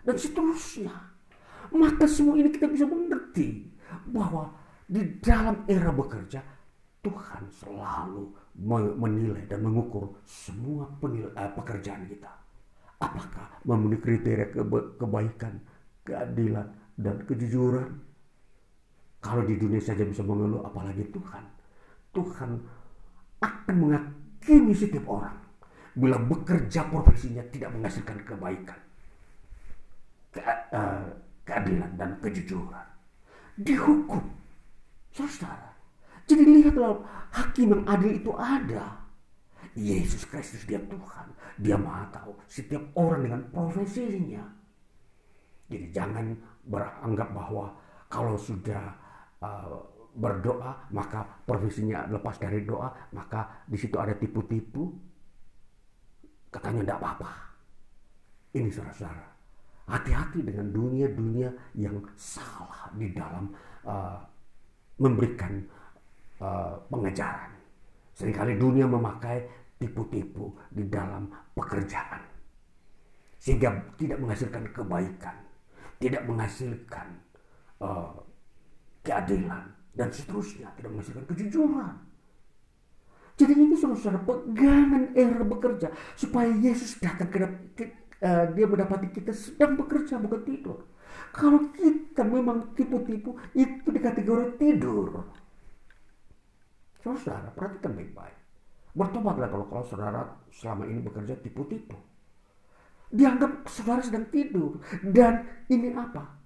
dan 0.04 0.16
seterusnya. 0.16 0.96
Maka 1.74 2.06
semua 2.06 2.38
ini 2.38 2.52
kita 2.52 2.68
bisa 2.70 2.86
mengerti 2.86 3.72
bahwa 4.12 4.52
di 4.86 5.02
dalam 5.24 5.64
era 5.66 5.90
bekerja 5.90 6.44
Tuhan 7.04 7.44
selalu 7.52 8.32
menilai 8.96 9.44
dan 9.50 9.60
mengukur 9.66 10.24
semua 10.24 10.88
penil, 11.00 11.28
uh, 11.36 11.52
pekerjaan 11.56 12.08
kita. 12.08 12.32
Apakah 13.04 13.60
memenuhi 13.68 14.00
kriteria 14.00 14.56
keba 14.56 14.80
kebaikan, 14.96 15.60
keadilan, 16.08 16.68
dan 16.96 17.20
kejujuran? 17.28 18.00
Kalau 19.20 19.44
di 19.44 19.56
dunia 19.60 19.84
saja 19.84 20.08
bisa 20.08 20.24
mengeluh, 20.24 20.64
apalagi 20.64 21.04
Tuhan. 21.12 21.44
Tuhan 22.16 22.52
akan 23.44 23.76
menghakimi 23.76 24.72
setiap 24.72 25.04
orang 25.12 25.36
bila 25.94 26.18
bekerja 26.18 26.90
profesinya 26.90 27.44
tidak 27.54 27.70
menghasilkan 27.76 28.18
kebaikan, 28.26 28.80
ke, 30.34 30.42
uh, 30.74 31.06
keadilan, 31.46 31.92
dan 32.00 32.18
kejujuran. 32.18 32.88
Dihukum, 33.54 34.24
saudara. 35.14 35.70
Jadi 36.26 36.44
lihatlah 36.50 36.98
hakim 37.30 37.78
yang 37.78 37.84
adil 37.86 38.18
itu 38.18 38.32
ada. 38.34 39.04
Yesus 39.74 40.26
Kristus 40.26 40.66
dia 40.66 40.82
Tuhan. 40.82 41.28
Dia 41.62 41.78
maha 41.78 42.10
tahu 42.10 42.34
setiap 42.50 42.82
orang 42.98 43.22
dengan 43.26 43.42
profesinya. 43.54 44.42
Jadi 45.70 45.90
jangan 45.94 46.34
beranggap 46.66 47.30
bahwa 47.34 47.74
kalau 48.10 48.38
sudah 48.38 48.94
uh, 49.42 49.78
berdoa 50.14 50.94
maka 50.94 51.26
profesinya 51.44 52.06
lepas 52.06 52.38
dari 52.38 52.62
doa 52.62 52.94
maka 53.18 53.66
di 53.66 53.78
situ 53.78 53.98
ada 53.98 54.14
tipu-tipu. 54.14 54.94
Katanya 56.54 56.86
tidak 56.86 56.98
apa-apa. 57.02 57.32
Ini 58.54 58.70
saudara-saudara. 58.70 59.26
Hati-hati 59.90 60.40
dengan 60.46 60.70
dunia-dunia 60.70 61.50
yang 61.74 61.98
salah 62.14 62.94
di 62.94 63.10
dalam 63.10 63.50
uh, 63.90 64.22
memberikan 65.02 65.58
uh, 66.38 66.78
pengajaran. 66.88 67.52
Seringkali 68.14 68.62
dunia 68.62 68.86
memakai 68.86 69.42
tipu-tipu 69.82 70.54
di 70.70 70.86
dalam 70.86 71.26
pekerjaan. 71.58 72.22
Sehingga 73.42 73.74
tidak 74.00 74.22
menghasilkan 74.22 74.64
kebaikan, 74.72 75.36
tidak 76.00 76.24
menghasilkan 76.30 77.08
uh, 77.82 78.14
keadilan, 79.04 79.73
dan 79.94 80.10
seterusnya, 80.10 80.74
tidak 80.78 80.90
menghasilkan 80.94 81.26
kejujuran. 81.30 81.96
Jadi 83.34 83.54
ini 83.58 83.74
saudara 83.74 84.22
pegangan 84.22 85.10
era 85.18 85.42
bekerja 85.42 85.90
supaya 86.14 86.54
Yesus 86.54 87.02
datang 87.02 87.34
ke, 87.34 87.42
uh, 88.22 88.46
dia 88.54 88.66
mendapati 88.70 89.10
kita 89.10 89.34
sedang 89.34 89.74
bekerja 89.74 90.22
bukan 90.22 90.42
tidur. 90.46 90.86
Kalau 91.34 91.74
kita 91.74 92.22
memang 92.22 92.78
tipu-tipu 92.78 93.34
itu 93.58 93.90
dikategori 93.90 94.62
tidur. 94.62 95.26
Saudara, 97.02 97.50
perhatikan 97.52 97.98
baik-baik. 97.98 98.38
Bertobatlah 98.94 99.50
kalau 99.50 99.66
kalau 99.66 99.84
saudara 99.90 100.22
selama 100.54 100.86
ini 100.86 101.02
bekerja 101.02 101.34
tipu-tipu. 101.42 101.98
Dianggap 103.10 103.66
saudara 103.66 104.06
sedang 104.06 104.30
tidur. 104.30 104.78
Dan 105.02 105.66
ini 105.74 105.90
apa? 105.90 106.43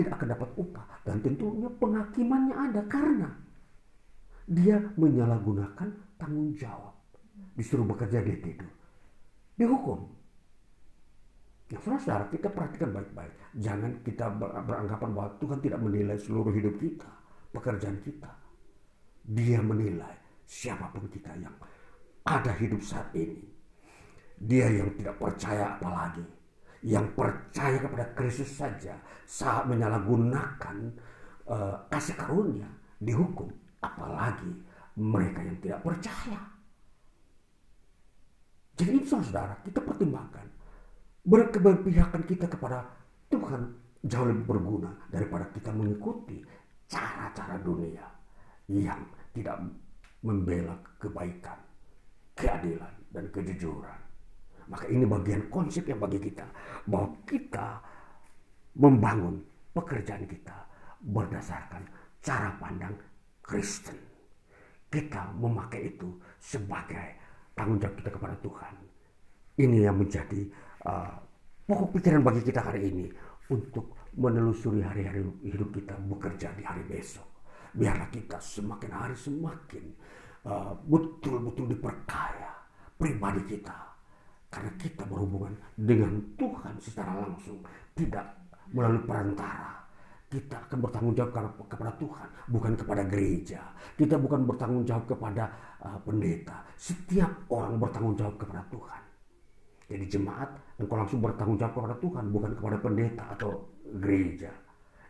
Tidak 0.00 0.16
akan 0.16 0.28
dapat 0.32 0.50
upah. 0.56 0.84
Dan 1.04 1.20
tentunya 1.20 1.68
penghakimannya 1.76 2.54
ada 2.56 2.82
karena 2.88 3.28
dia 4.48 4.80
menyalahgunakan 4.96 5.88
tanggung 6.16 6.56
jawab. 6.56 6.96
Disuruh 7.52 7.84
bekerja 7.84 8.24
dia 8.24 8.40
tidur. 8.40 8.72
Dihukum. 9.60 10.08
Nah, 11.70 11.78
saudara, 11.78 12.26
kita 12.32 12.50
perhatikan 12.50 12.90
baik-baik. 12.90 13.30
Jangan 13.62 13.92
kita 14.02 14.26
beranggapan 14.40 15.10
bahwa 15.14 15.30
Tuhan 15.38 15.58
tidak 15.62 15.78
menilai 15.78 16.18
seluruh 16.18 16.50
hidup 16.50 16.74
kita, 16.82 17.06
pekerjaan 17.54 18.00
kita. 18.02 18.30
Dia 19.22 19.62
menilai 19.62 20.42
siapa 20.50 20.90
pun 20.90 21.06
kita 21.06 21.30
yang 21.38 21.54
ada 22.26 22.50
hidup 22.58 22.82
saat 22.82 23.14
ini. 23.14 23.38
Dia 24.40 24.66
yang 24.66 24.90
tidak 24.98 25.20
percaya 25.20 25.78
apalagi. 25.78 26.39
Yang 26.80 27.12
percaya 27.12 27.76
kepada 27.76 28.06
Kristus 28.16 28.56
saja 28.56 28.96
saat 29.28 29.68
menyalahgunakan 29.68 30.76
uh, 31.44 31.76
kasih 31.92 32.16
karunia 32.16 32.68
dihukum. 32.96 33.52
Apalagi 33.80 34.48
mereka 34.96 35.40
yang 35.44 35.58
tidak 35.60 35.80
percaya. 35.84 36.40
Jadi 38.80 38.96
itu 38.96 39.12
saudara, 39.12 39.52
kita 39.60 39.84
pertimbangkan. 39.84 40.48
Berkeberpihakan 41.20 42.24
kita 42.24 42.48
kepada 42.48 42.88
Tuhan 43.28 43.76
jauh 44.00 44.24
lebih 44.24 44.48
berguna 44.48 44.88
daripada 45.12 45.44
kita 45.52 45.68
mengikuti 45.68 46.40
cara-cara 46.88 47.60
dunia 47.60 48.08
yang 48.72 49.04
tidak 49.36 49.60
membela 50.24 50.80
kebaikan 50.96 51.60
keadilan 52.34 52.94
dan 53.12 53.24
kejujuran. 53.28 54.09
Maka 54.70 54.86
ini 54.86 55.02
bagian 55.02 55.50
konsep 55.50 55.82
yang 55.90 55.98
bagi 55.98 56.22
kita 56.22 56.46
bahwa 56.86 57.10
kita 57.26 57.82
membangun 58.78 59.42
pekerjaan 59.74 60.24
kita 60.30 60.54
berdasarkan 61.02 61.82
cara 62.22 62.54
pandang 62.62 62.94
Kristen. 63.42 63.98
Kita 64.90 65.34
memakai 65.34 65.90
itu 65.90 66.06
sebagai 66.38 67.18
tanggung 67.54 67.82
jawab 67.82 67.98
kita 67.98 68.10
kepada 68.14 68.36
Tuhan. 68.38 68.74
Ini 69.58 69.78
yang 69.90 69.98
menjadi 69.98 70.40
uh, 70.86 71.14
pokok 71.66 71.98
pikiran 71.98 72.22
bagi 72.22 72.42
kita 72.46 72.62
hari 72.62 72.90
ini 72.90 73.06
untuk 73.50 73.98
menelusuri 74.14 74.82
hari-hari 74.82 75.22
hidup 75.46 75.70
kita 75.74 75.94
bekerja 75.98 76.54
di 76.54 76.62
hari 76.62 76.82
besok. 76.86 77.26
Biarlah 77.74 78.10
kita 78.10 78.38
semakin 78.38 78.90
hari 78.90 79.14
semakin 79.18 79.84
Uh, 80.40 80.72
betul-betul 80.88 81.68
uh, 81.68 81.70
diperkaya 81.76 82.48
pribadi 82.96 83.44
kita 83.44 83.89
karena 84.50 84.70
kita 84.82 85.06
berhubungan 85.06 85.54
dengan 85.78 86.18
Tuhan 86.34 86.74
secara 86.82 87.22
langsung 87.22 87.62
tidak 87.94 88.26
melalui 88.74 89.02
perantara. 89.06 89.78
Kita 90.30 90.62
akan 90.62 90.78
bertanggung 90.86 91.14
jawab 91.18 91.30
kepada 91.66 91.90
Tuhan 91.98 92.28
bukan 92.54 92.72
kepada 92.78 93.02
gereja. 93.02 93.62
Kita 93.98 94.14
bukan 94.14 94.46
bertanggung 94.46 94.86
jawab 94.86 95.10
kepada 95.10 95.50
uh, 95.82 95.98
pendeta. 96.06 96.62
Setiap 96.78 97.50
orang 97.50 97.82
bertanggung 97.82 98.14
jawab 98.14 98.38
kepada 98.38 98.62
Tuhan. 98.70 99.02
Jadi 99.90 100.04
jemaat 100.06 100.54
engkau 100.78 101.02
langsung 101.02 101.18
bertanggung 101.18 101.58
jawab 101.58 101.74
kepada 101.82 101.94
Tuhan 101.98 102.24
bukan 102.30 102.50
kepada 102.54 102.76
pendeta 102.78 103.24
atau 103.34 103.50
gereja. 103.98 104.50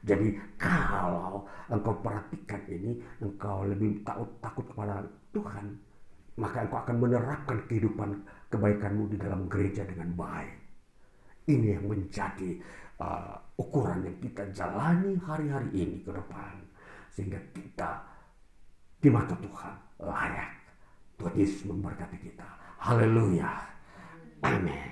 Jadi 0.01 0.41
kalau 0.57 1.45
engkau 1.69 1.93
perhatikan 2.01 2.65
ini, 2.73 2.97
engkau 3.21 3.69
lebih 3.69 4.01
takut 4.01 4.33
takut 4.41 4.65
kepada 4.73 5.05
Tuhan, 5.37 5.77
maka 6.41 6.65
engkau 6.65 6.81
akan 6.81 6.97
menerapkan 6.97 7.61
kehidupan 7.69 8.25
kebaikanmu 8.51 9.15
di 9.15 9.17
dalam 9.17 9.47
gereja 9.47 9.87
dengan 9.87 10.11
baik. 10.19 10.59
Ini 11.47 11.79
yang 11.79 11.87
menjadi 11.87 12.59
uh, 12.99 13.35
ukuran 13.57 14.05
yang 14.05 14.19
kita 14.19 14.43
jalani 14.51 15.15
hari-hari 15.23 15.71
ini 15.73 15.97
ke 16.03 16.11
depan. 16.11 16.55
Sehingga 17.15 17.39
kita 17.55 17.91
di 19.01 19.09
mata 19.09 19.35
Tuhan 19.39 19.75
layak. 20.03 20.51
Tuhan 21.17 21.35
Yesus 21.39 21.63
memberkati 21.67 22.19
kita. 22.19 22.49
Haleluya. 22.83 23.51
Amin. 24.43 24.91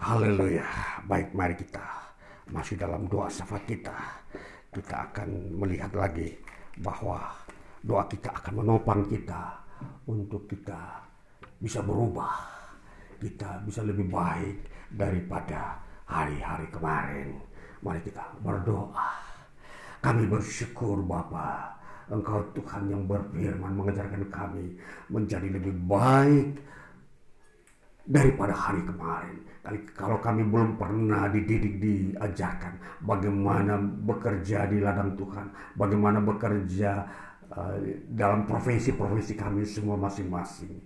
Haleluya. 0.00 0.66
Baik 1.08 1.32
mari 1.32 1.54
kita 1.56 1.84
masih 2.52 2.76
dalam 2.76 3.08
doa 3.08 3.28
syafaat 3.32 3.64
kita. 3.64 3.94
Kita 4.74 5.12
akan 5.12 5.54
melihat 5.54 5.92
lagi 5.94 6.34
bahwa 6.82 7.30
doa 7.84 8.04
kita 8.10 8.32
akan 8.32 8.64
menopang 8.64 9.06
kita 9.06 9.63
untuk 10.08 10.46
kita 10.50 11.00
bisa 11.58 11.80
berubah. 11.80 12.52
Kita 13.18 13.62
bisa 13.64 13.80
lebih 13.80 14.10
baik 14.10 14.90
daripada 14.92 15.80
hari-hari 16.04 16.68
kemarin. 16.68 17.40
Mari 17.80 18.00
kita 18.04 18.24
berdoa. 18.44 19.10
Kami 20.04 20.28
bersyukur 20.28 21.00
Bapa, 21.00 21.72
Engkau 22.12 22.44
Tuhan 22.52 22.92
yang 22.92 23.08
berfirman 23.08 23.72
mengajarkan 23.72 24.28
kami 24.28 24.76
menjadi 25.08 25.48
lebih 25.48 25.72
baik 25.88 26.60
daripada 28.04 28.52
hari 28.52 28.84
kemarin. 28.84 29.40
Kalau 29.96 30.20
kami 30.20 30.44
belum 30.44 30.76
pernah 30.76 31.32
dididik, 31.32 31.80
diajarkan 31.80 33.00
bagaimana 33.00 33.80
bekerja 33.80 34.68
di 34.68 34.84
ladang 34.84 35.16
Tuhan, 35.16 35.48
bagaimana 35.72 36.20
bekerja 36.20 37.08
dalam 38.10 38.50
profesi-profesi 38.50 39.38
kami 39.38 39.62
semua 39.62 39.94
masing-masing, 39.94 40.82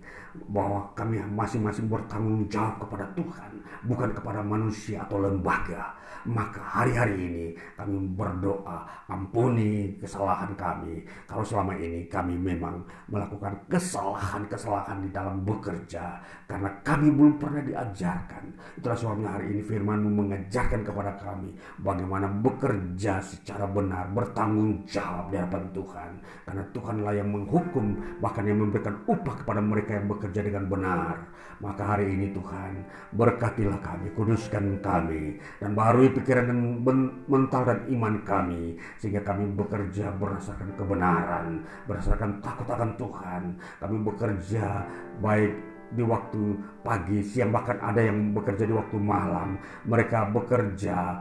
bahwa 0.49 0.85
kami 0.93 1.21
masing-masing 1.33 1.89
bertanggung 1.89 2.45
jawab 2.51 2.77
kepada 2.85 3.05
Tuhan, 3.17 3.51
bukan 3.85 4.09
kepada 4.13 4.39
manusia 4.43 5.05
atau 5.05 5.17
lembaga. 5.21 5.95
Maka 6.27 6.59
hari-hari 6.59 7.15
ini 7.15 7.45
kami 7.79 7.95
berdoa 8.11 8.83
ampuni 9.07 9.95
kesalahan 10.03 10.51
kami. 10.59 10.99
Kalau 11.23 11.47
selama 11.47 11.79
ini 11.79 12.11
kami 12.11 12.35
memang 12.35 12.83
melakukan 13.07 13.55
kesalahan-kesalahan 13.71 14.99
di 14.99 15.09
dalam 15.15 15.47
bekerja 15.47 16.19
karena 16.43 16.69
kami 16.83 17.07
belum 17.15 17.39
pernah 17.39 17.63
diajarkan. 17.63 18.43
Itulah 18.75 18.97
sebabnya 18.99 19.29
hari 19.39 19.45
ini 19.55 19.61
firmanmu 19.63 20.09
mengajarkan 20.11 20.81
kepada 20.83 21.15
kami 21.23 21.55
bagaimana 21.79 22.27
bekerja 22.27 23.23
secara 23.23 23.63
benar 23.71 24.11
bertanggung 24.11 24.83
jawab 24.91 25.31
di 25.31 25.39
hadapan 25.39 25.71
Tuhan. 25.71 26.11
Karena 26.43 26.63
Tuhanlah 26.75 27.13
yang 27.15 27.29
menghukum 27.31 27.85
bahkan 28.19 28.43
yang 28.43 28.59
memberikan 28.59 28.99
upah 29.07 29.39
kepada 29.39 29.63
mereka 29.63 29.95
yang 29.95 30.11
bekerja 30.11 30.18
dengan 30.27 30.67
benar. 30.67 31.15
Maka 31.59 31.83
hari 31.95 32.15
ini 32.15 32.31
Tuhan 32.31 32.87
berkatilah 33.15 33.79
kami 33.83 34.15
kuduskan 34.15 34.79
kami 34.79 35.39
dan 35.59 35.75
baru 35.75 36.07
pikiran 36.15 36.47
dan 36.47 36.59
mental 37.27 37.61
dan 37.67 37.79
iman 37.91 38.15
kami 38.23 38.79
sehingga 38.95 39.19
kami 39.27 39.51
bekerja 39.59 40.15
berdasarkan 40.15 40.71
kebenaran 40.79 41.63
berdasarkan 41.83 42.39
takut 42.39 42.67
akan 42.67 42.91
Tuhan. 42.95 43.43
Kami 43.79 43.95
bekerja 44.07 44.87
baik 45.19 45.53
di 45.89 46.03
waktu 46.05 46.41
pagi 46.85 47.19
siang 47.25 47.51
bahkan 47.51 47.75
ada 47.83 48.07
yang 48.07 48.31
bekerja 48.31 48.63
di 48.63 48.75
waktu 48.75 48.95
malam. 48.95 49.59
Mereka 49.83 50.31
bekerja 50.31 51.19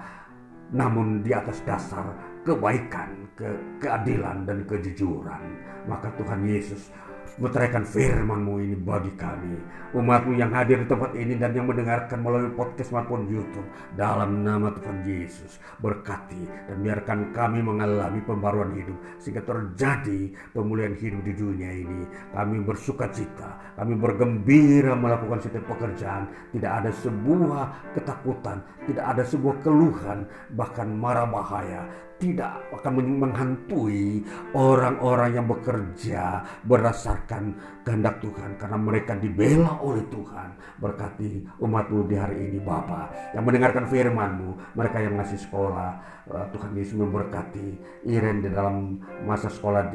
namun 0.69 1.25
di 1.25 1.33
atas 1.33 1.65
dasar 1.65 2.13
kebaikan, 2.45 3.29
ke 3.37 3.49
keadilan 3.81 4.45
dan 4.49 4.65
kejujuran. 4.65 5.43
Maka 5.89 6.13
Tuhan 6.17 6.45
Yesus 6.45 6.93
meteraikan 7.39 7.87
firman-Mu 7.87 8.55
ini 8.63 8.77
bagi 8.77 9.15
kami. 9.15 9.57
Umat-Mu 9.95 10.37
yang 10.37 10.53
hadir 10.53 10.83
di 10.83 10.87
tempat 10.91 11.15
ini 11.15 11.39
dan 11.39 11.55
yang 11.55 11.71
mendengarkan 11.71 12.21
melalui 12.21 12.53
podcast 12.53 12.91
maupun 12.91 13.31
YouTube. 13.31 13.65
Dalam 13.95 14.43
nama 14.43 14.75
Tuhan 14.75 15.07
Yesus, 15.07 15.63
berkati 15.79 16.45
dan 16.69 16.77
biarkan 16.83 17.33
kami 17.33 17.63
mengalami 17.63 18.21
pembaruan 18.27 18.75
hidup. 18.75 18.99
Sehingga 19.23 19.47
terjadi 19.47 20.35
pemulihan 20.53 20.99
hidup 20.99 21.23
di 21.25 21.33
dunia 21.33 21.71
ini. 21.73 22.05
Kami 22.35 22.61
bersuka 22.67 23.09
cita, 23.15 23.79
kami 23.79 23.95
bergembira 23.95 24.99
melakukan 24.99 25.41
setiap 25.41 25.65
pekerjaan. 25.71 26.27
Tidak 26.53 26.73
ada 26.85 26.91
sebuah 26.91 27.95
ketakutan, 27.95 28.61
tidak 28.85 29.05
ada 29.15 29.23
sebuah 29.23 29.57
keluhan, 29.63 30.27
bahkan 30.53 30.91
marah 30.91 31.25
bahaya 31.25 31.87
tidak 32.19 32.59
akan 32.75 32.93
menghantui 33.23 34.27
orang-orang 34.55 35.39
yang 35.39 35.47
bekerja 35.47 36.43
berdasarkan 36.67 37.55
kehendak 37.89 38.21
Tuhan 38.21 38.61
karena 38.61 38.77
mereka 38.77 39.17
dibela 39.17 39.81
oleh 39.81 40.05
Tuhan. 40.13 40.61
Berkati 40.77 41.57
umatmu 41.65 42.05
di 42.05 42.15
hari 42.21 42.37
ini 42.53 42.61
Bapa 42.61 43.33
yang 43.33 43.49
mendengarkan 43.49 43.89
firmanmu. 43.89 44.77
Mereka 44.77 45.01
yang 45.01 45.17
masih 45.17 45.41
sekolah 45.41 45.97
eh, 46.29 46.47
Tuhan 46.53 46.77
Yesus 46.77 47.01
memberkati. 47.01 47.69
Iren 48.05 48.45
di 48.45 48.53
dalam 48.53 49.01
masa 49.25 49.49
sekolah 49.49 49.89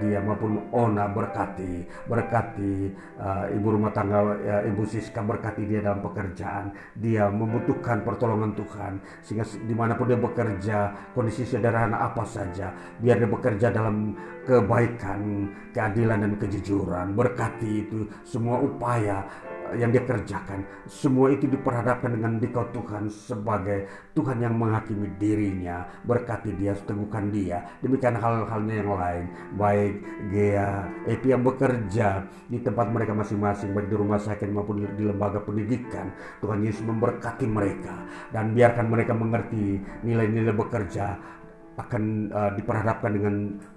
dia 0.00 0.24
maupun 0.24 0.72
Ona 0.72 1.04
berkati. 1.12 1.84
Berkati 2.08 2.88
uh, 3.20 3.46
ibu 3.52 3.68
rumah 3.76 3.92
tangga 3.92 4.24
uh, 4.24 4.62
ibu 4.64 4.82
Siska 4.88 5.20
berkati 5.20 5.68
dia 5.68 5.84
dalam 5.84 6.00
pekerjaan. 6.00 6.72
Dia 6.96 7.28
membutuhkan 7.28 8.02
pertolongan 8.02 8.56
Tuhan 8.56 8.92
sehingga 9.22 9.44
di 9.44 9.74
mana 9.76 9.98
pun 9.98 10.08
dia 10.08 10.18
bekerja 10.18 10.78
kondisi 11.12 11.44
sederhana 11.44 12.00
apa 12.10 12.22
saja 12.22 12.70
biar 13.02 13.18
dia 13.18 13.30
bekerja 13.30 13.68
dalam 13.74 14.14
kebaikan 14.48 15.52
keadilan 15.76 16.24
dan 16.24 16.32
kejujuran. 16.40 17.12
Berkati 17.12 17.84
itu 17.84 18.08
semua 18.24 18.56
upaya 18.64 19.28
yang 19.76 19.92
dia 19.92 20.00
kerjakan. 20.00 20.64
Semua 20.88 21.28
itu 21.28 21.44
diperhadapkan 21.44 22.16
dengan 22.16 22.40
dikau 22.40 22.64
Tuhan 22.72 23.12
sebagai 23.12 23.84
Tuhan 24.16 24.40
yang 24.40 24.56
menghakimi 24.56 25.12
dirinya. 25.20 25.84
Berkati 26.08 26.56
dia 26.56 26.72
teguhkan 26.72 27.28
dia. 27.28 27.60
Demikian 27.84 28.16
hal-halnya 28.16 28.74
yang 28.80 28.90
lain. 28.96 29.24
Baik 29.60 29.94
Gea 30.32 30.88
Epi 31.04 31.36
yang 31.36 31.44
bekerja 31.44 32.24
di 32.48 32.58
tempat 32.64 32.88
mereka 32.88 33.12
masing-masing 33.12 33.76
baik 33.76 33.92
di 33.92 33.96
rumah 33.98 34.16
sakit 34.16 34.48
maupun 34.48 34.88
di 34.96 35.04
lembaga 35.04 35.44
pendidikan. 35.44 36.16
Tuhan 36.40 36.64
Yesus 36.64 36.84
memberkati 36.88 37.44
mereka 37.44 38.08
dan 38.32 38.56
biarkan 38.56 38.88
mereka 38.88 39.12
mengerti 39.12 39.76
nilai-nilai 40.00 40.56
bekerja 40.56 41.37
akan 41.78 42.02
uh, 42.34 42.50
diperhadapkan 42.58 43.10
dengan 43.14 43.34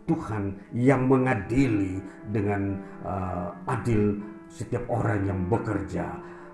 Tuhan 0.10 0.58
yang 0.74 1.06
mengadili 1.06 2.02
dengan 2.34 2.82
uh, 3.06 3.54
adil 3.70 4.18
setiap 4.50 4.84
orang 4.90 5.24
yang 5.24 5.40
bekerja. 5.48 6.10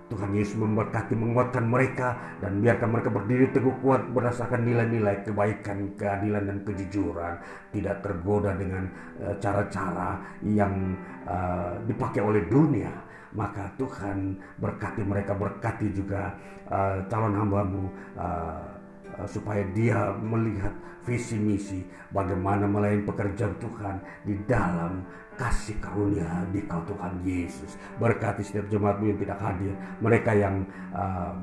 Tuhan 0.08 0.32
Yesus 0.32 0.56
memberkati, 0.56 1.20
menguatkan 1.20 1.68
mereka 1.68 2.16
dan 2.40 2.64
biarkan 2.64 2.90
mereka 2.96 3.10
berdiri 3.12 3.52
teguh 3.52 3.76
kuat 3.84 4.08
berdasarkan 4.16 4.64
nilai-nilai 4.64 5.28
kebaikan, 5.28 6.00
keadilan 6.00 6.48
dan 6.48 6.58
kejujuran, 6.64 7.34
tidak 7.76 8.00
tergoda 8.00 8.56
dengan 8.56 8.88
eh, 9.20 9.36
cara-cara 9.44 10.16
uh, 10.16 10.48
yang 10.48 10.96
uh, 11.28 11.76
dipakai 11.84 12.24
oleh 12.24 12.48
dunia. 12.48 12.92
Maka 13.36 13.68
Tuhan 13.76 14.40
berkati 14.64 15.04
mereka, 15.04 15.36
berkati 15.36 15.92
juga 15.92 16.32
uh, 16.72 17.04
calon 17.12 17.36
hambamu 17.36 17.84
uh, 18.16 18.24
uh, 18.24 18.77
supaya 19.26 19.66
dia 19.74 20.14
melihat 20.22 20.76
visi 21.08 21.40
misi 21.40 21.82
bagaimana 22.12 22.68
melayani 22.68 23.08
pekerjaan 23.08 23.56
Tuhan 23.58 23.96
di 24.28 24.36
dalam 24.46 25.02
kasih 25.40 25.80
karunia 25.80 26.46
di 26.52 26.62
kau 26.68 26.84
Tuhan 26.84 27.24
Yesus. 27.24 27.80
Berkati 27.98 28.44
setiap 28.44 28.68
jemaatmu 28.68 29.16
yang 29.16 29.20
tidak 29.22 29.40
hadir, 29.40 29.74
mereka 30.04 30.32
yang 30.36 30.66
uh, 30.92 31.34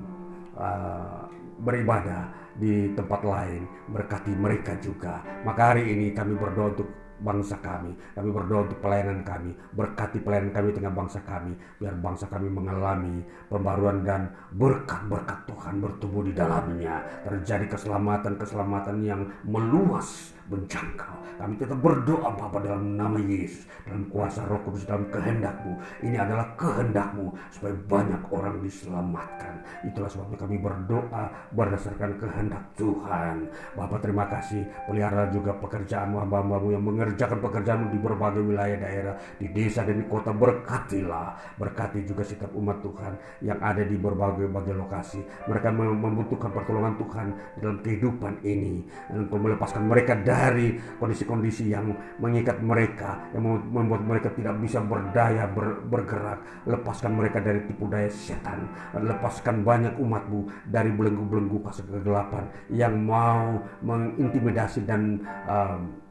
uh, 0.58 1.24
beribadah 1.62 2.30
di 2.54 2.92
tempat 2.94 3.22
lain, 3.22 3.66
berkati 3.90 4.30
mereka 4.34 4.78
juga. 4.78 5.22
Maka 5.42 5.74
hari 5.74 5.90
ini 5.90 6.14
kami 6.14 6.38
berdoa 6.38 6.74
untuk 6.74 7.03
bangsa 7.24 7.56
kami. 7.64 7.96
Kami 8.12 8.28
berdoa 8.28 8.68
untuk 8.68 8.78
pelayanan 8.84 9.24
kami. 9.24 9.56
Berkati 9.72 10.20
pelayanan 10.20 10.52
kami 10.52 10.70
dengan 10.76 10.92
bangsa 10.92 11.24
kami. 11.24 11.56
Biar 11.80 11.96
bangsa 11.96 12.28
kami 12.28 12.52
mengalami 12.52 13.24
pembaruan 13.48 14.04
dan 14.04 14.28
berkat-berkat 14.52 15.48
Tuhan 15.48 15.80
bertumbuh 15.80 16.22
di 16.28 16.36
dalamnya. 16.36 17.00
Terjadi 17.24 17.72
keselamatan-keselamatan 17.72 18.96
yang 19.00 19.24
meluas 19.48 20.36
menjangkau. 20.48 21.16
Kami 21.34 21.58
tetap 21.58 21.78
berdoa 21.82 22.30
Bapa 22.30 22.62
dalam 22.62 22.94
nama 22.94 23.18
Yesus, 23.18 23.66
dalam 23.82 24.06
kuasa 24.06 24.46
Roh 24.46 24.60
Kudus, 24.62 24.86
dalam 24.86 25.10
kehendakmu. 25.10 25.74
Ini 26.06 26.16
adalah 26.20 26.54
kehendakmu 26.54 27.34
supaya 27.50 27.74
banyak 27.90 28.22
orang 28.30 28.62
diselamatkan. 28.62 29.54
Itulah 29.82 30.06
sebabnya 30.06 30.38
kami 30.38 30.56
berdoa 30.62 31.24
berdasarkan 31.50 32.22
kehendak 32.22 32.62
Tuhan. 32.78 33.50
Bapak 33.74 33.98
terima 34.04 34.30
kasih 34.30 34.62
pelihara 34.86 35.26
juga 35.34 35.56
pekerjaanmu 35.58 36.22
hamba-hambamu 36.22 36.68
yang 36.70 36.84
mengerjakan 36.84 37.38
pekerjaanmu 37.42 37.86
di 37.90 37.98
berbagai 37.98 38.42
wilayah 38.44 38.78
daerah, 38.78 39.14
di 39.40 39.50
desa 39.50 39.82
dan 39.82 39.98
di 39.98 40.06
kota. 40.06 40.30
Berkatilah, 40.30 41.58
berkati 41.58 42.06
juga 42.06 42.22
setiap 42.22 42.52
umat 42.54 42.78
Tuhan 42.78 43.12
yang 43.42 43.58
ada 43.58 43.82
di 43.82 43.96
berbagai-bagai 43.98 44.74
lokasi. 44.76 45.18
Mereka 45.50 45.68
membutuhkan 45.74 46.50
pertolongan 46.54 46.94
Tuhan 47.00 47.26
dalam 47.58 47.78
kehidupan 47.82 48.44
ini. 48.46 48.86
Untuk 49.10 49.40
melepaskan 49.40 49.86
mereka 49.86 50.14
dari 50.18 50.33
dari 50.34 50.74
kondisi-kondisi 50.98 51.70
yang 51.70 51.94
mengikat 52.18 52.58
mereka, 52.58 53.30
yang 53.30 53.46
membuat 53.70 54.02
mereka 54.02 54.34
tidak 54.34 54.58
bisa 54.58 54.82
berdaya 54.82 55.46
ber, 55.46 55.86
bergerak. 55.86 56.42
Lepaskan 56.66 57.14
mereka 57.14 57.38
dari 57.38 57.62
tipu 57.70 57.86
daya 57.86 58.10
setan. 58.10 58.66
Lepaskan 58.98 59.62
banyak 59.62 59.94
umatmu 60.02 60.50
dari 60.66 60.90
belenggu-belenggu 60.90 61.62
kuasa 61.62 61.86
kegelapan 61.86 62.50
yang 62.74 62.98
mau 62.98 63.62
mengintimidasi 63.86 64.82
dan 64.82 65.22
um, 65.46 66.02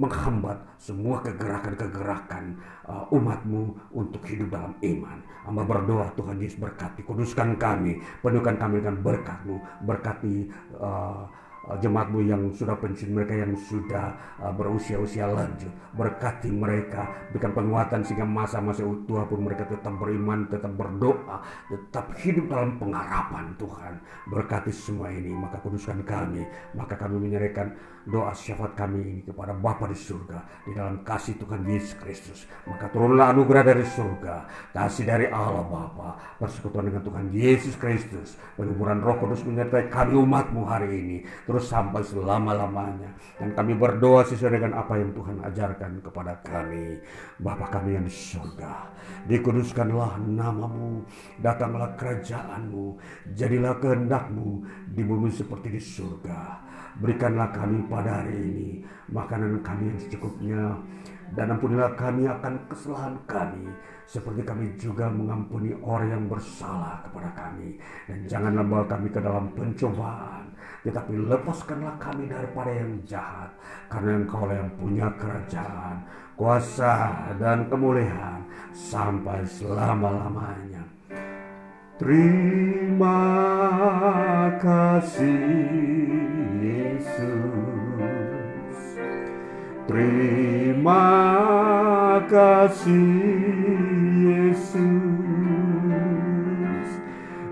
menghambat 0.00 0.56
semua 0.80 1.20
kegerakan-kegerakan 1.20 2.56
uh, 2.88 3.04
umatmu 3.12 3.76
untuk 3.92 4.24
hidup 4.24 4.48
dalam 4.48 4.72
iman. 4.80 5.18
Hamba 5.44 5.62
berdoa 5.68 6.08
Tuhan 6.16 6.40
Yesus 6.40 6.56
berkati, 6.56 7.04
kuduskan 7.04 7.60
kami, 7.60 8.00
penuhkan 8.24 8.56
kami 8.56 8.80
dengan 8.80 8.98
berkatmu, 9.04 9.84
berkati 9.84 10.48
uh, 10.80 11.28
jemaatmu 11.78 12.18
yang 12.26 12.42
sudah 12.50 12.74
pensiun, 12.74 13.14
mereka 13.14 13.38
yang 13.38 13.54
sudah 13.54 14.18
uh, 14.42 14.50
berusia-usia 14.50 15.30
lanjut. 15.30 15.70
Berkati 15.94 16.50
mereka, 16.50 17.06
berikan 17.30 17.54
penguatan 17.54 18.02
sehingga 18.02 18.26
masa-masa 18.26 18.82
tua 19.06 19.22
pun 19.30 19.46
mereka 19.46 19.70
tetap 19.70 19.94
beriman, 19.94 20.50
tetap 20.50 20.74
berdoa, 20.74 21.38
tetap 21.70 22.10
hidup 22.18 22.50
dalam 22.50 22.82
pengharapan 22.82 23.54
Tuhan. 23.54 23.94
Berkati 24.26 24.72
semua 24.74 25.14
ini, 25.14 25.30
maka 25.30 25.62
kuduskan 25.62 26.02
kami, 26.02 26.42
maka 26.74 26.98
kami 26.98 27.22
menyerahkan 27.22 27.70
doa 28.08 28.34
syafaat 28.34 28.74
kami 28.74 28.98
ini 29.02 29.20
kepada 29.22 29.54
Bapa 29.54 29.86
di 29.86 29.94
surga 29.94 30.66
di 30.66 30.74
dalam 30.74 31.06
kasih 31.06 31.38
Tuhan 31.38 31.62
Yesus 31.66 31.94
Kristus. 31.98 32.38
Maka 32.66 32.90
turunlah 32.90 33.30
anugerah 33.30 33.62
dari 33.62 33.86
surga 33.86 34.48
kasih 34.74 35.04
dari 35.06 35.26
Allah 35.30 35.62
Bapa 35.62 36.38
persekutuan 36.42 36.90
dengan 36.90 37.02
Tuhan 37.06 37.26
Yesus 37.30 37.78
Kristus 37.78 38.34
penghiburan 38.58 38.98
Roh 39.02 39.18
Kudus 39.22 39.46
menyertai 39.46 39.86
kami 39.86 40.18
umatmu 40.18 40.62
hari 40.66 40.88
ini 40.90 41.18
terus 41.46 41.70
sampai 41.70 42.02
selama-lamanya. 42.02 43.14
Dan 43.38 43.54
kami 43.54 43.78
berdoa 43.78 44.26
sesuai 44.26 44.58
dengan 44.58 44.82
apa 44.82 44.98
yang 44.98 45.14
Tuhan 45.14 45.38
ajarkan 45.46 46.02
kepada 46.02 46.42
kami. 46.42 46.98
Bapa 47.38 47.70
kami 47.70 47.98
yang 47.98 48.06
di 48.06 48.14
surga 48.14 48.90
dikuduskanlah 49.26 50.18
namamu 50.22 51.06
datanglah 51.38 51.94
kerajaanmu 51.94 52.98
jadilah 53.34 53.78
kehendakmu 53.78 54.66
di 54.90 55.02
bumi 55.06 55.30
seperti 55.30 55.68
di 55.70 55.82
surga 55.82 56.71
Berikanlah 57.00 57.48
kami 57.54 57.86
pada 57.88 58.20
hari 58.20 58.36
ini 58.36 58.68
makanan 59.08 59.62
kami 59.64 59.92
yang 59.94 60.00
secukupnya. 60.00 60.64
Dan 61.32 61.48
ampunilah 61.48 61.96
kami 61.96 62.28
akan 62.28 62.60
kesalahan 62.68 63.16
kami 63.24 63.64
seperti 64.04 64.44
kami 64.44 64.68
juga 64.76 65.08
mengampuni 65.08 65.72
orang 65.80 66.12
yang 66.12 66.24
bersalah 66.28 67.00
kepada 67.08 67.32
kami. 67.32 67.80
Dan 68.04 68.28
janganlah 68.28 68.64
bawa 68.68 68.84
kami 68.84 69.08
ke 69.08 69.20
dalam 69.22 69.48
pencobaan 69.56 70.52
tetapi 70.82 71.14
lepaskanlah 71.14 71.94
kami 72.02 72.26
daripada 72.26 72.74
yang 72.74 72.98
jahat 73.06 73.50
karena 73.86 74.18
engkau 74.18 74.50
yang 74.50 74.70
punya 74.74 75.06
kerajaan 75.14 76.02
kuasa 76.34 77.22
dan 77.38 77.70
kemuliaan 77.70 78.42
sampai 78.74 79.46
selama-lamanya 79.46 80.82
Terima 82.00 83.20
kasih 84.56 86.08
Yesus. 86.64 87.36
Terima 89.84 91.12
kasih 92.32 93.04
Yesus. 94.24 94.80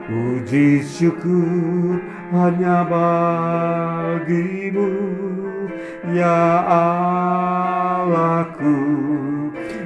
Puji 0.09 0.81
syukur 0.83 2.01
hanya 2.35 2.83
bagimu 2.89 4.89
Ya 6.11 6.67
Allahku 8.11 8.75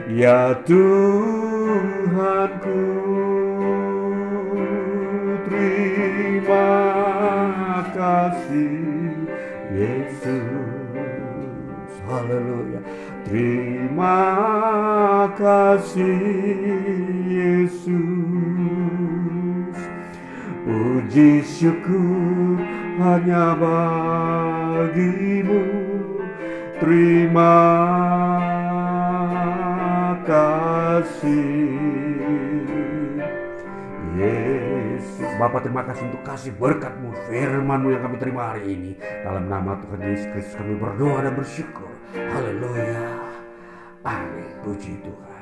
Ya 0.08 0.56
Tuhanku 0.64 1.44
Terima 6.54 7.82
kasih 7.90 9.26
Yesus. 9.74 11.90
Haleluya. 12.06 12.78
Terima 13.26 14.22
kasih 15.34 16.22
Yesus. 17.26 17.90
Puji 20.62 21.42
syukur 21.42 22.62
hanya 23.02 23.58
bagimu. 23.58 25.66
Terima 26.78 27.58
kasih 30.22 31.83
Bapak 35.34 35.66
terima 35.66 35.82
kasih 35.82 36.06
untuk 36.14 36.22
kasih 36.22 36.54
berkatmu 36.54 37.10
firmanmu 37.26 37.90
yang 37.90 38.02
kami 38.06 38.16
terima 38.22 38.54
hari 38.54 38.70
ini. 38.70 38.92
Dalam 39.26 39.50
nama 39.50 39.74
Tuhan 39.82 40.00
Yesus 40.06 40.30
Kristus 40.30 40.54
kami 40.54 40.78
berdoa 40.78 41.26
dan 41.26 41.34
bersyukur. 41.34 41.90
Haleluya. 42.14 43.18
Amin. 44.06 44.46
Puji 44.62 44.94
Tuhan 45.02 45.33